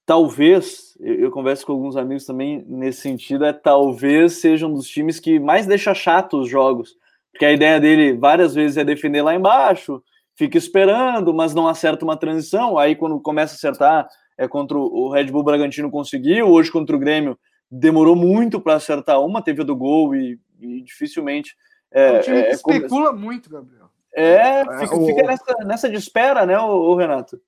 talvez, 0.04 0.96
eu, 1.00 1.14
eu, 1.14 1.30
converso 1.30 1.64
com 1.66 1.72
alguns 1.72 1.96
amigos 1.96 2.24
também 2.24 2.64
nesse 2.68 3.02
sentido, 3.02 3.44
é 3.44 3.52
talvez 3.52 4.34
seja 4.34 4.66
um 4.66 4.74
dos 4.74 4.88
times 4.88 5.18
que 5.18 5.38
mais 5.38 5.66
deixa 5.66 5.94
chato 5.94 6.40
os 6.40 6.48
jogos. 6.48 6.96
Porque 7.32 7.44
a 7.44 7.52
ideia 7.52 7.78
dele 7.78 8.16
várias 8.16 8.54
vezes 8.54 8.76
é 8.76 8.84
defender 8.84 9.22
lá 9.22 9.34
embaixo, 9.34 10.02
fica 10.36 10.56
esperando, 10.56 11.34
mas 11.34 11.54
não 11.54 11.68
acerta 11.68 12.04
uma 12.04 12.16
transição. 12.16 12.78
Aí 12.78 12.96
quando 12.96 13.20
começa 13.20 13.54
a 13.54 13.56
acertar, 13.56 14.08
é 14.36 14.46
contra 14.46 14.76
o 14.76 15.08
Red 15.10 15.26
Bull 15.26 15.42
Bragantino 15.42 15.90
conseguiu, 15.90 16.48
hoje 16.48 16.70
contra 16.70 16.94
o 16.94 16.98
Grêmio 16.98 17.38
demorou 17.70 18.14
muito 18.14 18.60
para 18.60 18.74
acertar 18.74 19.20
uma, 19.20 19.42
teve 19.42 19.62
a 19.62 19.64
do 19.64 19.76
gol 19.76 20.14
e, 20.14 20.40
e 20.60 20.82
dificilmente. 20.82 21.56
É, 21.90 22.18
o 22.18 22.22
time 22.22 22.38
é, 22.38 22.50
especula 22.50 23.10
como... 23.10 23.20
muito, 23.20 23.50
Gabriel. 23.50 23.90
É, 24.14 24.60
é 24.60 24.78
fica, 24.80 24.96
o... 24.96 25.06
fica 25.06 25.22
nessa, 25.22 25.54
nessa 25.64 25.88
de 25.88 25.96
espera, 25.96 26.46
né, 26.46 26.58
o, 26.58 26.94
Renato? 26.94 27.40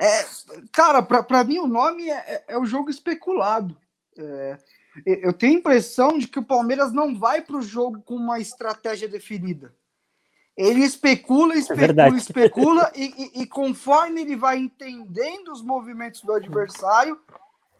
É, 0.00 0.24
cara, 0.72 1.02
para 1.02 1.44
mim 1.44 1.58
o 1.58 1.66
nome 1.66 2.08
é, 2.08 2.14
é, 2.14 2.44
é, 2.48 2.58
o 2.58 2.64
jogo 2.64 2.90
especulado. 2.90 3.76
É, 4.16 4.58
eu 5.06 5.32
tenho 5.32 5.56
a 5.56 5.58
impressão 5.58 6.18
de 6.18 6.26
que 6.26 6.38
o 6.38 6.44
Palmeiras 6.44 6.92
não 6.92 7.16
vai 7.16 7.40
para 7.42 7.56
o 7.56 7.62
jogo 7.62 8.00
com 8.02 8.14
uma 8.14 8.40
estratégia 8.40 9.08
definida. 9.08 9.72
Ele 10.58 10.82
especula, 10.84 11.54
é 11.54 11.58
especula, 11.58 12.16
especula, 12.16 12.92
e, 12.96 13.30
e, 13.36 13.42
e, 13.42 13.46
conforme 13.46 14.22
ele 14.22 14.34
vai 14.34 14.58
entendendo 14.58 15.52
os 15.52 15.62
movimentos 15.62 16.20
do 16.22 16.32
adversário, 16.32 17.16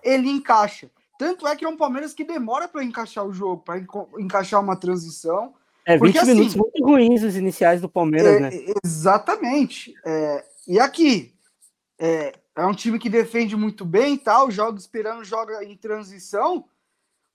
ele 0.00 0.30
encaixa. 0.30 0.88
Tanto 1.18 1.44
é 1.48 1.56
que 1.56 1.64
é 1.64 1.68
um 1.68 1.76
Palmeiras 1.76 2.14
que 2.14 2.22
demora 2.22 2.68
para 2.68 2.84
encaixar 2.84 3.26
o 3.26 3.32
jogo, 3.32 3.64
para 3.64 3.84
encaixar 4.16 4.62
uma 4.62 4.76
transição. 4.76 5.54
É, 5.84 5.94
20 5.94 5.98
porque, 5.98 6.18
assim, 6.18 6.30
minutos 6.34 6.52
assim, 6.52 6.60
muito 6.60 6.84
ruins 6.84 7.24
os 7.24 7.34
iniciais 7.34 7.80
do 7.80 7.88
Palmeiras, 7.88 8.36
é, 8.36 8.40
né? 8.40 8.50
Exatamente. 8.84 9.92
É, 10.06 10.44
e 10.68 10.78
aqui, 10.78 11.34
é, 11.98 12.32
é, 12.54 12.64
um 12.64 12.74
time 12.74 13.00
que 13.00 13.10
defende 13.10 13.56
muito 13.56 13.84
bem 13.84 14.14
e 14.14 14.18
tal, 14.18 14.52
joga 14.52 14.78
esperando, 14.78 15.24
joga 15.24 15.64
em 15.64 15.76
transição, 15.76 16.64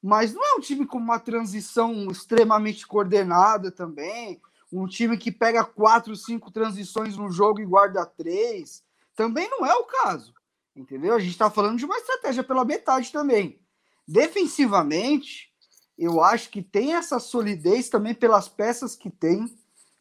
mas 0.01 0.33
não 0.33 0.41
é 0.41 0.53
um 0.53 0.61
time 0.61 0.85
com 0.85 0.97
uma 0.97 1.19
transição 1.19 2.09
extremamente 2.09 2.87
coordenada 2.87 3.69
também 3.69 4.39
um 4.81 4.87
time 4.87 5.17
que 5.17 5.31
pega 5.31 5.63
quatro, 5.63 6.15
cinco 6.15 6.51
transições 6.51 7.15
no 7.15 7.31
jogo 7.31 7.61
e 7.61 7.65
guarda 7.65 8.05
três. 8.05 8.83
Também 9.15 9.47
não 9.49 9.65
é 9.65 9.75
o 9.75 9.83
caso. 9.83 10.33
Entendeu? 10.75 11.13
A 11.13 11.19
gente 11.19 11.31
está 11.31 11.49
falando 11.49 11.77
de 11.77 11.85
uma 11.85 11.97
estratégia 11.97 12.43
pela 12.43 12.65
metade 12.65 13.11
também. 13.11 13.59
Defensivamente, 14.07 15.53
eu 15.97 16.21
acho 16.21 16.49
que 16.49 16.63
tem 16.63 16.95
essa 16.95 17.19
solidez 17.19 17.89
também 17.89 18.15
pelas 18.15 18.49
peças 18.49 18.95
que 18.95 19.11
tem, 19.11 19.45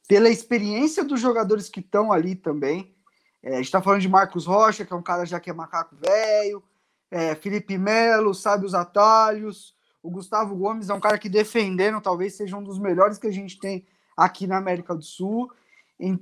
pela 0.08 0.30
experiência 0.30 1.04
dos 1.04 1.20
jogadores 1.20 1.68
que 1.68 1.80
estão 1.80 2.10
ali 2.10 2.34
também. 2.34 2.94
É, 3.42 3.50
a 3.50 3.56
gente 3.56 3.66
está 3.66 3.82
falando 3.82 4.00
de 4.00 4.08
Marcos 4.08 4.46
Rocha, 4.46 4.86
que 4.86 4.92
é 4.92 4.96
um 4.96 5.02
cara 5.02 5.26
já 5.26 5.38
que 5.38 5.50
é 5.50 5.52
macaco 5.52 5.96
velho, 5.96 6.62
é, 7.10 7.34
Felipe 7.34 7.76
Melo, 7.76 8.32
sabe 8.32 8.64
os 8.64 8.74
atalhos. 8.74 9.76
O 10.02 10.10
Gustavo 10.10 10.56
Gomes 10.56 10.88
é 10.88 10.94
um 10.94 11.00
cara 11.00 11.18
que 11.18 11.28
defendendo 11.28 12.00
talvez 12.00 12.34
seja 12.34 12.56
um 12.56 12.62
dos 12.62 12.78
melhores 12.78 13.18
que 13.18 13.26
a 13.26 13.30
gente 13.30 13.58
tem 13.58 13.86
aqui 14.16 14.46
na 14.46 14.56
América 14.56 14.94
do 14.94 15.02
Sul. 15.02 15.50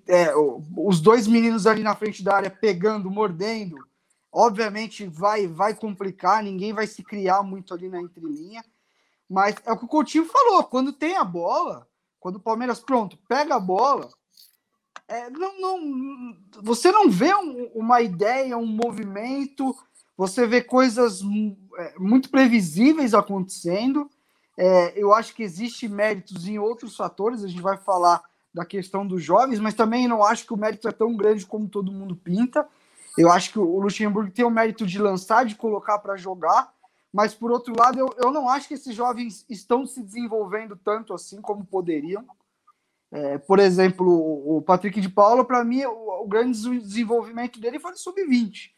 É, 0.07 0.33
os 0.77 1.01
dois 1.01 1.27
meninos 1.27 1.67
ali 1.67 1.83
na 1.83 1.95
frente 1.95 2.23
da 2.23 2.37
área 2.37 2.51
pegando, 2.51 3.11
mordendo, 3.11 3.77
obviamente 4.31 5.07
vai 5.07 5.47
vai 5.47 5.75
complicar, 5.75 6.43
ninguém 6.43 6.73
vai 6.73 6.87
se 6.87 7.03
criar 7.03 7.43
muito 7.43 7.73
ali 7.73 7.89
na 7.89 8.01
entrelinha. 8.01 8.63
Mas 9.29 9.55
é 9.65 9.73
o 9.73 9.79
que 9.79 9.85
o 9.85 9.89
Coutinho 9.89 10.27
falou: 10.27 10.65
quando 10.65 10.93
tem 10.93 11.17
a 11.17 11.25
bola, 11.25 11.89
quando 12.19 12.37
o 12.37 12.41
Palmeiras, 12.41 12.81
pronto, 12.81 13.17
pega 13.29 13.55
a 13.55 13.61
bola, 13.61 14.11
é, 15.09 15.31
não, 15.31 15.59
não, 15.59 16.37
você 16.63 16.93
não 16.93 17.11
vê 17.11 17.35
um, 17.35 17.65
uma 17.75 18.01
ideia, 18.01 18.57
um 18.57 18.67
movimento, 18.67 19.75
você 20.17 20.47
vê 20.47 20.63
coisas 20.63 21.21
é, 21.79 21.99
muito 21.99 22.31
previsíveis 22.31 23.15
acontecendo. 23.15 24.11
É, 24.63 24.93
eu 24.95 25.15
acho 25.15 25.35
que 25.35 25.43
existe 25.43 25.89
méritos 25.89 26.47
em 26.47 26.59
outros 26.59 26.95
fatores, 26.95 27.43
a 27.43 27.49
gente 27.49 27.63
vai 27.63 27.79
falar 27.79 28.23
da 28.53 28.63
questão 28.63 29.07
dos 29.07 29.25
jovens, 29.25 29.59
mas 29.59 29.73
também 29.73 30.07
não 30.07 30.23
acho 30.23 30.45
que 30.45 30.53
o 30.53 30.57
mérito 30.57 30.87
é 30.87 30.93
tão 30.93 31.17
grande 31.17 31.47
como 31.47 31.67
todo 31.67 31.91
mundo 31.91 32.15
pinta. 32.15 32.69
Eu 33.17 33.33
acho 33.33 33.53
que 33.53 33.59
o 33.59 33.81
Luxemburgo 33.81 34.31
tem 34.31 34.45
o 34.45 34.51
mérito 34.51 34.87
de 34.87 34.99
lançar, 34.99 35.47
de 35.47 35.55
colocar 35.55 35.99
para 36.01 36.15
jogar, 36.19 36.75
mas 37.11 37.35
por 37.35 37.51
outro 37.51 37.75
lado, 37.75 37.99
eu, 37.99 38.15
eu 38.19 38.31
não 38.31 38.51
acho 38.51 38.69
que 38.69 38.75
esses 38.75 38.95
jovens 38.95 39.47
estão 39.49 39.87
se 39.87 40.03
desenvolvendo 40.03 40.77
tanto 40.77 41.15
assim 41.15 41.41
como 41.41 41.65
poderiam. 41.65 42.27
É, 43.11 43.39
por 43.39 43.59
exemplo, 43.59 44.07
o 44.57 44.61
Patrick 44.61 45.01
de 45.01 45.09
Paula, 45.09 45.43
para 45.43 45.65
mim, 45.65 45.87
o, 45.87 46.23
o, 46.23 46.29
grande 46.29 46.53
desenvolvimento 46.81 47.59
dele 47.59 47.81
foi 47.81 47.93
no 47.93 47.97
sub-20, 47.97 48.73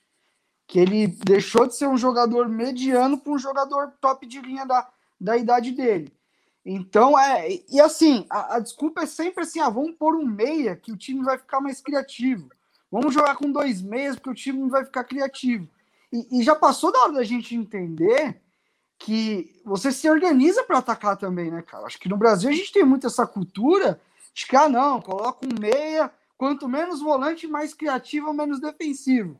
que 0.68 0.78
ele 0.78 1.09
deixou 1.09 1.66
de 1.66 1.74
ser 1.74 1.89
um 1.89 1.99
jogador 1.99 2.49
mediano 2.49 3.18
para 3.18 3.33
um 3.33 3.39
jogador 3.39 3.95
top 4.01 4.24
de 4.26 4.41
linha 4.41 4.64
da, 4.64 4.89
da 5.22 5.36
idade 5.36 5.72
dele. 5.72 6.12
Então, 6.64 7.18
é. 7.18 7.58
E 7.70 7.80
assim, 7.80 8.26
a, 8.28 8.56
a, 8.56 8.58
desculpa 8.58 9.02
é 9.02 9.06
sempre 9.06 9.42
assim: 9.44 9.60
ah, 9.60 9.68
vamos 9.68 9.92
pôr 9.92 10.14
um 10.16 10.26
meia 10.26 10.76
que 10.76 10.92
o 10.92 10.96
time 10.96 11.22
vai 11.22 11.38
ficar 11.38 11.60
mais 11.60 11.80
criativo. 11.80 12.50
Vamos 12.90 13.14
jogar 13.14 13.36
com 13.36 13.50
dois 13.50 13.80
meias 13.80 14.16
porque 14.16 14.30
o 14.30 14.34
time 14.34 14.68
vai 14.68 14.84
ficar 14.84 15.04
criativo. 15.04 15.68
E, 16.12 16.40
e 16.40 16.42
já 16.42 16.54
passou 16.54 16.92
da 16.92 17.00
hora 17.00 17.12
da 17.14 17.24
gente 17.24 17.54
entender 17.54 18.40
que 18.98 19.60
você 19.64 19.90
se 19.90 20.08
organiza 20.08 20.62
para 20.62 20.78
atacar 20.78 21.16
também, 21.16 21.50
né, 21.50 21.62
cara? 21.62 21.86
Acho 21.86 21.98
que 21.98 22.08
no 22.08 22.16
Brasil 22.16 22.50
a 22.50 22.52
gente 22.52 22.72
tem 22.72 22.84
muito 22.84 23.06
essa 23.06 23.26
cultura 23.26 24.00
de 24.34 24.46
que, 24.46 24.54
ah, 24.54 24.68
não, 24.68 25.00
coloca 25.00 25.44
um 25.44 25.60
meia, 25.60 26.10
quanto 26.36 26.68
menos 26.68 27.00
volante, 27.00 27.46
mais 27.46 27.74
criativo, 27.74 28.32
menos 28.32 28.60
defensivo. 28.60 29.36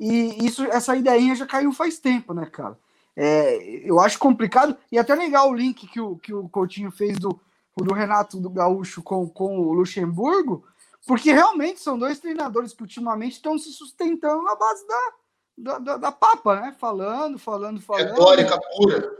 E 0.00 0.44
isso, 0.44 0.64
essa 0.64 0.96
ideinha 0.96 1.36
já 1.36 1.46
caiu 1.46 1.72
faz 1.72 1.98
tempo, 1.98 2.34
né, 2.34 2.46
cara? 2.46 2.76
É, 3.16 3.56
eu 3.88 4.00
acho 4.00 4.18
complicado, 4.18 4.76
e 4.90 4.98
até 4.98 5.14
legal 5.14 5.50
o 5.50 5.54
link 5.54 5.86
que 5.86 6.00
o, 6.00 6.16
que 6.16 6.34
o 6.34 6.48
Coutinho 6.48 6.90
fez 6.90 7.18
do, 7.18 7.40
do 7.76 7.94
Renato 7.94 8.40
do 8.40 8.50
Gaúcho 8.50 9.02
com, 9.02 9.28
com 9.28 9.58
o 9.58 9.72
Luxemburgo, 9.72 10.64
porque 11.06 11.32
realmente 11.32 11.80
são 11.80 11.98
dois 11.98 12.18
treinadores 12.18 12.72
que 12.72 12.82
ultimamente 12.82 13.34
estão 13.34 13.58
se 13.58 13.72
sustentando 13.72 14.42
na 14.42 14.56
base 14.56 14.86
da, 14.86 15.12
da, 15.56 15.78
da, 15.78 15.96
da 15.96 16.12
papa, 16.12 16.60
né? 16.60 16.74
Falando, 16.78 17.38
falando, 17.38 17.80
falando. 17.80 18.08
Retórica 18.08 18.58
pura. 18.76 19.12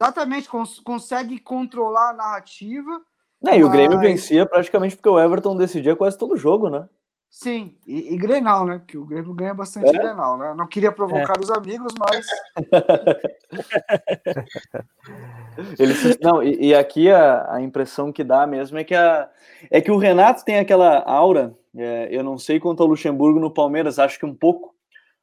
Exatamente, 0.00 0.48
cons 0.48 0.80
consegue 0.80 1.38
controlar 1.38 2.10
a 2.10 2.14
narrativa. 2.14 3.02
É, 3.46 3.58
e 3.58 3.62
o 3.62 3.70
Grêmio 3.70 4.00
vencia 4.00 4.44
praticamente 4.46 4.96
porque 4.96 5.08
o 5.08 5.20
Everton 5.20 5.56
decidia 5.56 5.94
quase 5.94 6.18
todo 6.18 6.36
jogo, 6.36 6.68
né? 6.68 6.88
Sim, 7.30 7.76
e, 7.86 8.14
e 8.14 8.16
Grenal, 8.16 8.66
né? 8.66 8.78
Porque 8.78 8.96
o 8.96 9.04
Grêmio 9.04 9.34
ganha 9.34 9.52
bastante 9.52 9.90
é? 9.90 9.92
Grenal, 9.92 10.38
né? 10.38 10.54
Não 10.56 10.66
queria 10.66 10.90
provocar 10.90 11.36
é. 11.36 11.40
os 11.40 11.50
amigos, 11.50 11.92
mas. 11.98 12.26
Ele, 15.78 15.92
não, 16.22 16.42
e, 16.42 16.68
e 16.68 16.74
aqui 16.74 17.10
a, 17.10 17.54
a, 17.54 17.60
impressão 17.60 18.10
que 18.12 18.24
dá 18.24 18.46
mesmo 18.46 18.78
é 18.78 18.84
que, 18.84 18.94
a, 18.94 19.28
é 19.70 19.80
que 19.80 19.90
o 19.90 19.98
Renato 19.98 20.44
tem 20.44 20.58
aquela 20.58 21.02
aura. 21.02 21.54
É, 21.76 22.08
eu 22.10 22.24
não 22.24 22.38
sei 22.38 22.58
quanto 22.58 22.82
ao 22.82 22.88
Luxemburgo 22.88 23.38
no 23.38 23.52
Palmeiras, 23.52 23.98
acho 23.98 24.18
que 24.18 24.26
um 24.26 24.34
pouco, 24.34 24.74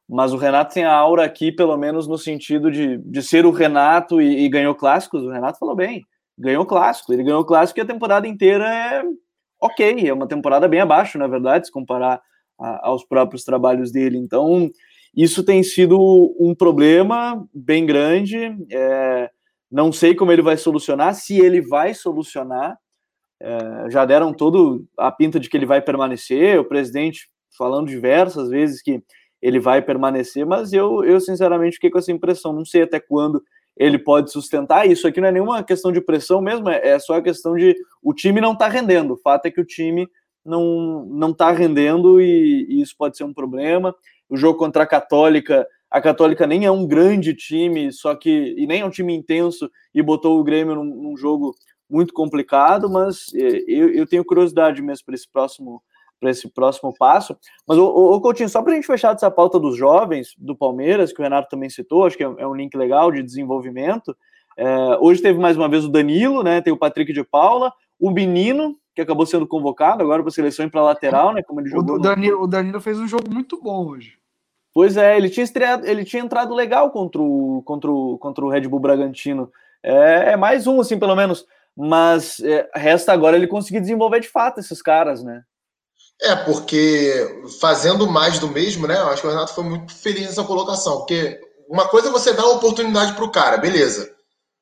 mas 0.08 0.32
o 0.32 0.38
Renato 0.38 0.76
tem 0.76 0.86
a 0.86 0.93
aura 0.93 1.26
aqui, 1.26 1.51
pelo 1.51 1.76
menos 1.76 2.08
no 2.08 2.18
sentido 2.18 2.72
de, 2.72 2.97
de 2.97 3.24
ser 3.24 3.45
o 3.45 3.51
Renato 3.51 4.22
e, 4.22 4.45
e 4.45 4.49
ganhou 4.49 4.76
clássicos. 4.76 5.24
O 5.24 5.32
Renato 5.32 5.58
falou 5.58 5.76
bem, 5.76 6.06
ganhou 6.38 6.66
clássico. 6.66 7.12
Ele 7.12 7.24
ganhou 7.24 7.43
clássico 7.43 7.80
e 7.80 7.82
a 7.82 7.86
temporada 7.86 8.28
inteira 8.28 8.70
é 8.70 9.03
ok, 9.66 10.07
é 10.07 10.13
uma 10.13 10.28
temporada 10.28 10.68
bem 10.68 10.80
abaixo, 10.80 11.18
na 11.18 11.28
verdade, 11.28 11.68
se 11.68 11.72
comparar 11.72 12.22
a, 12.59 12.88
aos 12.88 13.03
próprios 13.03 13.43
trabalhos 13.43 13.91
dele. 13.91 14.18
Então, 14.18 14.70
isso 15.16 15.43
tem 15.43 15.63
sido 15.63 15.97
um 16.39 16.53
problema 16.53 17.47
bem 17.53 17.86
grande. 17.86 18.55
É, 18.72 19.30
não 19.72 19.91
sei 19.91 20.13
como 20.13 20.32
ele 20.32 20.41
vai 20.41 20.57
solucionar, 20.57 21.16
se 21.16 21.39
ele 21.39 21.61
vai 21.61 21.93
solucionar. 21.93 22.78
É, 23.41 23.89
já 23.89 24.05
deram 24.05 24.34
todo 24.34 24.86
a 24.97 25.11
pinta 25.11 25.39
de 25.39 25.49
que 25.49 25.57
ele 25.57 25.66
vai 25.66 25.82
permanecer, 25.82 26.59
o 26.59 26.66
presidente 26.66 27.30
falando 27.57 27.88
diversas 27.88 28.49
vezes 28.49 28.82
que 28.82 29.01
ele 29.41 29.59
vai 29.59 29.82
permanecer, 29.82 30.45
mas 30.45 30.74
eu, 30.74 31.03
eu 31.03 31.20
sinceramente 31.20 31.76
fiquei 31.76 31.89
com 31.89 31.99
essa 31.99 32.11
impressão. 32.11 32.51
Não 32.53 32.66
sei 32.66 32.82
até 32.82 32.99
quando 32.99 33.43
ele 33.78 33.99
pode 33.99 34.32
sustentar. 34.32 34.88
Isso 34.88 35.07
aqui 35.07 35.19
não 35.19 35.28
é 35.28 35.32
nenhuma 35.32 35.63
questão 35.63 35.91
de 35.91 36.01
pressão 36.01 36.41
mesmo, 36.41 36.69
é, 36.69 36.89
é 36.89 36.99
só 36.99 37.15
a 37.15 37.21
questão 37.21 37.55
de 37.55 37.76
o 38.01 38.13
time 38.13 38.39
não 38.39 38.55
tá 38.55 38.67
rendendo. 38.67 39.13
O 39.13 39.17
fato 39.17 39.45
é 39.45 39.51
que 39.51 39.61
o 39.61 39.65
time 39.65 40.07
não, 40.45 41.05
não 41.05 41.34
tá 41.34 41.51
rendendo 41.51 42.21
e, 42.21 42.65
e 42.69 42.82
isso 42.82 42.95
pode 42.97 43.17
ser 43.17 43.23
um 43.23 43.34
problema. 43.34 43.95
O 44.30 44.38
jogo 44.38 44.57
contra 44.57 44.84
a 44.84 44.88
Católica, 44.88 45.67
a 45.89 46.01
Católica 46.01 46.47
nem 46.47 46.65
é 46.65 46.71
um 46.71 46.88
grande 46.88 47.34
time, 47.34 47.91
só 47.91 48.15
que 48.15 48.55
e 48.57 48.65
nem 48.67 48.82
é 48.82 48.86
um 48.86 48.89
time 48.89 49.13
intenso 49.13 49.69
e 49.93 50.01
botou 50.01 50.39
o 50.39 50.43
Grêmio 50.43 50.76
num, 50.76 50.84
num 50.84 51.17
jogo 51.17 51.55
muito 51.89 52.13
complicado, 52.13 52.89
mas 52.89 53.28
é, 53.34 53.63
eu, 53.67 53.89
eu 53.89 54.07
tenho 54.07 54.26
curiosidade 54.26 54.82
mesmo 54.82 55.05
para 55.05 55.15
esse 55.15 55.30
próximo 55.30 55.82
para 56.26 56.32
esse 56.32 56.49
próximo 56.49 56.91
passo. 56.97 57.38
Mas, 57.67 57.78
o, 57.78 57.86
o 57.86 58.19
Coutinho, 58.19 58.49
só 58.49 58.63
para 58.63 58.71
a 58.71 58.76
gente 58.76 58.88
fechar 58.88 59.13
essa 59.13 59.30
pauta 59.30 59.59
dos 59.59 59.78
jovens 59.78 60.34
do 60.39 60.55
Palmeiras, 60.55 61.13
que 61.13 61.19
o 61.19 61.23
Renato 61.23 61.49
também 61.49 61.69
citou, 61.69 62.05
acho 62.05 62.17
que 62.17 62.23
é, 62.23 62.34
é 62.39 62.47
um 62.47 62.55
link 62.55 62.76
legal 62.76 63.11
de 63.11 63.21
desenvolvimento. 63.21 64.17
É, 64.57 64.97
hoje 64.99 65.21
teve 65.21 65.39
mais 65.39 65.55
uma 65.55 65.69
vez 65.69 65.86
o 65.86 65.89
Danilo, 65.89 66.41
né? 66.41 66.61
Tem 66.61 66.73
o 66.73 66.78
Patrick 66.78 67.13
de 67.13 67.23
Paula, 67.23 67.71
o 67.99 68.09
menino, 68.09 68.76
que 68.95 69.01
acabou 69.01 69.26
sendo 69.26 69.45
convocado 69.45 70.01
agora 70.01 70.23
para 70.23 70.30
a 70.30 70.34
seleção 70.34 70.67
para 70.67 70.82
lateral, 70.82 71.32
né? 71.32 71.43
Como 71.43 71.59
ele 71.61 71.69
jogou. 71.69 71.97
O 71.97 71.99
Danilo, 71.99 72.38
no... 72.38 72.43
o 72.43 72.47
Danilo 72.47 72.82
fez 72.82 72.99
um 72.99 73.07
jogo 73.07 73.32
muito 73.32 73.61
bom 73.61 73.88
hoje. 73.88 74.13
Pois 74.73 74.97
é, 74.97 75.15
ele 75.15 75.30
tinha 75.30 75.43
estreado, 75.43 75.86
ele 75.86 76.03
tinha 76.03 76.23
entrado 76.23 76.53
legal 76.55 76.89
contra 76.89 77.21
o, 77.21 77.61
contra 77.63 77.91
o, 77.91 78.17
contra 78.17 78.43
o 78.43 78.49
Red 78.49 78.67
Bull 78.67 78.80
Bragantino. 78.80 79.49
É, 79.84 80.32
é 80.34 80.38
mais 80.38 80.65
um, 80.65 80.82
assim, 80.82 80.97
pelo 80.97 81.15
menos. 81.15 81.45
Mas 81.78 82.39
é, 82.39 82.69
resta 82.73 83.11
agora 83.11 83.36
ele 83.36 83.47
conseguir 83.47 83.82
desenvolver 83.82 84.21
de 84.21 84.30
fato 84.30 84.59
esses 84.59 84.82
caras, 84.82 85.23
né? 85.23 85.43
É, 86.22 86.36
porque 86.36 87.43
fazendo 87.60 88.08
mais 88.08 88.39
do 88.39 88.48
mesmo, 88.48 88.88
né? 88.88 88.96
Eu 88.96 89.10
acho 89.10 89.22
que 89.22 89.28
o 89.28 89.32
Renato 89.32 89.54
foi 89.54 89.64
muito 89.64 89.93
feliz 89.93 90.26
nessa 90.26 90.43
colocação. 90.43 90.98
Porque 91.00 91.39
uma 91.70 91.88
coisa 91.88 92.08
é 92.08 92.12
você 92.12 92.34
dar 92.34 92.46
oportunidade 92.46 93.14
para 93.14 93.26
o 93.26 93.32
cara, 93.32 93.58
beleza. 93.58 94.10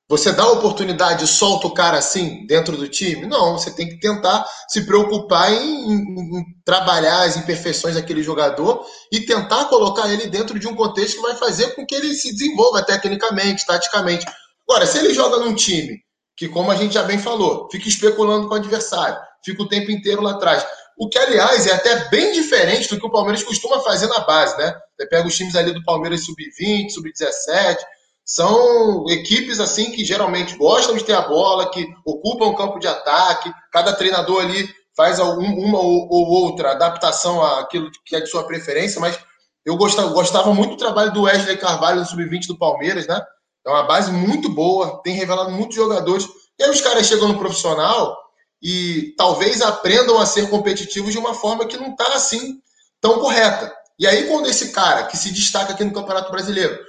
Você 0.10 0.32
dá 0.34 0.48
oportunidade 0.48 1.24
e 1.24 1.28
solta 1.28 1.68
o 1.68 1.74
cara 1.74 1.98
assim 1.98 2.46
dentro 2.46 2.76
do 2.76 2.90
time? 2.90 3.26
Não, 3.26 3.58
você 3.58 3.72
tem 3.72 3.88
que 3.88 4.00
tentar 4.00 4.46
se 4.68 4.86
preocupar 4.86 5.52
em, 5.52 5.92
em, 5.92 5.96
em, 5.96 6.44
trabalhar 6.66 7.24
as 7.24 7.38
imperfeições 7.38 7.96
daquele 7.96 8.22
jogador 8.22 8.86
e 9.12 9.22
tentar 9.22 9.66
colocar 9.66 10.12
ele 10.12 10.28
dentro 10.28 10.60
de 10.60 10.68
um 10.68 10.76
contexto 10.76 11.16
que 11.16 11.22
vai 11.22 11.36
fazer 11.36 11.74
com 11.74 11.86
que 11.86 11.96
ele 11.96 12.14
se 12.14 12.34
desenvolva 12.34 12.84
tecnicamente, 12.84 13.66
taticamente. 13.66 14.26
Agora, 14.68 14.86
se 14.86 14.98
ele 14.98 15.14
joga 15.14 15.38
num 15.38 15.56
time 15.56 16.00
que, 16.36 16.50
como 16.50 16.70
a 16.70 16.76
gente 16.76 16.94
já 16.94 17.04
bem 17.04 17.18
falou, 17.18 17.70
fica 17.72 17.88
especulando 17.88 18.48
com 18.48 18.54
o 18.54 18.58
adversário, 18.58 19.18
fica 19.44 19.64
o 19.64 19.70
tempo 19.70 19.90
inteiro 19.90 20.22
lá 20.22 20.32
atrás 20.32 20.66
o 20.98 21.10
que, 21.10 21.18
aliás, 21.18 21.66
é 21.68 21.74
até 21.74 22.10
bem 22.10 22.34
diferente 22.34 22.90
do 22.90 23.00
que 23.00 23.06
o 23.06 23.12
Palmeiras 23.12 23.44
costuma 23.44 23.80
fazer 23.82 24.08
na 24.08 24.20
base, 24.20 24.58
né? 24.58 24.76
Você 24.96 25.08
pega 25.08 25.28
os 25.28 25.36
times 25.36 25.56
ali 25.56 25.74
do 25.74 25.84
Palmeiras 25.84 26.26
sub-20, 26.26 26.90
sub-17, 26.90 27.78
são 28.26 29.06
equipes 29.10 29.60
assim 29.60 29.92
que 29.92 30.06
geralmente 30.06 30.56
gostam 30.56 30.96
de 30.96 31.04
ter 31.04 31.14
a 31.14 31.22
bola, 31.22 31.70
que 31.72 31.86
ocupam 32.06 32.46
o 32.46 32.56
campo 32.56 32.80
de 32.80 32.88
ataque, 32.88 33.52
cada 33.72 33.94
treinador 33.94 34.44
ali 34.44 34.70
faz 34.96 35.20
uma 35.20 35.80
ou, 35.80 36.08
ou 36.10 36.28
outra 36.30 36.72
adaptação 36.72 37.44
àquilo 37.44 37.90
que 38.06 38.16
é 38.16 38.22
de 38.22 38.30
sua 38.30 38.46
preferência, 38.46 39.02
mas 39.02 39.20
eu 39.66 39.76
gostava, 39.76 40.10
gostava 40.10 40.54
muito 40.54 40.72
do 40.72 40.78
trabalho 40.78 41.12
do 41.12 41.24
Wesley 41.24 41.58
Carvalho 41.58 42.00
no 42.00 42.06
sub-20 42.06 42.48
do 42.48 42.58
Palmeiras, 42.58 43.08
né? 43.08 43.22
É 43.66 43.70
uma 43.70 43.84
base 43.84 44.12
muito 44.12 44.50
boa, 44.50 45.02
tem 45.04 45.16
revelado 45.16 45.52
muitos 45.52 45.76
jogadores. 45.76 46.28
E 46.60 46.64
aí 46.64 46.70
os 46.70 46.82
caras 46.82 47.08
chegam 47.08 47.30
no 47.30 47.40
profissional 47.40 48.16
e 48.64 49.14
talvez 49.18 49.62
aprendam 49.62 50.18
a 50.18 50.26
ser 50.26 50.50
competitivos 50.50 51.12
de 51.12 51.18
uma 51.18 51.34
forma 51.34 51.68
que 51.68 51.76
não 51.76 51.92
está 51.92 52.14
assim 52.14 52.62
tão 53.02 53.20
correta. 53.20 53.76
E 54.00 54.08
aí, 54.08 54.28
quando 54.28 54.48
esse 54.50 54.72
cara 54.72 55.04
que 55.04 55.18
se 55.18 55.34
destaca 55.34 55.74
aqui 55.74 55.84
no 55.84 55.94
Campeonato 55.94 56.32
Brasileiro, 56.32 56.80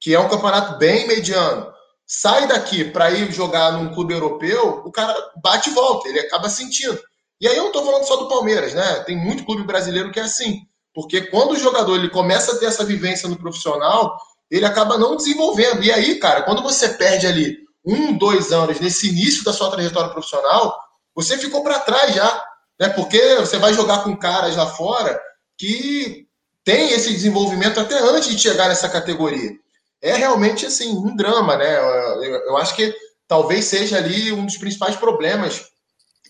que 0.00 0.14
é 0.14 0.20
um 0.20 0.28
campeonato 0.28 0.78
bem 0.78 1.06
mediano, 1.08 1.66
sai 2.06 2.46
daqui 2.46 2.84
para 2.84 3.10
ir 3.10 3.32
jogar 3.32 3.72
num 3.72 3.92
clube 3.92 4.14
europeu, 4.14 4.82
o 4.84 4.92
cara 4.92 5.14
bate 5.42 5.68
e 5.70 5.72
volta, 5.72 6.08
ele 6.08 6.20
acaba 6.20 6.48
sentindo. 6.48 6.98
E 7.40 7.48
aí 7.48 7.56
eu 7.56 7.64
não 7.64 7.70
estou 7.70 7.84
falando 7.84 8.06
só 8.06 8.16
do 8.16 8.28
Palmeiras, 8.28 8.72
né? 8.72 9.00
Tem 9.00 9.16
muito 9.16 9.44
clube 9.44 9.64
brasileiro 9.64 10.12
que 10.12 10.20
é 10.20 10.22
assim. 10.22 10.60
Porque 10.94 11.22
quando 11.22 11.50
o 11.50 11.58
jogador 11.58 11.96
ele 11.96 12.08
começa 12.08 12.52
a 12.52 12.58
ter 12.58 12.66
essa 12.66 12.84
vivência 12.84 13.28
no 13.28 13.36
profissional, 13.36 14.16
ele 14.50 14.64
acaba 14.64 14.96
não 14.96 15.16
desenvolvendo. 15.16 15.82
E 15.82 15.90
aí, 15.90 16.14
cara, 16.18 16.42
quando 16.42 16.62
você 16.62 16.90
perde 16.90 17.26
ali 17.26 17.58
um, 17.84 18.16
dois 18.16 18.52
anos 18.52 18.80
nesse 18.80 19.08
início 19.08 19.44
da 19.44 19.52
sua 19.52 19.70
trajetória 19.70 20.10
profissional, 20.10 20.74
você 21.16 21.38
ficou 21.38 21.62
para 21.62 21.80
trás 21.80 22.14
já, 22.14 22.44
né? 22.78 22.90
Porque 22.90 23.36
você 23.36 23.56
vai 23.56 23.72
jogar 23.72 24.04
com 24.04 24.14
caras 24.14 24.54
lá 24.54 24.66
fora 24.66 25.18
que 25.56 26.26
tem 26.62 26.92
esse 26.92 27.10
desenvolvimento 27.10 27.80
até 27.80 27.98
antes 27.98 28.28
de 28.28 28.38
chegar 28.38 28.68
nessa 28.68 28.88
categoria. 28.88 29.52
É 30.02 30.14
realmente 30.14 30.66
assim 30.66 30.90
um 30.90 31.16
drama, 31.16 31.56
né? 31.56 31.78
Eu, 31.78 32.24
eu 32.48 32.56
acho 32.58 32.76
que 32.76 32.94
talvez 33.26 33.64
seja 33.64 33.96
ali 33.96 34.30
um 34.30 34.44
dos 34.44 34.58
principais 34.58 34.94
problemas 34.94 35.64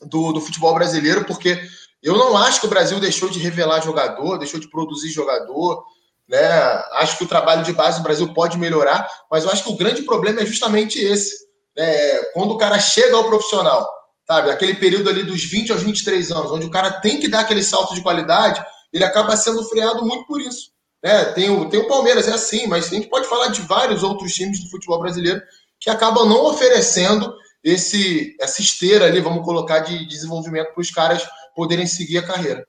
do, 0.03 0.33
do 0.33 0.41
futebol 0.41 0.75
brasileiro, 0.75 1.25
porque 1.25 1.61
eu 2.03 2.17
não 2.17 2.37
acho 2.37 2.61
que 2.61 2.67
o 2.67 2.71
Brasil 2.71 3.01
deixou 3.01 3.29
de 3.29 3.41
revelar 3.41 3.83
jogador, 3.83 4.39
deixou 4.39 4.61
de 4.61 4.71
produzir 4.71 5.09
jogador. 5.09 5.83
né? 6.29 6.47
Acho 6.93 7.19
que 7.19 7.25
o 7.25 7.29
trabalho 7.29 7.65
de 7.65 7.73
base 7.73 7.99
do 7.99 8.05
Brasil 8.05 8.33
pode 8.33 8.57
melhorar, 8.57 9.09
mas 9.29 9.43
eu 9.43 9.51
acho 9.51 9.65
que 9.65 9.71
o 9.71 9.77
grande 9.77 10.03
problema 10.03 10.43
é 10.43 10.47
justamente 10.47 11.01
esse. 11.01 11.35
Né? 11.77 12.19
Quando 12.35 12.53
o 12.53 12.59
cara 12.59 12.79
chega 12.79 13.17
ao 13.17 13.25
profissional, 13.25 13.96
sabe? 14.27 14.51
Aquele 14.51 14.75
período 14.75 15.09
ali 15.09 15.23
dos 15.23 15.45
20 15.45 15.73
aos 15.73 15.83
23 15.83 16.31
anos, 16.33 16.53
onde 16.53 16.67
o 16.67 16.71
cara 16.71 16.91
tem 16.91 17.21
que 17.21 17.29
dar 17.29 17.41
aquele 17.41 17.63
salto 17.63 17.95
de 17.95 18.03
qualidade, 18.03 18.65
ele 18.93 19.05
acaba 19.05 19.37
sendo 19.37 19.65
freado 19.65 20.05
muito 20.05 20.27
por 20.27 20.41
isso. 20.41 20.71
Né? 21.03 21.25
Tem, 21.27 21.51
o, 21.51 21.69
tem 21.69 21.81
o 21.81 21.87
Palmeiras, 21.87 22.27
é 22.27 22.33
assim, 22.33 22.67
mas 22.67 22.87
a 22.87 22.95
gente 22.95 23.09
pode 23.09 23.29
falar 23.29 23.49
de 23.49 23.63
vários 23.63 24.03
outros 24.03 24.33
times 24.35 24.63
do 24.63 24.71
futebol 24.71 24.99
brasileiro 24.99 25.41
que 25.79 25.91
acabam 25.91 26.27
não 26.27 26.47
oferecendo 26.47 27.33
esse 27.63 28.37
essa 28.41 28.61
esteira 28.61 29.07
ali, 29.07 29.21
vamos 29.21 29.45
colocar, 29.45 29.81
de 29.81 30.07
desenvolvimento 30.07 30.73
para 30.73 30.81
os 30.81 30.91
caras 30.91 31.27
poderem 31.55 31.87
seguir 31.87 32.19
a 32.19 32.27
carreira. 32.27 32.67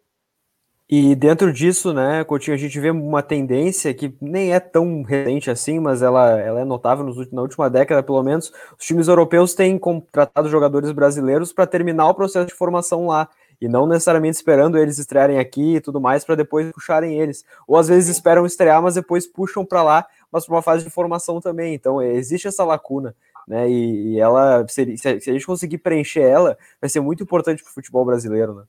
E 0.90 1.16
dentro 1.16 1.52
disso, 1.52 1.94
né, 1.94 2.24
Coutinho, 2.24 2.56
a 2.56 2.60
gente 2.60 2.80
vê 2.80 2.90
uma 2.90 3.22
tendência 3.22 3.94
que 3.94 4.16
nem 4.22 4.54
é 4.54 4.60
tão 4.60 5.02
recente 5.02 5.52
assim, 5.52 5.80
mas 5.80 6.02
ela, 6.02 6.40
ela 6.40 6.62
é 6.62 6.66
notável 6.66 7.04
nos, 7.04 7.30
na 7.30 7.42
última 7.42 7.70
década, 7.70 8.02
pelo 8.02 8.24
menos. 8.24 8.54
Os 8.80 8.86
times 8.86 9.10
europeus 9.10 9.54
têm 9.54 9.78
contratado 9.78 10.48
jogadores 10.48 10.94
brasileiros 10.94 11.52
para 11.52 11.68
terminar 11.68 12.08
o 12.08 12.14
processo 12.14 12.48
de 12.48 12.54
formação 12.54 13.08
lá 13.08 13.28
e 13.60 13.68
não 13.68 13.86
necessariamente 13.86 14.38
esperando 14.38 14.78
eles 14.78 14.98
estrearem 14.98 15.40
aqui 15.40 15.76
e 15.76 15.82
tudo 15.82 16.00
mais 16.00 16.24
para 16.24 16.36
depois 16.36 16.72
puxarem 16.72 17.20
eles. 17.20 17.44
Ou 17.68 17.76
às 17.76 17.90
vezes 17.90 18.08
esperam 18.08 18.46
estrear, 18.46 18.82
mas 18.82 18.96
depois 18.96 19.28
puxam 19.28 19.66
para 19.66 19.84
lá, 19.84 20.08
mas 20.32 20.46
para 20.46 20.56
uma 20.56 20.62
fase 20.62 20.86
de 20.86 20.90
formação 20.90 21.42
também. 21.42 21.74
Então 21.74 22.02
existe 22.02 22.48
essa 22.48 22.64
lacuna, 22.64 23.14
né? 23.46 23.70
E, 23.70 24.14
e 24.14 24.20
ela, 24.22 24.66
se, 24.70 24.96
se, 24.98 25.10
a 25.10 25.20
gente 25.20 25.46
conseguir 25.46 25.80
preencher 25.80 26.22
ela, 26.22 26.58
vai 26.80 26.90
ser 26.90 27.02
muito 27.02 27.24
importante 27.24 27.62
para 27.62 27.72
o 27.72 27.74
futebol 27.74 28.06
brasileiro, 28.06 28.54
né? 28.54 28.64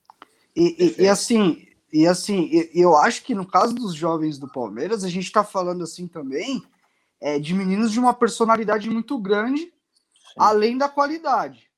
E, 0.56 0.96
e, 0.98 1.02
e 1.04 1.08
assim, 1.08 1.67
e 1.92 2.06
assim, 2.06 2.50
eu 2.74 2.96
acho 2.96 3.24
que 3.24 3.34
no 3.34 3.46
caso 3.46 3.74
dos 3.74 3.94
jovens 3.94 4.38
do 4.38 4.48
Palmeiras, 4.48 5.04
a 5.04 5.08
gente 5.08 5.24
está 5.24 5.42
falando 5.42 5.82
assim 5.82 6.06
também 6.06 6.62
é, 7.20 7.38
de 7.38 7.54
meninos 7.54 7.92
de 7.92 7.98
uma 7.98 8.12
personalidade 8.12 8.90
muito 8.90 9.18
grande, 9.18 9.62
Sim. 9.62 9.72
além 10.36 10.76
da 10.76 10.88
qualidade. 10.88 11.68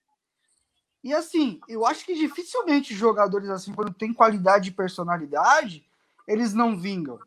E 1.03 1.15
assim, 1.15 1.61
eu 1.69 1.87
acho 1.87 2.05
que 2.05 2.15
dificilmente 2.15 2.95
jogadores 2.95 3.49
assim, 3.49 3.73
quando 3.73 3.95
tem 3.95 4.13
qualidade 4.13 4.69
e 4.69 4.73
personalidade, 4.73 5.85
eles 6.27 6.53
não 6.53 6.79
vingam. 6.79 7.19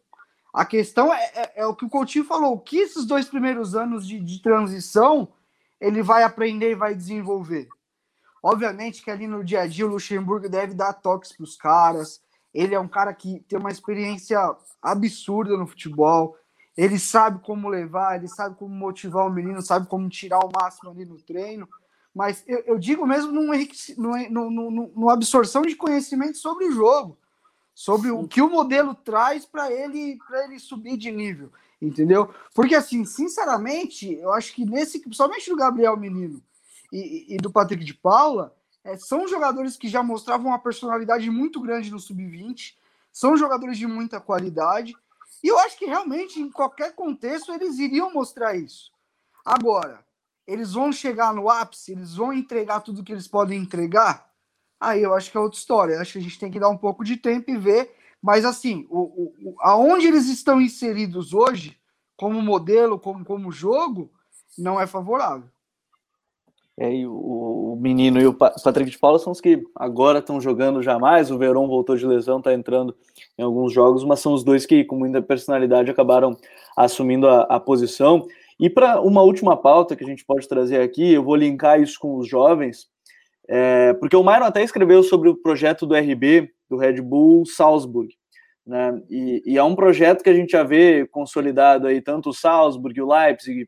A 0.53 0.65
questão 0.65 1.11
é, 1.11 1.31
é, 1.33 1.53
é, 1.61 1.65
o 1.65 1.75
que 1.75 1.85
o 1.85 1.89
Coutinho 1.89 2.25
falou: 2.25 2.53
o 2.53 2.59
que 2.59 2.77
esses 2.77 3.05
dois 3.05 3.25
primeiros 3.25 3.75
anos 3.75 4.07
de, 4.07 4.19
de 4.19 4.39
transição 4.41 5.29
ele 5.81 6.03
vai 6.03 6.23
aprender 6.23 6.71
e 6.71 6.75
vai 6.75 6.93
desenvolver. 6.93 7.67
Obviamente 8.41 9.03
que 9.03 9.09
ali 9.09 9.25
no 9.25 9.43
dia 9.43 9.61
a 9.61 9.67
dia 9.67 9.85
o 9.85 9.89
Luxemburgo 9.89 10.47
deve 10.47 10.73
dar 10.73 10.93
toques 10.93 11.31
para 11.31 11.43
os 11.43 11.57
caras, 11.57 12.21
ele 12.53 12.75
é 12.75 12.79
um 12.79 12.87
cara 12.87 13.13
que 13.13 13.39
tem 13.47 13.57
uma 13.57 13.71
experiência 13.71 14.39
absurda 14.81 15.57
no 15.57 15.65
futebol. 15.65 16.37
Ele 16.77 16.99
sabe 16.99 17.39
como 17.43 17.67
levar, 17.67 18.15
ele 18.15 18.27
sabe 18.27 18.55
como 18.55 18.73
motivar 18.73 19.25
o 19.25 19.31
menino, 19.31 19.61
sabe 19.61 19.87
como 19.87 20.09
tirar 20.09 20.39
o 20.39 20.51
máximo 20.51 20.91
ali 20.91 21.05
no 21.05 21.17
treino. 21.17 21.67
Mas 22.13 22.43
eu, 22.47 22.59
eu 22.59 22.77
digo 22.77 23.07
mesmo 23.07 23.31
numa 23.31 25.13
absorção 25.13 25.63
de 25.63 25.75
conhecimento 25.75 26.37
sobre 26.37 26.65
o 26.65 26.71
jogo, 26.71 27.17
sobre 27.73 28.11
o 28.11 28.27
que 28.27 28.41
o 28.41 28.49
modelo 28.49 28.93
traz 28.93 29.45
para 29.45 29.71
ele, 29.71 30.19
ele 30.45 30.59
subir 30.59 30.95
de 30.95 31.11
nível, 31.11 31.51
entendeu? 31.81 32.29
Porque, 32.53 32.75
assim, 32.75 33.03
sinceramente, 33.03 34.13
eu 34.13 34.31
acho 34.31 34.53
que 34.53 34.63
nesse, 34.63 34.99
principalmente 34.99 35.49
do 35.49 35.55
Gabriel 35.55 35.97
Menino 35.97 36.39
e, 36.91 37.33
e 37.33 37.37
do 37.37 37.51
Patrick 37.51 37.83
de 37.83 37.95
Paula, 37.95 38.55
é, 38.83 38.97
são 38.97 39.27
jogadores 39.27 39.77
que 39.77 39.87
já 39.87 40.03
mostravam 40.03 40.47
uma 40.47 40.59
personalidade 40.59 41.29
muito 41.29 41.61
grande 41.61 41.91
no 41.91 41.99
sub-20, 41.99 42.75
são 43.11 43.37
jogadores 43.37 43.77
de 43.77 43.87
muita 43.87 44.19
qualidade, 44.19 44.95
e 45.43 45.47
eu 45.47 45.59
acho 45.59 45.77
que 45.77 45.85
realmente, 45.85 46.39
em 46.39 46.49
qualquer 46.49 46.93
contexto, 46.95 47.53
eles 47.53 47.77
iriam 47.77 48.13
mostrar 48.13 48.55
isso. 48.55 48.91
Agora, 49.45 50.05
eles 50.47 50.73
vão 50.73 50.91
chegar 50.91 51.33
no 51.33 51.49
ápice, 51.49 51.91
eles 51.91 52.15
vão 52.15 52.33
entregar 52.33 52.81
tudo 52.81 53.03
que 53.03 53.11
eles 53.11 53.27
podem 53.27 53.59
entregar, 53.59 54.29
aí 54.79 55.01
eu 55.01 55.13
acho 55.13 55.31
que 55.31 55.37
é 55.37 55.39
outra 55.39 55.57
história. 55.57 55.93
Eu 55.93 56.01
acho 56.01 56.13
que 56.13 56.19
a 56.19 56.21
gente 56.21 56.39
tem 56.39 56.51
que 56.51 56.59
dar 56.59 56.69
um 56.69 56.77
pouco 56.77 57.03
de 57.03 57.17
tempo 57.17 57.49
e 57.49 57.57
ver. 57.57 57.95
Mas 58.21 58.45
assim, 58.45 58.87
o, 58.89 58.99
o, 58.99 59.55
aonde 59.59 60.07
eles 60.07 60.27
estão 60.27 60.61
inseridos 60.61 61.33
hoje, 61.33 61.77
como 62.15 62.41
modelo, 62.41 62.99
como, 62.99 63.25
como 63.25 63.51
jogo, 63.51 64.11
não 64.57 64.79
é 64.79 64.87
favorável. 64.87 65.49
É, 66.77 66.91
e 66.91 67.05
o, 67.05 67.13
o, 67.73 67.77
menino 67.79 68.19
e 68.19 68.25
o 68.25 68.33
Patrick 68.33 68.89
de 68.89 68.97
Paula 68.97 69.19
são 69.19 69.31
os 69.31 69.39
que 69.39 69.61
agora 69.75 70.19
estão 70.19 70.41
jogando 70.41 70.81
jamais. 70.81 71.29
O 71.29 71.37
Verón 71.37 71.67
voltou 71.67 71.95
de 71.95 72.05
lesão, 72.05 72.39
está 72.39 72.53
entrando 72.53 72.95
em 73.37 73.43
alguns 73.43 73.71
jogos, 73.71 74.03
mas 74.03 74.19
são 74.19 74.33
os 74.33 74.43
dois 74.43 74.65
que, 74.65 74.83
com 74.83 74.95
muita 74.95 75.21
personalidade, 75.21 75.91
acabaram 75.91 76.35
assumindo 76.75 77.27
a, 77.27 77.41
a 77.43 77.59
posição. 77.59 78.25
E 78.59 78.69
para 78.69 79.01
uma 79.01 79.21
última 79.21 79.55
pauta 79.55 79.95
que 79.95 80.03
a 80.03 80.07
gente 80.07 80.25
pode 80.25 80.47
trazer 80.47 80.81
aqui, 80.81 81.13
eu 81.13 81.23
vou 81.23 81.35
linkar 81.35 81.79
isso 81.79 81.99
com 81.99 82.17
os 82.17 82.27
jovens, 82.27 82.87
é, 83.47 83.93
porque 83.93 84.15
o 84.15 84.23
Myron 84.23 84.45
até 84.45 84.63
escreveu 84.63 85.03
sobre 85.03 85.29
o 85.29 85.35
projeto 85.35 85.85
do 85.85 85.95
RB, 85.95 86.49
do 86.69 86.77
Red 86.77 87.01
Bull 87.01 87.45
Salzburg. 87.45 88.09
Né? 88.65 89.01
E, 89.09 89.43
e, 89.45 89.57
é 89.57 89.63
um 89.63 89.75
projeto 89.75 90.23
que 90.23 90.29
a 90.29 90.33
gente 90.33 90.51
já 90.51 90.63
vê 90.63 91.05
consolidado 91.07 91.85
aí, 91.85 92.01
tanto 92.01 92.29
o 92.29 92.33
Salzburg, 92.33 92.99
o 93.01 93.07
Leipzig, 93.07 93.67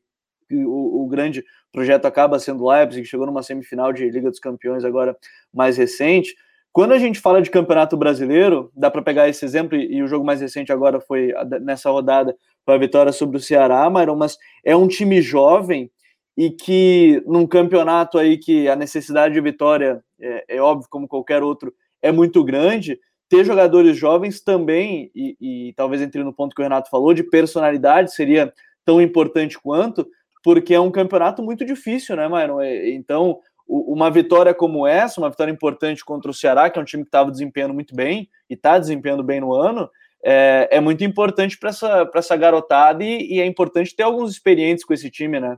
o, 0.51 1.03
o 1.03 1.07
grande 1.07 1.43
projeto 1.71 2.05
acaba 2.05 2.39
sendo 2.39 2.67
Leipzig, 2.67 3.03
que 3.03 3.09
chegou 3.09 3.25
numa 3.25 3.43
semifinal 3.43 3.91
de 3.91 4.09
Liga 4.09 4.29
dos 4.29 4.39
Campeões 4.39 4.83
agora 4.85 5.15
mais 5.53 5.77
recente. 5.77 6.35
Quando 6.71 6.91
a 6.91 6.97
gente 6.97 7.19
fala 7.19 7.41
de 7.41 7.49
campeonato 7.49 7.95
brasileiro, 7.95 8.69
dá 8.75 8.91
para 8.91 9.01
pegar 9.01 9.29
esse 9.29 9.45
exemplo, 9.45 9.77
e, 9.77 10.03
o 10.03 10.07
jogo 10.07 10.25
mais 10.25 10.41
recente 10.41 10.71
agora 10.73 10.99
foi 10.99 11.33
nessa 11.61 11.89
rodada, 11.89 12.35
foi 12.65 12.75
a 12.75 12.77
vitória 12.77 13.13
sobre 13.13 13.37
o 13.37 13.39
Ceará, 13.39 13.89
Myron, 13.89 14.17
mas 14.17 14.37
é 14.63 14.75
um 14.75 14.87
time 14.87 15.21
jovem 15.21 15.89
e 16.37 16.49
que 16.49 17.23
num 17.25 17.47
campeonato 17.47 18.17
aí 18.17 18.37
que 18.37 18.67
a 18.67 18.75
necessidade 18.75 19.33
de 19.33 19.39
vitória 19.39 20.03
é, 20.19 20.57
é 20.57 20.61
óbvio, 20.61 20.89
como 20.89 21.07
qualquer 21.07 21.43
outro, 21.43 21.73
é 22.01 22.11
muito 22.11 22.43
grande, 22.43 22.99
ter 23.29 23.43
jogadores 23.45 23.97
jovens 23.97 24.41
também, 24.41 25.09
e, 25.15 25.37
e 25.39 25.73
talvez 25.73 26.01
entre 26.01 26.23
no 26.23 26.33
ponto 26.33 26.53
que 26.53 26.61
o 26.61 26.63
Renato 26.63 26.89
falou, 26.89 27.13
de 27.13 27.23
personalidade 27.23 28.13
seria 28.13 28.53
tão 28.83 29.01
importante 29.01 29.57
quanto, 29.59 30.05
porque 30.45 30.75
é 30.75 30.79
um 30.79 30.91
campeonato 30.91 31.41
muito 31.41 31.65
difícil, 31.65 32.15
né, 32.15 32.29
Myron? 32.29 32.61
Então, 32.61 33.39
uma 33.67 34.11
vitória 34.11 34.53
como 34.53 34.85
essa, 34.85 35.19
uma 35.19 35.31
vitória 35.31 35.51
importante 35.51 36.05
contra 36.05 36.29
o 36.29 36.33
Ceará, 36.35 36.69
que 36.69 36.77
é 36.77 36.81
um 36.83 36.85
time 36.85 37.01
que 37.01 37.07
estava 37.07 37.31
desempenhando 37.31 37.73
muito 37.73 37.95
bem 37.95 38.29
e 38.47 38.53
está 38.53 38.77
desempenhando 38.77 39.23
bem 39.23 39.41
no 39.41 39.55
ano, 39.55 39.89
é, 40.23 40.69
é 40.69 40.79
muito 40.79 41.03
importante 41.03 41.57
para 41.57 41.69
essa, 41.69 42.07
essa 42.13 42.37
garotada 42.37 43.03
e, 43.03 43.33
e, 43.33 43.41
é 43.41 43.45
importante 43.47 43.95
ter 43.95 44.03
alguns 44.03 44.29
experientes 44.33 44.85
com 44.85 44.93
esse 44.93 45.09
time, 45.09 45.39
né? 45.39 45.57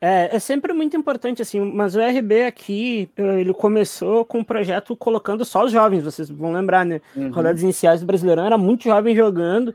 É, 0.00 0.36
é 0.36 0.38
sempre 0.38 0.72
muito 0.72 0.96
importante, 0.96 1.42
assim, 1.42 1.60
mas 1.60 1.94
o 1.94 2.00
RB 2.00 2.44
aqui, 2.44 3.10
ele 3.14 3.52
começou 3.52 4.24
com 4.24 4.38
um 4.38 4.44
projeto 4.44 4.96
colocando 4.96 5.44
só 5.44 5.66
os 5.66 5.70
jovens, 5.70 6.02
vocês 6.02 6.30
vão 6.30 6.50
lembrar, 6.50 6.86
né? 6.86 7.02
Uhum. 7.14 7.30
Rodadas 7.30 7.62
iniciais 7.62 8.00
do 8.00 8.06
Brasileirão 8.06 8.46
era 8.46 8.56
muito 8.56 8.84
jovem 8.84 9.14
jogando, 9.14 9.74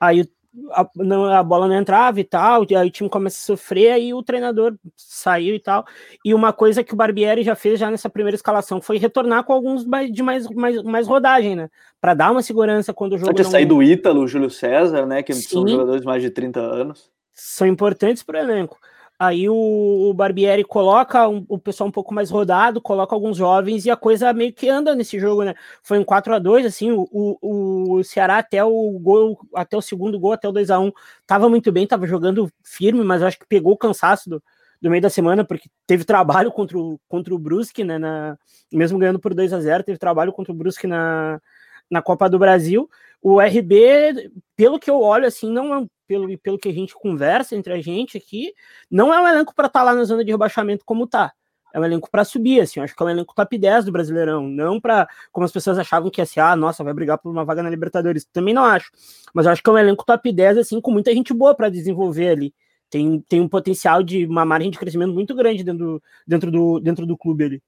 aí 0.00 0.24
a, 0.70 1.38
a 1.38 1.42
bola 1.42 1.66
não 1.66 1.74
entrava 1.74 2.20
e 2.20 2.24
tal, 2.24 2.66
e 2.68 2.76
aí 2.76 2.88
o 2.88 2.90
time 2.90 3.08
começa 3.08 3.38
a 3.38 3.56
sofrer, 3.56 3.92
aí 3.92 4.12
o 4.12 4.22
treinador 4.22 4.74
saiu 4.96 5.54
e 5.54 5.60
tal. 5.60 5.84
E 6.24 6.34
uma 6.34 6.52
coisa 6.52 6.84
que 6.84 6.92
o 6.92 6.96
Barbieri 6.96 7.42
já 7.42 7.54
fez 7.54 7.80
já 7.80 7.90
nessa 7.90 8.10
primeira 8.10 8.34
escalação 8.34 8.80
foi 8.80 8.98
retornar 8.98 9.44
com 9.44 9.52
alguns 9.52 9.84
de 10.10 10.22
mais, 10.22 10.46
mais, 10.48 10.82
mais 10.82 11.06
rodagem, 11.06 11.56
né? 11.56 11.70
Para 12.00 12.14
dar 12.14 12.30
uma 12.30 12.42
segurança 12.42 12.92
quando 12.92 13.14
o 13.14 13.18
jogo. 13.18 13.30
Pode 13.30 13.42
não... 13.42 13.50
sair 13.50 13.66
do 13.66 13.82
Ítalo, 13.82 14.22
o 14.22 14.28
Júlio 14.28 14.50
César, 14.50 15.06
né? 15.06 15.22
Que 15.22 15.32
Sim. 15.32 15.42
são 15.42 15.68
jogadores 15.68 16.02
de 16.02 16.06
mais 16.06 16.22
de 16.22 16.30
30 16.30 16.60
anos. 16.60 17.10
São 17.32 17.66
importantes 17.66 18.22
para 18.22 18.38
o 18.38 18.42
elenco. 18.42 18.78
Aí 19.24 19.48
o, 19.48 19.54
o 19.54 20.12
Barbieri 20.12 20.64
coloca 20.64 21.28
um, 21.28 21.44
o 21.48 21.56
pessoal 21.56 21.86
um 21.86 21.92
pouco 21.92 22.12
mais 22.12 22.28
rodado, 22.28 22.80
coloca 22.80 23.14
alguns 23.14 23.36
jovens 23.36 23.86
e 23.86 23.90
a 23.90 23.96
coisa 23.96 24.32
meio 24.32 24.52
que 24.52 24.68
anda 24.68 24.96
nesse 24.96 25.16
jogo, 25.20 25.44
né? 25.44 25.54
Foi 25.80 25.96
um 25.96 26.02
4 26.04 26.34
a 26.34 26.40
2 26.40 26.66
assim, 26.66 26.90
o, 26.90 27.06
o, 27.12 27.98
o 27.98 28.02
Ceará 28.02 28.38
até 28.38 28.64
o 28.64 28.98
gol, 28.98 29.38
até 29.54 29.76
o 29.76 29.80
segundo 29.80 30.18
gol, 30.18 30.32
até 30.32 30.48
o 30.48 30.52
2 30.52 30.72
a 30.72 30.80
1 30.80 30.90
tava 31.24 31.48
muito 31.48 31.70
bem, 31.70 31.86
tava 31.86 32.04
jogando 32.04 32.50
firme, 32.64 33.04
mas 33.04 33.22
acho 33.22 33.38
que 33.38 33.46
pegou 33.46 33.74
o 33.74 33.78
cansaço 33.78 34.28
do, 34.28 34.42
do 34.80 34.90
meio 34.90 35.00
da 35.00 35.08
semana, 35.08 35.44
porque 35.44 35.68
teve 35.86 36.02
trabalho 36.02 36.50
contra 36.50 36.76
o, 36.76 36.98
contra 37.06 37.32
o 37.32 37.38
Brusque, 37.38 37.84
né? 37.84 37.98
Na, 37.98 38.36
mesmo 38.72 38.98
ganhando 38.98 39.20
por 39.20 39.34
2 39.34 39.52
a 39.52 39.60
0 39.60 39.84
teve 39.84 39.98
trabalho 39.98 40.32
contra 40.32 40.52
o 40.52 40.56
Brusque 40.56 40.88
na, 40.88 41.40
na 41.88 42.02
Copa 42.02 42.28
do 42.28 42.40
Brasil. 42.40 42.90
O 43.22 43.40
RB, 43.40 44.30
pelo 44.56 44.80
que 44.80 44.90
eu 44.90 45.00
olho, 45.00 45.26
assim, 45.26 45.50
não 45.50 45.74
é 45.74 45.86
pelo, 46.06 46.38
pelo 46.38 46.58
que 46.58 46.68
a 46.68 46.72
gente 46.72 46.94
conversa 46.94 47.56
entre 47.56 47.72
a 47.72 47.80
gente 47.80 48.18
aqui, 48.18 48.52
não 48.90 49.14
é 49.14 49.20
um 49.20 49.28
elenco 49.28 49.54
para 49.54 49.66
estar 49.66 49.80
tá 49.80 49.84
lá 49.84 49.94
na 49.94 50.04
zona 50.04 50.24
de 50.24 50.30
rebaixamento 50.30 50.84
como 50.84 51.06
tá. 51.06 51.32
É 51.74 51.80
um 51.80 51.84
elenco 51.84 52.10
para 52.10 52.24
subir, 52.24 52.60
assim, 52.60 52.80
acho 52.80 52.94
que 52.94 53.02
é 53.02 53.06
um 53.06 53.08
elenco 53.08 53.34
top 53.34 53.56
10 53.56 53.86
do 53.86 53.92
Brasileirão, 53.92 54.46
não 54.46 54.78
para 54.78 55.08
como 55.30 55.44
as 55.44 55.52
pessoas 55.52 55.78
achavam 55.78 56.10
que 56.10 56.20
ia 56.20 56.26
ser, 56.26 56.40
ah, 56.40 56.54
nossa, 56.54 56.84
vai 56.84 56.92
brigar 56.92 57.16
por 57.16 57.30
uma 57.30 57.44
vaga 57.44 57.62
na 57.62 57.70
Libertadores. 57.70 58.26
Também 58.30 58.52
não 58.52 58.64
acho. 58.64 58.90
Mas 59.32 59.46
acho 59.46 59.62
que 59.62 59.70
é 59.70 59.72
um 59.72 59.78
elenco 59.78 60.04
top 60.04 60.30
10 60.30 60.58
assim 60.58 60.80
com 60.80 60.90
muita 60.90 61.14
gente 61.14 61.32
boa 61.32 61.54
para 61.54 61.70
desenvolver 61.70 62.28
ali. 62.28 62.54
Tem, 62.90 63.20
tem 63.26 63.40
um 63.40 63.48
potencial 63.48 64.02
de 64.02 64.26
uma 64.26 64.44
margem 64.44 64.70
de 64.70 64.78
crescimento 64.78 65.14
muito 65.14 65.34
grande 65.34 65.64
dentro 65.64 65.78
do, 65.78 66.02
dentro 66.26 66.50
do, 66.50 66.80
dentro 66.80 67.06
do 67.06 67.16
clube 67.16 67.44
ali. 67.44 67.62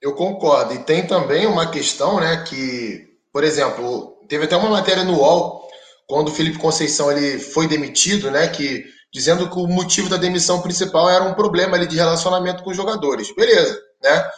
Eu 0.00 0.14
concordo. 0.14 0.74
E 0.74 0.84
tem 0.84 1.04
também 1.04 1.44
uma 1.46 1.68
questão, 1.68 2.20
né, 2.20 2.44
que, 2.44 3.18
por 3.32 3.42
exemplo, 3.42 4.19
teve 4.30 4.44
até 4.44 4.56
uma 4.56 4.70
matéria 4.70 5.04
no 5.04 5.18
UOL 5.18 5.68
quando 6.06 6.28
o 6.28 6.32
Felipe 6.32 6.58
Conceição 6.58 7.10
ele 7.10 7.38
foi 7.38 7.66
demitido, 7.66 8.30
né, 8.30 8.48
que 8.48 8.84
dizendo 9.12 9.50
que 9.50 9.58
o 9.58 9.66
motivo 9.66 10.08
da 10.08 10.16
demissão 10.16 10.62
principal 10.62 11.10
era 11.10 11.24
um 11.24 11.34
problema 11.34 11.76
ali 11.76 11.86
de 11.86 11.96
relacionamento 11.96 12.62
com 12.62 12.70
os 12.70 12.76
jogadores. 12.76 13.34
Beleza, 13.34 13.78
né? 14.02 14.30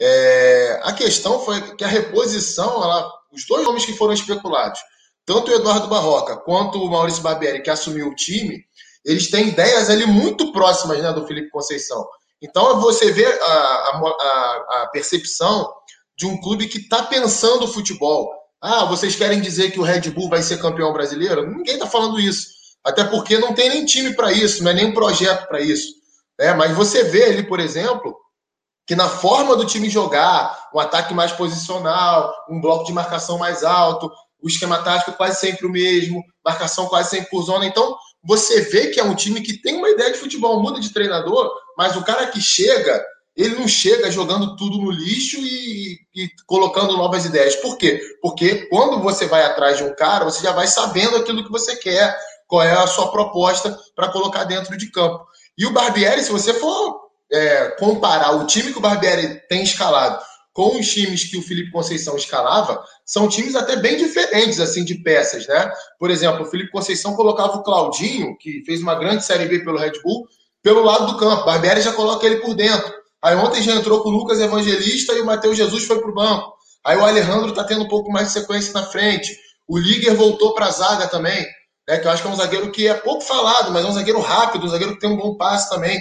É, 0.00 0.80
a 0.82 0.92
questão 0.92 1.40
foi 1.40 1.74
que 1.74 1.84
a 1.84 1.88
reposição, 1.88 2.82
ela, 2.82 3.10
os 3.32 3.46
dois 3.46 3.64
nomes 3.64 3.84
que 3.84 3.94
foram 3.94 4.12
especulados, 4.12 4.78
tanto 5.26 5.50
o 5.50 5.54
Eduardo 5.54 5.88
Barroca 5.88 6.36
quanto 6.36 6.82
o 6.82 6.90
Maurício 6.90 7.22
Barbieri, 7.22 7.62
que 7.62 7.70
assumiu 7.70 8.08
o 8.08 8.14
time, 8.14 8.62
eles 9.04 9.30
têm 9.30 9.48
ideias 9.48 9.88
ali 9.88 10.06
muito 10.06 10.52
próximas 10.52 10.98
né, 10.98 11.12
do 11.12 11.26
Felipe 11.26 11.50
Conceição. 11.50 12.06
Então 12.42 12.80
você 12.80 13.10
vê 13.12 13.26
a, 13.26 13.46
a, 13.46 14.82
a 14.82 14.88
percepção 14.92 15.70
de 16.16 16.26
um 16.26 16.40
clube 16.40 16.66
que 16.66 16.78
está 16.78 17.02
pensando 17.04 17.64
o 17.64 17.68
futebol. 17.68 18.39
Ah, 18.60 18.84
vocês 18.84 19.16
querem 19.16 19.40
dizer 19.40 19.70
que 19.70 19.80
o 19.80 19.82
Red 19.82 20.10
Bull 20.10 20.28
vai 20.28 20.42
ser 20.42 20.60
campeão 20.60 20.92
brasileiro? 20.92 21.46
Ninguém 21.46 21.74
está 21.74 21.86
falando 21.86 22.20
isso. 22.20 22.48
Até 22.84 23.04
porque 23.04 23.38
não 23.38 23.54
tem 23.54 23.68
nem 23.70 23.84
time 23.84 24.14
para 24.14 24.32
isso, 24.32 24.62
não 24.62 24.70
é 24.70 24.74
nem 24.74 24.92
projeto 24.92 25.46
para 25.48 25.60
isso. 25.60 25.94
É, 26.38 26.52
mas 26.54 26.74
você 26.74 27.04
vê 27.04 27.24
ali, 27.24 27.42
por 27.42 27.60
exemplo, 27.60 28.16
que 28.86 28.94
na 28.96 29.08
forma 29.08 29.56
do 29.56 29.66
time 29.66 29.88
jogar, 29.88 30.68
um 30.74 30.78
ataque 30.78 31.14
mais 31.14 31.32
posicional, 31.32 32.34
um 32.48 32.60
bloco 32.60 32.84
de 32.84 32.92
marcação 32.92 33.38
mais 33.38 33.62
alto, 33.62 34.10
o 34.42 34.48
esquema 34.48 34.82
tático 34.82 35.12
quase 35.12 35.38
sempre 35.38 35.66
o 35.66 35.70
mesmo, 35.70 36.22
marcação 36.44 36.86
quase 36.86 37.10
sempre 37.10 37.30
por 37.30 37.42
zona. 37.42 37.66
Então, 37.66 37.96
você 38.22 38.62
vê 38.62 38.88
que 38.88 39.00
é 39.00 39.04
um 39.04 39.14
time 39.14 39.40
que 39.42 39.60
tem 39.60 39.76
uma 39.76 39.88
ideia 39.88 40.12
de 40.12 40.18
futebol, 40.18 40.62
muda 40.62 40.80
de 40.80 40.92
treinador, 40.92 41.50
mas 41.76 41.96
o 41.96 42.04
cara 42.04 42.26
que 42.26 42.40
chega, 42.40 43.04
ele 43.40 43.56
não 43.56 43.66
chega 43.66 44.10
jogando 44.10 44.54
tudo 44.56 44.78
no 44.78 44.90
lixo 44.90 45.38
e, 45.40 45.98
e, 46.14 46.28
colocando 46.46 46.96
novas 46.96 47.24
ideias. 47.24 47.56
Por 47.56 47.78
quê? 47.78 48.00
Porque 48.20 48.66
quando 48.66 49.00
você 49.00 49.26
vai 49.26 49.42
atrás 49.42 49.78
de 49.78 49.84
um 49.84 49.94
cara, 49.94 50.24
você 50.24 50.42
já 50.42 50.52
vai 50.52 50.66
sabendo 50.66 51.16
aquilo 51.16 51.44
que 51.44 51.50
você 51.50 51.76
quer, 51.76 52.16
qual 52.46 52.62
é 52.62 52.72
a 52.72 52.86
sua 52.86 53.10
proposta 53.10 53.78
para 53.94 54.08
colocar 54.08 54.44
dentro 54.44 54.76
de 54.76 54.90
campo. 54.90 55.24
E 55.56 55.64
o 55.64 55.72
Barbieri, 55.72 56.22
se 56.22 56.30
você 56.30 56.52
for 56.52 57.00
é, 57.32 57.76
comparar 57.78 58.32
o 58.32 58.46
time 58.46 58.72
que 58.72 58.78
o 58.78 58.82
Barbieri 58.82 59.40
tem 59.48 59.62
escalado 59.62 60.22
com 60.52 60.78
os 60.78 60.92
times 60.92 61.24
que 61.24 61.38
o 61.38 61.42
Felipe 61.42 61.70
Conceição 61.70 62.16
escalava, 62.16 62.84
são 63.06 63.28
times 63.28 63.54
até 63.54 63.76
bem 63.76 63.96
diferentes 63.96 64.60
assim 64.60 64.84
de 64.84 64.96
peças, 64.96 65.46
né? 65.46 65.70
Por 65.98 66.10
exemplo, 66.10 66.42
o 66.42 66.46
Felipe 66.46 66.72
Conceição 66.72 67.14
colocava 67.14 67.56
o 67.56 67.62
Claudinho, 67.62 68.36
que 68.36 68.62
fez 68.66 68.82
uma 68.82 68.96
grande 68.96 69.24
série 69.24 69.46
B 69.46 69.60
pelo 69.60 69.78
Red 69.78 69.92
Bull, 70.02 70.26
pelo 70.62 70.82
lado 70.82 71.06
do 71.06 71.16
campo. 71.16 71.46
Barbieri 71.46 71.80
já 71.80 71.92
coloca 71.92 72.26
ele 72.26 72.36
por 72.36 72.54
dentro. 72.54 72.99
Aí 73.22 73.34
ontem 73.36 73.62
já 73.62 73.74
entrou 73.74 74.02
com 74.02 74.08
o 74.08 74.12
Lucas 74.12 74.40
Evangelista 74.40 75.12
e 75.12 75.20
o 75.20 75.26
Matheus 75.26 75.56
Jesus 75.56 75.84
foi 75.84 76.00
para 76.00 76.10
o 76.10 76.14
banco. 76.14 76.54
Aí 76.84 76.96
o 76.96 77.04
Alejandro 77.04 77.50
está 77.50 77.64
tendo 77.64 77.84
um 77.84 77.88
pouco 77.88 78.10
mais 78.10 78.28
de 78.28 78.32
sequência 78.32 78.72
na 78.72 78.84
frente. 78.86 79.36
O 79.68 79.78
Liger 79.78 80.14
voltou 80.14 80.54
para 80.54 80.66
a 80.66 80.70
zaga 80.70 81.06
também, 81.06 81.46
né? 81.88 81.98
Que 81.98 82.06
eu 82.06 82.10
acho 82.10 82.22
que 82.22 82.28
é 82.28 82.30
um 82.30 82.36
zagueiro 82.36 82.70
que 82.70 82.88
é 82.88 82.94
pouco 82.94 83.22
falado, 83.22 83.70
mas 83.70 83.84
é 83.84 83.88
um 83.88 83.92
zagueiro 83.92 84.20
rápido, 84.20 84.66
um 84.66 84.68
zagueiro 84.68 84.94
que 84.94 85.00
tem 85.00 85.10
um 85.10 85.16
bom 85.16 85.36
passe 85.36 85.68
também. 85.68 86.00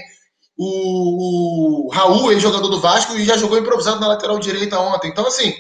O, 0.57 1.87
o 1.87 1.89
Raul, 1.89 2.31
ex-jogador 2.31 2.67
do 2.67 2.79
Vasco, 2.79 3.17
já 3.19 3.37
jogou 3.37 3.57
improvisado 3.57 3.99
na 3.99 4.07
lateral 4.07 4.39
direita 4.39 4.79
ontem. 4.79 5.09
Então, 5.09 5.25
assim, 5.25 5.53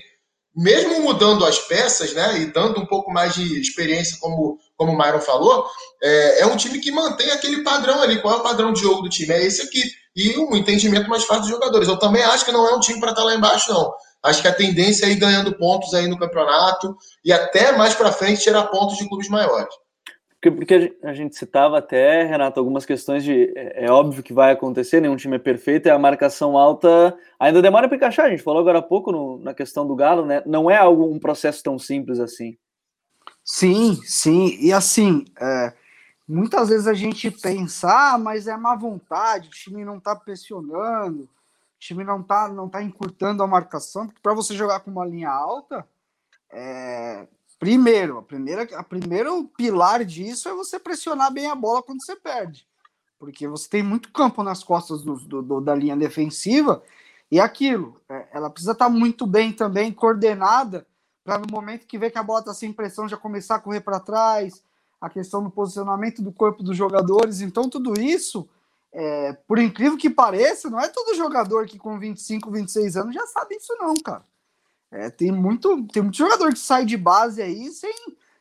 mesmo 0.55 1.01
mudando 1.01 1.45
as 1.45 1.59
peças, 1.59 2.13
né, 2.13 2.39
e 2.41 2.45
dando 2.47 2.79
um 2.79 2.85
pouco 2.85 3.11
mais 3.11 3.33
de 3.33 3.61
experiência, 3.61 4.17
como, 4.19 4.57
como 4.75 4.91
o 4.91 4.97
Myron 4.97 5.21
falou, 5.21 5.65
é, 6.03 6.41
é 6.41 6.45
um 6.45 6.57
time 6.57 6.79
que 6.79 6.91
mantém 6.91 7.31
aquele 7.31 7.63
padrão 7.63 8.01
ali. 8.01 8.21
Qual 8.21 8.33
é 8.33 8.37
o 8.37 8.43
padrão 8.43 8.73
de 8.73 8.81
jogo 8.81 9.03
do 9.03 9.09
time? 9.09 9.33
É 9.33 9.45
esse 9.45 9.61
aqui. 9.61 9.83
E 10.19 10.37
um 10.37 10.53
entendimento 10.53 11.09
mais 11.09 11.23
fácil 11.23 11.43
dos 11.43 11.51
jogadores. 11.51 11.87
Eu 11.87 11.97
também 11.97 12.21
acho 12.23 12.43
que 12.43 12.51
não 12.51 12.67
é 12.67 12.75
um 12.75 12.79
time 12.81 12.99
para 12.99 13.11
estar 13.11 13.21
tá 13.21 13.27
lá 13.27 13.35
embaixo, 13.35 13.71
não. 13.71 13.93
Acho 14.21 14.41
que 14.41 14.49
a 14.49 14.53
tendência 14.53 15.05
é 15.05 15.11
ir 15.11 15.15
ganhando 15.15 15.57
pontos 15.57 15.93
aí 15.93 16.07
no 16.07 16.19
campeonato 16.19 16.93
e 17.23 17.31
até 17.31 17.71
mais 17.77 17.95
para 17.95 18.11
frente 18.11 18.41
tirar 18.41 18.63
pontos 18.65 18.97
de 18.97 19.07
clubes 19.07 19.29
maiores. 19.29 19.73
Porque, 20.41 20.51
porque 20.51 20.97
a 21.03 21.13
gente 21.13 21.37
citava 21.37 21.77
até, 21.77 22.23
Renato, 22.23 22.59
algumas 22.59 22.85
questões 22.85 23.23
de. 23.23 23.53
É, 23.55 23.85
é, 23.85 23.91
óbvio 23.91 24.21
que 24.21 24.33
vai 24.33 24.51
acontecer, 24.51 24.99
nenhum 24.99 25.15
time 25.15 25.37
é 25.37 25.39
perfeito, 25.39 25.87
e 25.87 25.89
a 25.89 25.97
marcação 25.97 26.57
alta 26.57 27.17
ainda 27.39 27.61
demora 27.61 27.87
para 27.87 27.95
encaixar. 27.95 28.25
A 28.25 28.29
gente 28.29 28.43
falou 28.43 28.59
agora 28.59 28.79
há 28.79 28.81
pouco 28.81 29.13
no, 29.13 29.39
na 29.39 29.53
questão 29.53 29.87
do 29.87 29.95
Galo, 29.95 30.25
né? 30.25 30.43
Não 30.45 30.69
é 30.69 30.75
algo, 30.75 31.05
um 31.05 31.19
processo 31.19 31.63
tão 31.63 31.79
simples 31.79 32.19
assim. 32.19 32.57
Sim, 33.43 33.99
sim. 34.03 34.57
E 34.61 34.71
assim, 34.71 35.23
é, 35.41 35.73
muitas 36.29 36.69
vezes 36.69 36.87
a 36.87 36.93
gente 36.93 37.29
pensa, 37.31 38.13
ah, 38.13 38.17
mas 38.17 38.47
é 38.47 38.55
má 38.55 38.75
vontade, 38.75 39.47
o 39.47 39.51
time 39.51 39.83
não 39.83 39.99
tá 39.99 40.15
pressionando, 40.15 41.23
o 41.23 41.79
time 41.79 42.03
não 42.03 42.23
tá, 42.23 42.47
não 42.47 42.69
tá 42.69 42.81
encurtando 42.81 43.43
a 43.43 43.47
marcação, 43.47 44.05
porque 44.05 44.21
para 44.21 44.33
você 44.33 44.55
jogar 44.55 44.79
com 44.81 44.91
uma 44.91 45.05
linha 45.05 45.29
alta, 45.29 45.87
é, 46.51 47.27
Primeiro, 47.59 48.17
a 48.17 48.23
primeira, 48.23 48.63
a 48.77 48.81
primeiro 48.81 49.43
pilar 49.57 50.05
disso 50.05 50.47
é 50.47 50.53
você 50.53 50.79
pressionar 50.79 51.31
bem 51.31 51.47
a 51.47 51.55
bola 51.55 51.83
quando 51.83 52.01
você 52.01 52.15
perde. 52.15 52.65
Porque 53.19 53.45
você 53.49 53.67
tem 53.67 53.83
muito 53.83 54.13
campo 54.13 54.41
nas 54.41 54.63
costas 54.63 55.03
do, 55.03 55.15
do, 55.15 55.41
do 55.41 55.59
da 55.59 55.75
linha 55.75 55.97
defensiva 55.97 56.81
e 57.29 57.37
aquilo, 57.37 58.01
é, 58.07 58.29
ela 58.31 58.49
precisa 58.49 58.71
estar 58.71 58.85
tá 58.85 58.89
muito 58.89 59.27
bem 59.27 59.51
também 59.51 59.91
coordenada 59.91 60.87
para 61.21 61.37
no 61.37 61.47
momento 61.51 61.85
que 61.85 61.97
vê 61.97 62.09
que 62.09 62.17
a 62.17 62.23
bola 62.23 62.39
está 62.39 62.53
sem 62.53 62.71
pressão 62.71 63.09
já 63.09 63.17
começar 63.17 63.55
a 63.55 63.59
correr 63.59 63.81
para 63.81 63.99
trás, 63.99 64.63
a 64.99 65.09
questão 65.09 65.43
do 65.43 65.49
posicionamento 65.49 66.21
do 66.21 66.31
corpo 66.31 66.63
dos 66.63 66.75
jogadores. 66.75 67.41
Então, 67.41 67.69
tudo 67.69 67.99
isso, 67.99 68.47
é, 68.91 69.33
por 69.47 69.59
incrível 69.59 69.97
que 69.97 70.09
pareça, 70.09 70.69
não 70.69 70.79
é 70.79 70.87
todo 70.87 71.15
jogador 71.15 71.65
que 71.65 71.77
com 71.77 71.97
25, 71.97 72.51
26 72.51 72.97
anos 72.97 73.15
já 73.15 73.25
sabe 73.27 73.55
isso, 73.55 73.75
não, 73.79 73.93
cara. 73.95 74.23
É, 74.91 75.09
tem, 75.09 75.31
muito, 75.31 75.85
tem 75.87 76.01
muito 76.01 76.17
jogador 76.17 76.51
que 76.51 76.59
sai 76.59 76.83
de 76.83 76.97
base 76.97 77.41
aí 77.41 77.69
sem, 77.69 77.93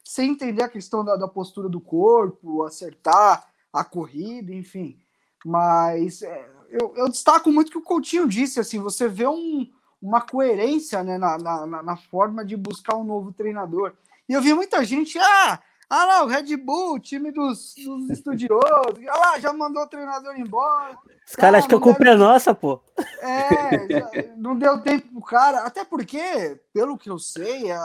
sem 0.03 0.31
entender 0.31 0.63
a 0.63 0.69
questão 0.69 1.05
da, 1.05 1.15
da 1.15 1.29
postura 1.29 1.69
do 1.69 1.81
corpo, 1.81 2.65
acertar 2.65 3.47
a 3.73 3.85
corrida, 3.85 4.53
enfim. 4.53 4.99
Mas 5.45 6.23
é, 6.23 6.49
eu, 6.71 6.95
eu, 6.97 7.09
destaco 7.09 7.51
muito 7.51 7.71
que 7.71 7.79
o 7.79 7.83
Coutinho 7.83 8.27
disse, 8.27 8.59
assim, 8.59 8.79
você 8.81 9.09
vê 9.09 9.27
um, 9.27 9.69
uma 10.01 10.21
coerência 10.21 11.03
né, 11.03 11.19
na, 11.19 11.39
na, 11.39 11.83
na, 11.83 11.97
forma 11.97 12.45
de 12.45 12.57
buscar 12.57 12.97
um 12.97 13.05
novo 13.05 13.33
treinador. 13.33 13.93
E 14.29 14.33
eu 14.33 14.43
vi 14.43 14.53
muita 14.55 14.85
gente, 14.85 15.19
ah, 15.19 15.61
ah 15.91 16.05
lá, 16.05 16.25
o 16.25 16.27
Red 16.27 16.57
Bull, 16.57 16.95
o 16.95 16.99
time 16.99 17.31
dos, 17.33 17.75
dos 17.75 18.11
estudiosos. 18.11 18.99
Ah 19.09 19.19
lá, 19.19 19.41
já 19.41 19.53
mandou 19.53 19.83
o 19.83 19.89
treinador 19.89 20.39
embora. 20.39 20.99
Os 21.27 21.35
caras 21.35 21.59
acham 21.59 21.69
que 21.69 21.75
a 21.75 21.81
culpa 21.81 22.05
deve... 22.05 22.11
é 22.11 22.17
nossa, 22.17 22.55
pô. 22.55 22.81
É, 23.23 24.29
não 24.37 24.57
deu 24.57 24.81
tempo 24.81 25.09
pro 25.13 25.23
cara. 25.23 25.61
Até 25.61 25.85
porque, 25.85 26.61
pelo 26.73 26.99
que 26.99 27.09
eu 27.09 27.19
sei, 27.19 27.71
a, 27.71 27.85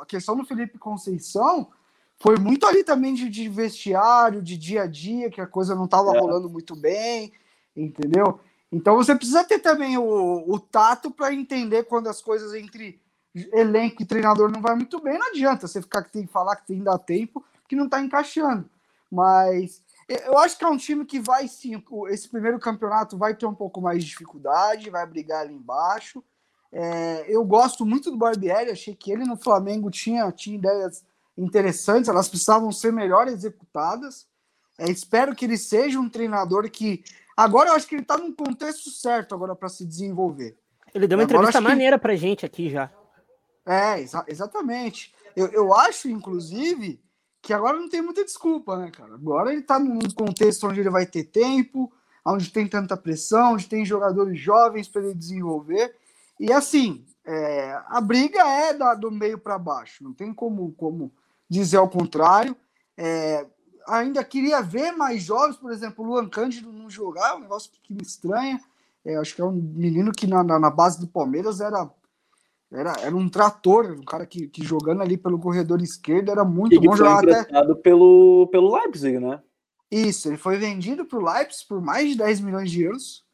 a 0.00 0.06
questão 0.06 0.36
do 0.36 0.44
Felipe 0.44 0.78
Conceição 0.78 1.68
foi 2.18 2.36
muito 2.38 2.64
ali 2.64 2.84
também 2.84 3.12
de, 3.14 3.28
de, 3.28 3.48
vestiário, 3.48 4.40
de 4.40 4.56
dia 4.56 4.82
a 4.82 4.86
dia, 4.86 5.30
que 5.30 5.40
a 5.40 5.46
coisa 5.46 5.74
não 5.74 5.84
estava 5.84 6.14
é. 6.16 6.18
rolando 6.18 6.48
muito 6.48 6.74
bem, 6.74 7.32
entendeu? 7.76 8.40
Então 8.70 8.96
você 8.96 9.14
precisa 9.14 9.44
ter 9.44 9.58
também 9.58 9.98
o, 9.98 10.44
o 10.46 10.58
tato 10.58 11.10
para 11.10 11.32
entender 11.32 11.84
quando 11.84 12.08
as 12.08 12.22
coisas 12.22 12.54
entre 12.54 13.00
elenco 13.52 14.02
e 14.02 14.06
treinador 14.06 14.50
não 14.50 14.60
vai 14.60 14.74
muito 14.74 15.00
bem, 15.00 15.18
não 15.18 15.28
adianta 15.28 15.66
você 15.66 15.80
ficar 15.80 16.02
que 16.02 16.12
tem 16.12 16.26
que 16.26 16.32
falar 16.32 16.56
que 16.56 16.66
tem 16.66 16.82
dá 16.82 16.98
tempo, 16.98 17.44
que 17.68 17.76
não 17.76 17.88
tá 17.88 18.00
encaixando. 18.00 18.68
Mas 19.10 19.82
eu 20.08 20.38
acho 20.38 20.56
que 20.56 20.64
é 20.64 20.68
um 20.68 20.76
time 20.76 21.04
que 21.04 21.18
vai 21.18 21.48
sim, 21.48 21.82
esse 22.08 22.28
primeiro 22.28 22.58
campeonato 22.58 23.18
vai 23.18 23.34
ter 23.34 23.46
um 23.46 23.54
pouco 23.54 23.80
mais 23.80 24.04
de 24.04 24.10
dificuldade, 24.10 24.90
vai 24.90 25.04
brigar 25.06 25.42
ali 25.42 25.54
embaixo. 25.54 26.22
É, 26.72 27.24
eu 27.28 27.44
gosto 27.44 27.84
muito 27.84 28.10
do 28.10 28.16
Barbieri, 28.16 28.70
achei 28.70 28.94
que 28.94 29.10
ele 29.10 29.24
no 29.24 29.36
Flamengo 29.36 29.90
tinha, 29.90 30.30
tinha 30.30 30.56
ideias 30.56 31.04
interessantes, 31.36 32.08
elas 32.08 32.28
precisavam 32.28 32.70
ser 32.70 32.92
melhor 32.92 33.28
executadas. 33.28 34.26
É, 34.78 34.90
espero 34.90 35.34
que 35.34 35.44
ele 35.44 35.56
seja 35.56 35.98
um 35.98 36.08
treinador 36.08 36.70
que. 36.70 37.02
Agora 37.36 37.70
eu 37.70 37.74
acho 37.74 37.86
que 37.86 37.94
ele 37.94 38.02
está 38.02 38.16
num 38.16 38.32
contexto 38.32 38.90
certo 38.90 39.34
agora 39.34 39.54
para 39.54 39.68
se 39.68 39.84
desenvolver. 39.84 40.56
Ele 40.94 41.06
deu 41.06 41.18
uma 41.18 41.24
agora, 41.24 41.38
entrevista 41.38 41.60
maneira 41.60 41.98
que... 41.98 42.02
para 42.02 42.14
gente 42.14 42.46
aqui 42.46 42.70
já. 42.70 42.90
É, 43.66 44.00
exa 44.00 44.24
exatamente. 44.28 45.12
Eu, 45.34 45.48
eu 45.48 45.74
acho, 45.74 46.08
inclusive, 46.08 47.00
que 47.42 47.52
agora 47.52 47.78
não 47.78 47.88
tem 47.88 48.00
muita 48.00 48.24
desculpa, 48.24 48.76
né, 48.76 48.90
cara? 48.90 49.14
Agora 49.14 49.52
ele 49.52 49.62
tá 49.62 49.78
num 49.78 49.98
contexto 50.14 50.66
onde 50.66 50.80
ele 50.80 50.90
vai 50.90 51.04
ter 51.04 51.24
tempo, 51.24 51.92
onde 52.24 52.50
tem 52.50 52.66
tanta 52.66 52.96
pressão, 52.96 53.54
onde 53.54 53.68
tem 53.68 53.84
jogadores 53.84 54.38
jovens 54.38 54.88
para 54.88 55.02
ele 55.02 55.14
desenvolver. 55.14 55.94
E 56.38 56.52
assim, 56.52 57.04
é, 57.24 57.78
a 57.88 58.00
briga 58.00 58.40
é 58.40 58.72
da, 58.72 58.94
do 58.94 59.10
meio 59.10 59.38
para 59.38 59.58
baixo, 59.58 60.04
não 60.04 60.12
tem 60.12 60.32
como, 60.32 60.72
como 60.72 61.12
dizer 61.48 61.78
ao 61.78 61.88
contrário. 61.88 62.56
É, 62.96 63.46
ainda 63.86 64.24
queria 64.24 64.62
ver 64.62 64.92
mais 64.92 65.22
jovens, 65.22 65.56
por 65.56 65.72
exemplo, 65.72 66.04
o 66.04 66.08
Luan 66.08 66.28
Cândido 66.28 66.72
não 66.72 66.88
jogar, 66.88 67.36
um 67.36 67.40
negócio 67.40 67.70
que 67.82 67.92
me 67.92 68.02
estranha. 68.02 68.60
É, 69.04 69.16
acho 69.16 69.34
que 69.34 69.40
é 69.40 69.44
um 69.44 69.52
menino 69.52 70.10
que 70.12 70.26
na, 70.26 70.42
na, 70.42 70.58
na 70.58 70.70
base 70.70 70.98
do 70.98 71.06
Palmeiras 71.06 71.60
era 71.60 71.88
era, 72.76 72.92
era 73.00 73.16
um 73.16 73.28
trator, 73.28 73.92
um 73.92 74.04
cara 74.04 74.26
que, 74.26 74.48
que 74.48 74.64
jogando 74.64 75.02
ali 75.02 75.16
pelo 75.16 75.38
corredor 75.38 75.80
esquerdo 75.80 76.30
era 76.30 76.44
muito 76.44 76.74
e 76.74 76.78
bom 76.78 76.96
jogar 76.96 77.20
até. 77.20 77.44
pelo, 77.82 78.48
pelo 78.52 78.74
Leipzig, 78.76 79.18
né? 79.18 79.40
Isso, 79.90 80.28
ele 80.28 80.36
foi 80.36 80.56
vendido 80.56 81.04
para 81.04 81.18
o 81.18 81.24
Leipzig 81.24 81.66
por 81.68 81.80
mais 81.80 82.10
de 82.10 82.16
10 82.16 82.40
milhões 82.40 82.70
de 82.70 82.82
euros. 82.82 83.24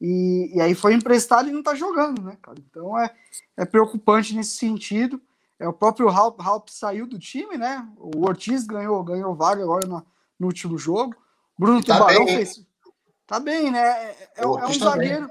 E, 0.00 0.50
e 0.54 0.60
aí 0.60 0.74
foi 0.74 0.94
emprestado 0.94 1.48
e 1.48 1.52
não 1.52 1.58
está 1.58 1.74
jogando, 1.74 2.22
né, 2.22 2.36
cara? 2.40 2.58
Então 2.58 2.98
é, 2.98 3.14
é 3.56 3.64
preocupante 3.64 4.34
nesse 4.34 4.56
sentido. 4.56 5.20
É, 5.58 5.68
o 5.68 5.74
próprio 5.74 6.08
Halp, 6.08 6.40
Halp 6.40 6.68
saiu 6.70 7.06
do 7.06 7.18
time, 7.18 7.58
né? 7.58 7.86
O 7.98 8.26
Ortiz 8.26 8.66
ganhou, 8.66 9.04
ganhou 9.04 9.34
vaga 9.34 9.62
agora 9.62 9.86
no, 9.86 10.04
no 10.38 10.46
último 10.46 10.78
jogo. 10.78 11.14
Bruno 11.58 11.84
tá 11.84 11.98
Tubarão 11.98 12.24
bem, 12.24 12.36
fez. 12.36 12.66
Tá 13.26 13.38
bem, 13.38 13.70
né? 13.70 13.78
É, 13.78 14.16
é, 14.38 14.42
é 14.42 14.46
um 14.46 14.56
tá 14.56 14.72
zagueiro. 14.72 15.28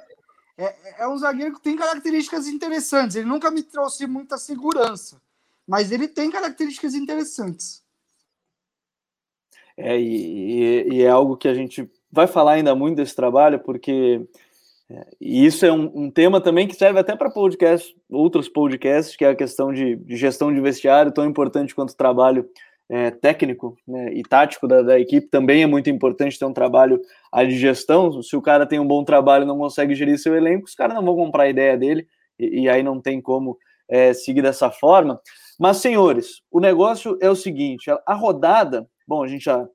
É, 0.61 1.03
é, 1.03 1.07
um 1.07 1.17
zagueiro 1.17 1.55
que 1.55 1.61
tem 1.61 1.77
características 1.77 2.45
interessantes. 2.45 3.15
Ele 3.15 3.25
nunca 3.25 3.49
me 3.49 3.63
trouxe 3.63 4.05
muita 4.05 4.37
segurança, 4.37 5.21
mas 5.65 5.89
ele 5.89 6.05
tem 6.05 6.29
características 6.29 6.93
interessantes. 6.93 7.81
É, 9.77 9.97
e, 9.97 10.95
e 10.95 11.01
é 11.01 11.09
algo 11.09 11.37
que 11.37 11.47
a 11.47 11.53
gente 11.53 11.89
vai 12.11 12.27
falar 12.27 12.53
ainda 12.53 12.75
muito 12.75 12.97
desse 12.97 13.15
trabalho, 13.15 13.59
porque 13.59 14.27
é, 14.89 15.07
e 15.21 15.45
isso 15.45 15.65
é 15.65 15.71
um, 15.71 15.89
um, 15.93 16.11
tema 16.11 16.41
também 16.41 16.67
que 16.67 16.75
serve 16.75 16.99
até 16.99 17.15
para 17.15 17.29
podcast, 17.29 17.95
outros 18.09 18.49
podcasts, 18.49 19.15
que 19.15 19.23
é 19.23 19.29
a 19.29 19.35
questão 19.35 19.71
de, 19.71 19.95
de, 19.95 20.17
gestão 20.17 20.53
de 20.53 20.59
vestiário, 20.59 21.13
tão 21.13 21.25
importante 21.25 21.73
quanto 21.73 21.91
o 21.91 21.97
trabalho 21.97 22.49
é, 22.89 23.11
técnico 23.11 23.77
né, 23.87 24.13
e 24.13 24.23
tático 24.23 24.67
da, 24.67 24.81
da, 24.81 24.99
equipe. 24.99 25.27
Também 25.27 25.61
é 25.61 25.67
muito 25.67 25.89
importante 25.89 26.39
ter 26.39 26.45
um 26.45 26.53
trabalho 26.53 26.99
de 27.47 27.57
gestão. 27.57 28.21
Se 28.23 28.35
o 28.35 28.41
cara 28.41 28.65
tem 28.65 28.79
um 28.79 28.87
bom 28.87 29.03
trabalho 29.03 29.43
e 29.43 29.47
não 29.47 29.57
consegue 29.57 29.93
gerir 29.93 30.17
seu 30.17 30.35
elenco, 30.35 30.65
os 30.65 30.75
caras 30.75 30.95
não 30.95 31.05
vão 31.05 31.15
comprar 31.15 31.43
a 31.43 31.49
ideia 31.49 31.77
dele, 31.77 32.07
e, 32.39 32.61
e 32.61 32.69
aí 32.69 32.81
não 32.81 32.99
tem 32.99 33.21
como 33.21 33.57
é, 33.87 34.13
seguir 34.13 34.41
dessa 34.41 34.71
forma. 34.71 35.21
Mas, 35.59 35.77
senhores, 35.77 36.41
o 36.51 36.59
negócio 36.59 37.17
é 37.21 37.29
o 37.29 37.35
seguinte: 37.35 37.91
a, 37.91 38.01
a 38.05 38.13
rodada, 38.15 38.87
bom, 39.07 39.23
a 39.23 39.27
gente 39.27 39.45
já 39.45 39.67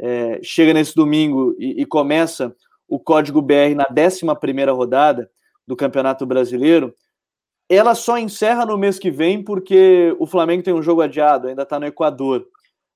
é, 0.00 0.40
chega 0.42 0.72
nesse 0.72 0.94
domingo 0.94 1.54
e, 1.58 1.82
e 1.82 1.86
começa 1.86 2.54
o 2.88 2.98
código 2.98 3.40
BR 3.40 3.74
na 3.74 3.86
11 3.90 4.26
rodada 4.70 5.30
do 5.66 5.76
Campeonato 5.76 6.26
Brasileiro, 6.26 6.94
ela 7.68 7.94
só 7.94 8.18
encerra 8.18 8.66
no 8.66 8.76
mês 8.76 8.98
que 8.98 9.10
vem 9.10 9.42
porque 9.42 10.14
o 10.18 10.26
Flamengo 10.26 10.62
tem 10.62 10.74
um 10.74 10.82
jogo 10.82 11.00
adiado, 11.00 11.48
ainda 11.48 11.62
está 11.62 11.80
no 11.80 11.86
Equador. 11.86 12.46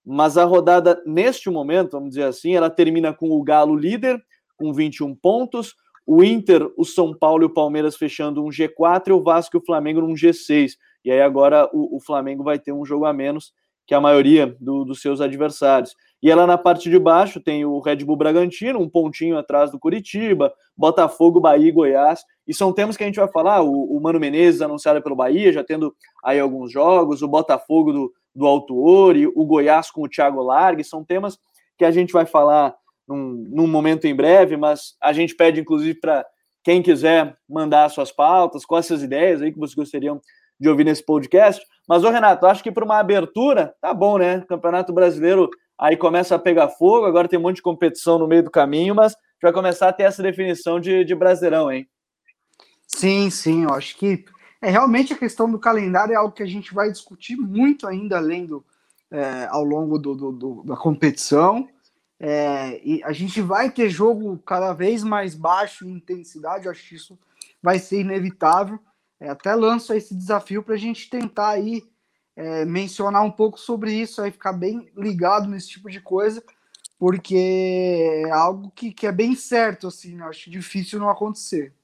Mas 0.06 0.38
a 0.38 0.44
rodada, 0.44 1.02
neste 1.04 1.50
momento, 1.50 1.92
vamos 1.92 2.10
dizer 2.10 2.22
assim, 2.22 2.54
ela 2.54 2.70
termina 2.70 3.12
com 3.12 3.30
o 3.30 3.42
Galo 3.42 3.74
líder, 3.74 4.22
com 4.56 4.72
21 4.72 5.16
pontos, 5.16 5.74
o 6.06 6.22
Inter, 6.22 6.70
o 6.76 6.84
São 6.84 7.12
Paulo 7.12 7.42
e 7.42 7.46
o 7.46 7.52
Palmeiras 7.52 7.96
fechando 7.96 8.44
um 8.44 8.48
G4 8.48 9.08
e 9.08 9.12
o 9.12 9.22
Vasco 9.22 9.56
e 9.56 9.58
o 9.58 9.64
Flamengo 9.64 10.00
num 10.00 10.14
G6. 10.14 10.74
E 11.04 11.10
aí 11.10 11.20
agora 11.20 11.68
o, 11.72 11.96
o 11.96 12.00
Flamengo 12.00 12.44
vai 12.44 12.58
ter 12.58 12.72
um 12.72 12.84
jogo 12.84 13.04
a 13.04 13.12
menos 13.12 13.52
que 13.84 13.94
a 13.94 14.00
maioria 14.00 14.56
do, 14.60 14.84
dos 14.84 15.00
seus 15.00 15.20
adversários. 15.20 15.96
E 16.22 16.30
ela 16.30 16.46
na 16.46 16.56
parte 16.56 16.88
de 16.88 16.98
baixo 16.98 17.40
tem 17.40 17.64
o 17.64 17.80
Red 17.80 18.04
Bull 18.04 18.16
Bragantino, 18.16 18.80
um 18.80 18.88
pontinho 18.88 19.36
atrás 19.36 19.70
do 19.70 19.78
Curitiba, 19.78 20.52
Botafogo, 20.76 21.40
Bahia 21.40 21.68
e 21.68 21.72
Goiás. 21.72 22.24
E 22.46 22.54
são 22.54 22.72
temas 22.72 22.96
que 22.96 23.02
a 23.02 23.06
gente 23.06 23.18
vai 23.18 23.28
falar. 23.28 23.62
O, 23.62 23.96
o 23.96 24.00
Mano 24.00 24.20
Menezes 24.20 24.62
anunciado 24.62 25.02
pelo 25.02 25.16
Bahia, 25.16 25.52
já 25.52 25.64
tendo 25.64 25.94
aí 26.24 26.38
alguns 26.38 26.70
jogos, 26.70 27.22
o 27.22 27.28
Botafogo 27.28 27.92
do, 27.92 28.12
do 28.34 28.46
Alto 28.46 28.78
Ori, 28.78 29.26
o 29.26 29.44
Goiás 29.44 29.90
com 29.90 30.02
o 30.02 30.08
Thiago 30.08 30.42
Largue, 30.42 30.84
são 30.84 31.04
temas 31.04 31.38
que 31.76 31.84
a 31.84 31.90
gente 31.90 32.12
vai 32.12 32.26
falar 32.26 32.74
num, 33.06 33.44
num 33.48 33.66
momento 33.66 34.06
em 34.06 34.14
breve, 34.14 34.56
mas 34.56 34.96
a 35.00 35.12
gente 35.12 35.34
pede, 35.34 35.60
inclusive, 35.60 35.98
para 36.00 36.24
quem 36.64 36.82
quiser 36.82 37.36
mandar 37.48 37.88
suas 37.90 38.10
pautas, 38.10 38.64
quais 38.64 38.86
essas 38.86 39.02
ideias 39.02 39.40
aí 39.40 39.52
que 39.52 39.58
vocês 39.58 39.74
gostariam 39.74 40.20
de 40.58 40.68
ouvir 40.68 40.84
nesse 40.84 41.04
podcast. 41.04 41.64
Mas, 41.88 42.02
ô 42.02 42.10
Renato, 42.10 42.46
acho 42.46 42.62
que 42.62 42.72
para 42.72 42.84
uma 42.84 42.98
abertura, 42.98 43.74
tá 43.80 43.94
bom, 43.94 44.18
né? 44.18 44.40
Campeonato 44.48 44.92
Brasileiro 44.92 45.48
aí 45.78 45.96
começa 45.96 46.34
a 46.34 46.38
pegar 46.38 46.68
fogo, 46.68 47.06
agora 47.06 47.28
tem 47.28 47.38
um 47.38 47.42
monte 47.42 47.56
de 47.56 47.62
competição 47.62 48.18
no 48.18 48.26
meio 48.26 48.42
do 48.42 48.50
caminho, 48.50 48.94
mas 48.94 49.14
vai 49.40 49.52
começar 49.52 49.88
a 49.88 49.92
ter 49.92 50.04
essa 50.04 50.22
definição 50.22 50.80
de, 50.80 51.04
de 51.04 51.14
Brasileirão, 51.14 51.70
hein? 51.70 51.86
Sim, 52.96 53.28
sim, 53.28 53.64
eu 53.64 53.74
acho 53.74 53.94
que 53.98 54.24
é 54.62 54.70
realmente 54.70 55.12
a 55.12 55.18
questão 55.18 55.50
do 55.50 55.58
calendário 55.58 56.14
é 56.14 56.16
algo 56.16 56.32
que 56.34 56.42
a 56.42 56.46
gente 56.46 56.72
vai 56.72 56.90
discutir 56.90 57.36
muito 57.36 57.86
ainda 57.86 58.16
além 58.16 58.46
do, 58.46 58.64
é, 59.10 59.46
ao 59.50 59.62
longo 59.62 59.98
do, 59.98 60.14
do, 60.14 60.32
do 60.32 60.62
da 60.62 60.78
competição. 60.78 61.68
É, 62.18 62.80
e 62.82 63.04
a 63.04 63.12
gente 63.12 63.42
vai 63.42 63.70
ter 63.70 63.90
jogo 63.90 64.38
cada 64.38 64.72
vez 64.72 65.04
mais 65.04 65.34
baixo 65.34 65.86
em 65.86 65.92
intensidade, 65.92 66.64
eu 66.64 66.70
acho 66.70 66.88
que 66.88 66.94
isso 66.94 67.18
vai 67.62 67.78
ser 67.78 68.00
inevitável. 68.00 68.78
É, 69.20 69.28
até 69.28 69.54
lanço 69.54 69.92
esse 69.92 70.14
desafio 70.14 70.62
para 70.62 70.72
a 70.74 70.78
gente 70.78 71.10
tentar 71.10 71.50
aí 71.50 71.82
é, 72.34 72.64
mencionar 72.64 73.22
um 73.22 73.30
pouco 73.30 73.60
sobre 73.60 73.92
isso, 73.92 74.22
aí 74.22 74.30
ficar 74.30 74.54
bem 74.54 74.90
ligado 74.96 75.50
nesse 75.50 75.68
tipo 75.68 75.90
de 75.90 76.00
coisa, 76.00 76.42
porque 76.98 78.24
é 78.26 78.30
algo 78.30 78.72
que, 78.74 78.90
que 78.90 79.06
é 79.06 79.12
bem 79.12 79.36
certo, 79.36 79.86
assim, 79.86 80.16
né? 80.16 80.24
acho 80.24 80.48
difícil 80.48 80.98
não 80.98 81.10
acontecer. 81.10 81.74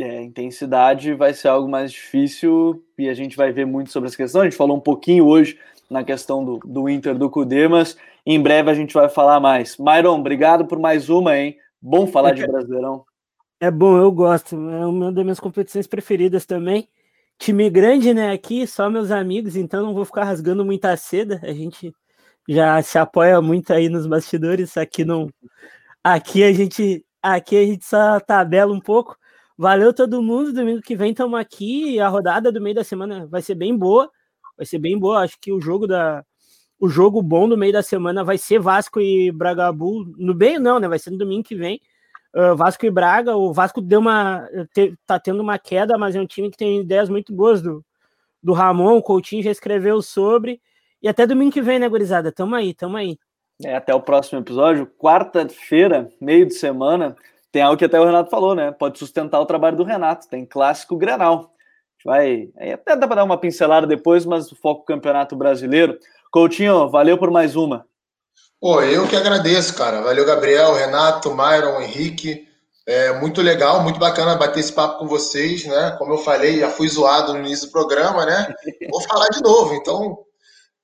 É, 0.00 0.22
intensidade 0.22 1.12
vai 1.14 1.34
ser 1.34 1.48
algo 1.48 1.68
mais 1.68 1.92
difícil 1.92 2.82
e 2.98 3.08
a 3.08 3.14
gente 3.14 3.36
vai 3.36 3.52
ver 3.52 3.66
muito 3.66 3.90
sobre 3.92 4.08
essa 4.08 4.16
questão. 4.16 4.40
A 4.40 4.44
gente 4.44 4.56
falou 4.56 4.76
um 4.76 4.80
pouquinho 4.80 5.26
hoje 5.26 5.58
na 5.90 6.02
questão 6.02 6.44
do, 6.44 6.58
do 6.64 6.88
Inter 6.88 7.14
do 7.16 7.28
Cudê, 7.28 7.68
mas 7.68 7.96
em 8.24 8.40
breve 8.40 8.70
a 8.70 8.74
gente 8.74 8.94
vai 8.94 9.08
falar 9.08 9.38
mais. 9.38 9.76
Myron, 9.76 10.18
obrigado 10.18 10.66
por 10.66 10.78
mais 10.78 11.10
uma, 11.10 11.36
hein? 11.36 11.56
Bom 11.80 12.06
falar 12.06 12.32
de 12.32 12.46
Brasileirão. 12.46 13.04
É 13.60 13.70
bom, 13.70 13.96
eu 13.96 14.10
gosto. 14.10 14.54
É 14.54 14.86
uma 14.86 15.12
das 15.12 15.24
minhas 15.24 15.40
competições 15.40 15.86
preferidas 15.86 16.46
também. 16.46 16.88
Time 17.38 17.68
grande, 17.68 18.14
né? 18.14 18.32
Aqui, 18.32 18.66
só 18.66 18.88
meus 18.88 19.10
amigos, 19.10 19.56
então 19.56 19.84
não 19.84 19.94
vou 19.94 20.04
ficar 20.04 20.24
rasgando 20.24 20.64
muita 20.64 20.96
seda. 20.96 21.40
A 21.42 21.52
gente 21.52 21.92
já 22.48 22.80
se 22.82 22.98
apoia 22.98 23.40
muito 23.40 23.72
aí 23.72 23.88
nos 23.88 24.06
bastidores. 24.06 24.76
Aqui 24.76 25.04
não. 25.04 25.28
Aqui 26.02 26.42
a 26.44 26.52
gente. 26.52 27.04
Aqui 27.22 27.56
a 27.56 27.66
gente 27.66 27.84
só 27.84 28.18
tabela 28.20 28.72
um 28.72 28.80
pouco. 28.80 29.16
Valeu 29.56 29.92
todo 29.92 30.22
mundo. 30.22 30.52
Domingo 30.52 30.80
que 30.80 30.96
vem 30.96 31.10
estamos 31.10 31.38
aqui. 31.38 32.00
A 32.00 32.08
rodada 32.08 32.50
do 32.50 32.60
meio 32.60 32.74
da 32.74 32.84
semana 32.84 33.26
vai 33.26 33.42
ser 33.42 33.54
bem 33.54 33.76
boa. 33.76 34.10
Vai 34.56 34.66
ser 34.66 34.78
bem 34.78 34.98
boa. 34.98 35.20
Acho 35.20 35.36
que 35.40 35.52
o 35.52 35.60
jogo 35.60 35.86
da. 35.86 36.24
O 36.78 36.88
jogo 36.88 37.22
bom 37.22 37.48
do 37.48 37.56
meio 37.56 37.72
da 37.72 37.82
semana 37.82 38.24
vai 38.24 38.36
ser 38.36 38.58
Vasco 38.58 39.00
e 39.00 39.30
Bragabu. 39.30 40.04
No 40.16 40.34
bem, 40.34 40.58
não, 40.58 40.80
né? 40.80 40.88
Vai 40.88 40.98
ser 40.98 41.10
no 41.10 41.18
domingo 41.18 41.44
que 41.44 41.54
vem 41.54 41.80
uh, 42.34 42.56
Vasco 42.56 42.84
e 42.86 42.90
Braga. 42.90 43.36
O 43.36 43.52
Vasco 43.52 43.80
deu 43.80 44.00
uma. 44.00 44.48
Te, 44.74 44.96
tá 45.06 45.18
tendo 45.18 45.40
uma 45.40 45.58
queda, 45.58 45.96
mas 45.96 46.16
é 46.16 46.20
um 46.20 46.26
time 46.26 46.50
que 46.50 46.56
tem 46.56 46.80
ideias 46.80 47.08
muito 47.08 47.32
boas 47.32 47.62
do, 47.62 47.84
do 48.42 48.52
Ramon. 48.52 48.96
O 48.96 49.02
Coutinho 49.02 49.42
já 49.42 49.50
escreveu 49.50 50.02
sobre. 50.02 50.60
E 51.00 51.08
até 51.08 51.26
domingo 51.26 51.52
que 51.52 51.62
vem, 51.62 51.78
né, 51.78 51.88
gurizada? 51.88 52.30
Tamo 52.32 52.54
aí, 52.54 52.74
tamo 52.74 52.96
aí. 52.96 53.18
É, 53.64 53.76
até 53.76 53.94
o 53.94 54.00
próximo 54.00 54.40
episódio. 54.40 54.86
Quarta-feira, 54.98 56.08
meio 56.20 56.46
de 56.46 56.54
semana, 56.54 57.16
tem 57.52 57.60
algo 57.60 57.76
que 57.76 57.84
até 57.84 58.00
o 58.00 58.04
Renato 58.06 58.30
falou, 58.30 58.54
né? 58.54 58.72
Pode 58.72 58.98
sustentar 58.98 59.38
o 59.38 59.46
trabalho 59.46 59.76
do 59.76 59.84
Renato. 59.84 60.26
Tem 60.26 60.46
clássico 60.46 60.96
Grenal. 60.96 61.52
vai. 62.02 62.48
Até 62.72 62.96
dá 62.96 63.06
para 63.06 63.16
dar 63.16 63.24
uma 63.24 63.36
pincelada 63.36 63.86
depois, 63.86 64.24
mas 64.24 64.50
o 64.50 64.56
foco 64.56 64.86
campeonato 64.86 65.36
brasileiro. 65.36 65.98
Coutinho, 66.30 66.88
valeu 66.88 67.18
por 67.18 67.30
mais 67.30 67.54
uma. 67.54 67.84
Pô, 68.58 68.80
eu 68.80 69.06
que 69.06 69.14
agradeço, 69.14 69.74
cara. 69.74 70.00
Valeu, 70.00 70.24
Gabriel, 70.24 70.72
Renato, 70.72 71.34
Myron, 71.34 71.82
Henrique. 71.82 72.48
É 72.86 73.12
muito 73.20 73.42
legal, 73.42 73.82
muito 73.82 74.00
bacana 74.00 74.34
bater 74.34 74.60
esse 74.60 74.72
papo 74.72 74.98
com 74.98 75.06
vocês, 75.06 75.66
né? 75.66 75.94
Como 75.98 76.14
eu 76.14 76.18
falei, 76.18 76.58
já 76.58 76.70
fui 76.70 76.88
zoado 76.88 77.34
no 77.34 77.40
início 77.40 77.66
do 77.66 77.72
programa, 77.72 78.24
né? 78.24 78.54
Vou 78.90 79.00
falar 79.02 79.28
de 79.28 79.42
novo. 79.42 79.74
Então, 79.74 80.18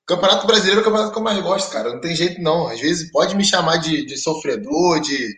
Campeonato 0.07 0.47
Brasileiro 0.47 0.81
é 0.81 0.83
o 0.83 0.85
campeonato 0.85 1.12
que 1.12 1.19
eu 1.19 1.23
mais 1.23 1.41
gosto, 1.41 1.73
cara. 1.73 1.93
Não 1.93 2.01
tem 2.01 2.14
jeito, 2.14 2.41
não. 2.41 2.69
Às 2.69 2.81
vezes 2.81 3.11
pode 3.11 3.35
me 3.35 3.45
chamar 3.45 3.79
de, 3.79 4.05
de 4.05 4.16
sofredor, 4.16 5.01
de, 5.01 5.35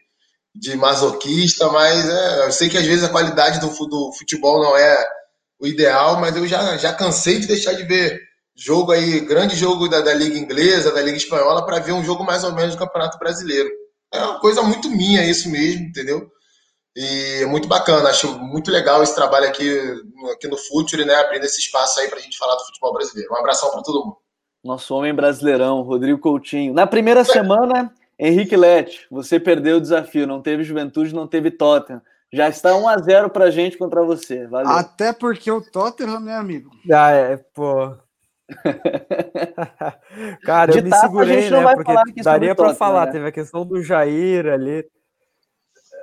de 0.55 0.77
masoquista, 0.77 1.69
mas 1.69 2.09
é, 2.09 2.47
eu 2.47 2.53
sei 2.53 2.69
que 2.69 2.77
às 2.77 2.85
vezes 2.85 3.05
a 3.05 3.09
qualidade 3.09 3.61
do, 3.61 3.69
do 3.87 4.13
futebol 4.13 4.61
não 4.61 4.77
é 4.77 5.07
o 5.61 5.67
ideal, 5.67 6.21
mas 6.21 6.37
eu 6.37 6.47
já, 6.47 6.77
já 6.77 6.93
cansei 6.93 7.39
de 7.39 7.47
deixar 7.47 7.75
de 7.75 7.85
ver 7.85 8.21
jogo 8.57 8.93
aí, 8.93 9.21
grande 9.21 9.57
jogo 9.57 9.89
da, 9.89 10.01
da 10.01 10.13
Liga 10.13 10.39
Inglesa, 10.39 10.93
da 10.93 11.01
Liga 11.01 11.17
Espanhola, 11.17 11.65
para 11.65 11.79
ver 11.79 11.93
um 11.93 12.05
jogo 12.05 12.25
mais 12.25 12.45
ou 12.45 12.53
menos 12.53 12.75
do 12.75 12.79
Campeonato 12.79 13.19
Brasileiro. 13.19 13.71
É 14.13 14.19
uma 14.23 14.41
coisa 14.41 14.63
muito 14.63 14.91
minha 14.91 15.25
isso 15.25 15.49
mesmo, 15.49 15.87
entendeu? 15.87 16.29
E 16.97 17.43
é 17.43 17.47
muito 17.47 17.69
bacana, 17.69 18.11
acho 18.11 18.37
muito 18.39 18.71
legal 18.71 19.03
esse 19.03 19.15
trabalho 19.15 19.49
aqui, 19.49 19.71
aqui 20.33 20.49
no 20.49 20.57
Futuri, 20.57 21.05
né? 21.05 21.15
Abrindo 21.15 21.45
esse 21.45 21.61
espaço 21.61 22.01
aí 22.01 22.09
para 22.09 22.19
a 22.19 22.23
gente 22.23 22.37
falar 22.37 22.57
do 22.57 22.65
futebol 22.65 22.93
brasileiro. 22.93 23.33
Um 23.33 23.37
abração 23.37 23.71
para 23.71 23.83
todo 23.83 24.05
mundo. 24.05 24.17
Nosso 24.63 24.95
homem 24.95 25.15
brasileirão, 25.15 25.83
Rodrigo 25.83 26.19
Coutinho. 26.19 26.75
Na 26.75 26.87
primeira 26.87 27.25
semana, 27.25 27.95
Henrique 28.21 28.55
Lete, 28.55 29.07
você 29.11 29.41
perdeu 29.41 29.79
o 29.79 29.81
desafio, 29.81 30.27
não 30.27 30.43
teve 30.43 30.63
Juventude, 30.63 31.15
não 31.15 31.27
teve 31.27 31.51
Tottenham. 31.51 32.03
Já 32.31 32.51
está 32.51 32.77
1 32.77 32.89
a 32.89 32.99
0 32.99 33.31
pra 33.31 33.51
gente 33.51 33.79
contra 33.79 34.05
você. 34.05 34.47
Valeu. 34.47 34.71
Até 34.71 35.13
porque 35.13 35.51
o 35.51 35.63
Tottenham, 35.63 36.21
né, 36.21 36.37
amigo? 36.37 36.71
Ah, 36.93 37.11
é, 37.13 37.39
pô. 37.55 37.97
Cara, 40.45 40.73
de 40.73 40.79
eu 40.79 40.85
me 40.85 40.93
segurei, 40.95 41.49
né? 41.49 41.75
Porque 41.75 42.23
daria 42.23 42.55
para 42.55 42.75
falar. 42.75 43.07
Né? 43.07 43.13
Teve 43.13 43.29
a 43.29 43.33
questão 43.33 43.65
do 43.65 43.83
Jair 43.83 44.47
ali. 44.47 44.85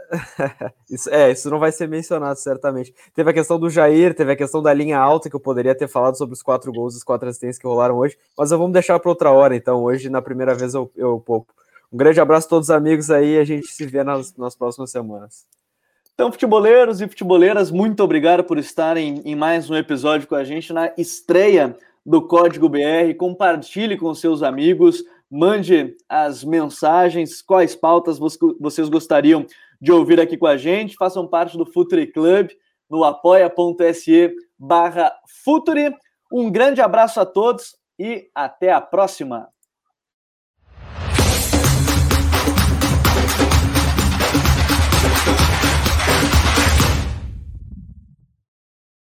isso, 0.89 1.09
é, 1.09 1.31
isso 1.31 1.49
não 1.49 1.59
vai 1.59 1.71
ser 1.71 1.87
mencionado, 1.87 2.39
certamente. 2.39 2.95
Teve 3.13 3.29
a 3.29 3.33
questão 3.33 3.59
do 3.59 3.69
Jair, 3.69 4.15
teve 4.15 4.31
a 4.31 4.35
questão 4.35 4.61
da 4.61 4.73
linha 4.73 4.97
alta, 4.97 5.29
que 5.29 5.35
eu 5.35 5.39
poderia 5.39 5.75
ter 5.75 5.87
falado 5.87 6.17
sobre 6.17 6.33
os 6.33 6.41
quatro 6.41 6.71
gols 6.71 6.93
e 6.93 6.97
os 6.97 7.03
quatro 7.03 7.27
assistências 7.27 7.59
que 7.59 7.67
rolaram 7.67 7.97
hoje, 7.97 8.17
mas 8.37 8.51
eu 8.51 8.57
vamos 8.57 8.73
deixar 8.73 8.97
para 8.99 9.11
outra 9.11 9.31
hora, 9.31 9.55
então. 9.55 9.83
Hoje, 9.83 10.09
na 10.09 10.21
primeira 10.21 10.55
vez, 10.55 10.73
eu, 10.73 10.89
eu 10.95 11.19
pouco. 11.19 11.53
Um 11.91 11.97
grande 11.97 12.19
abraço 12.19 12.47
a 12.47 12.49
todos 12.49 12.69
os 12.69 12.75
amigos 12.75 13.09
aí, 13.09 13.37
a 13.37 13.43
gente 13.43 13.67
se 13.67 13.85
vê 13.85 14.03
nas, 14.03 14.35
nas 14.35 14.55
próximas 14.55 14.91
semanas. 14.91 15.45
Então, 16.13 16.31
futeboleiros 16.31 16.99
e 16.99 17.07
futeboleiras, 17.07 17.69
muito 17.69 18.03
obrigado 18.03 18.43
por 18.43 18.57
estarem 18.57 19.21
em 19.23 19.35
mais 19.35 19.69
um 19.69 19.75
episódio 19.75 20.27
com 20.27 20.35
a 20.35 20.43
gente 20.43 20.73
na 20.73 20.91
estreia 20.97 21.77
do 22.05 22.21
Código 22.21 22.67
BR. 22.67 23.13
Compartilhe 23.17 23.95
com 23.97 24.13
seus 24.15 24.41
amigos, 24.41 25.03
mande 25.29 25.95
as 26.09 26.43
mensagens, 26.43 27.41
quais 27.41 27.75
pautas 27.75 28.17
vocês 28.59 28.89
gostariam 28.89 29.45
de 29.79 29.91
ouvir 29.91 30.19
aqui 30.19 30.35
com 30.37 30.47
a 30.47 30.57
gente. 30.57 30.95
Façam 30.95 31.27
parte 31.27 31.57
do 31.57 31.65
Futuri 31.65 32.07
Club 32.07 32.49
no 32.89 33.03
apoia.se 33.03 34.35
barra 34.57 35.13
Futuri. 35.43 35.93
Um 36.31 36.51
grande 36.51 36.81
abraço 36.81 37.19
a 37.19 37.25
todos 37.25 37.77
e 37.99 38.29
até 38.33 38.71
a 38.71 38.81
próxima! 38.81 39.49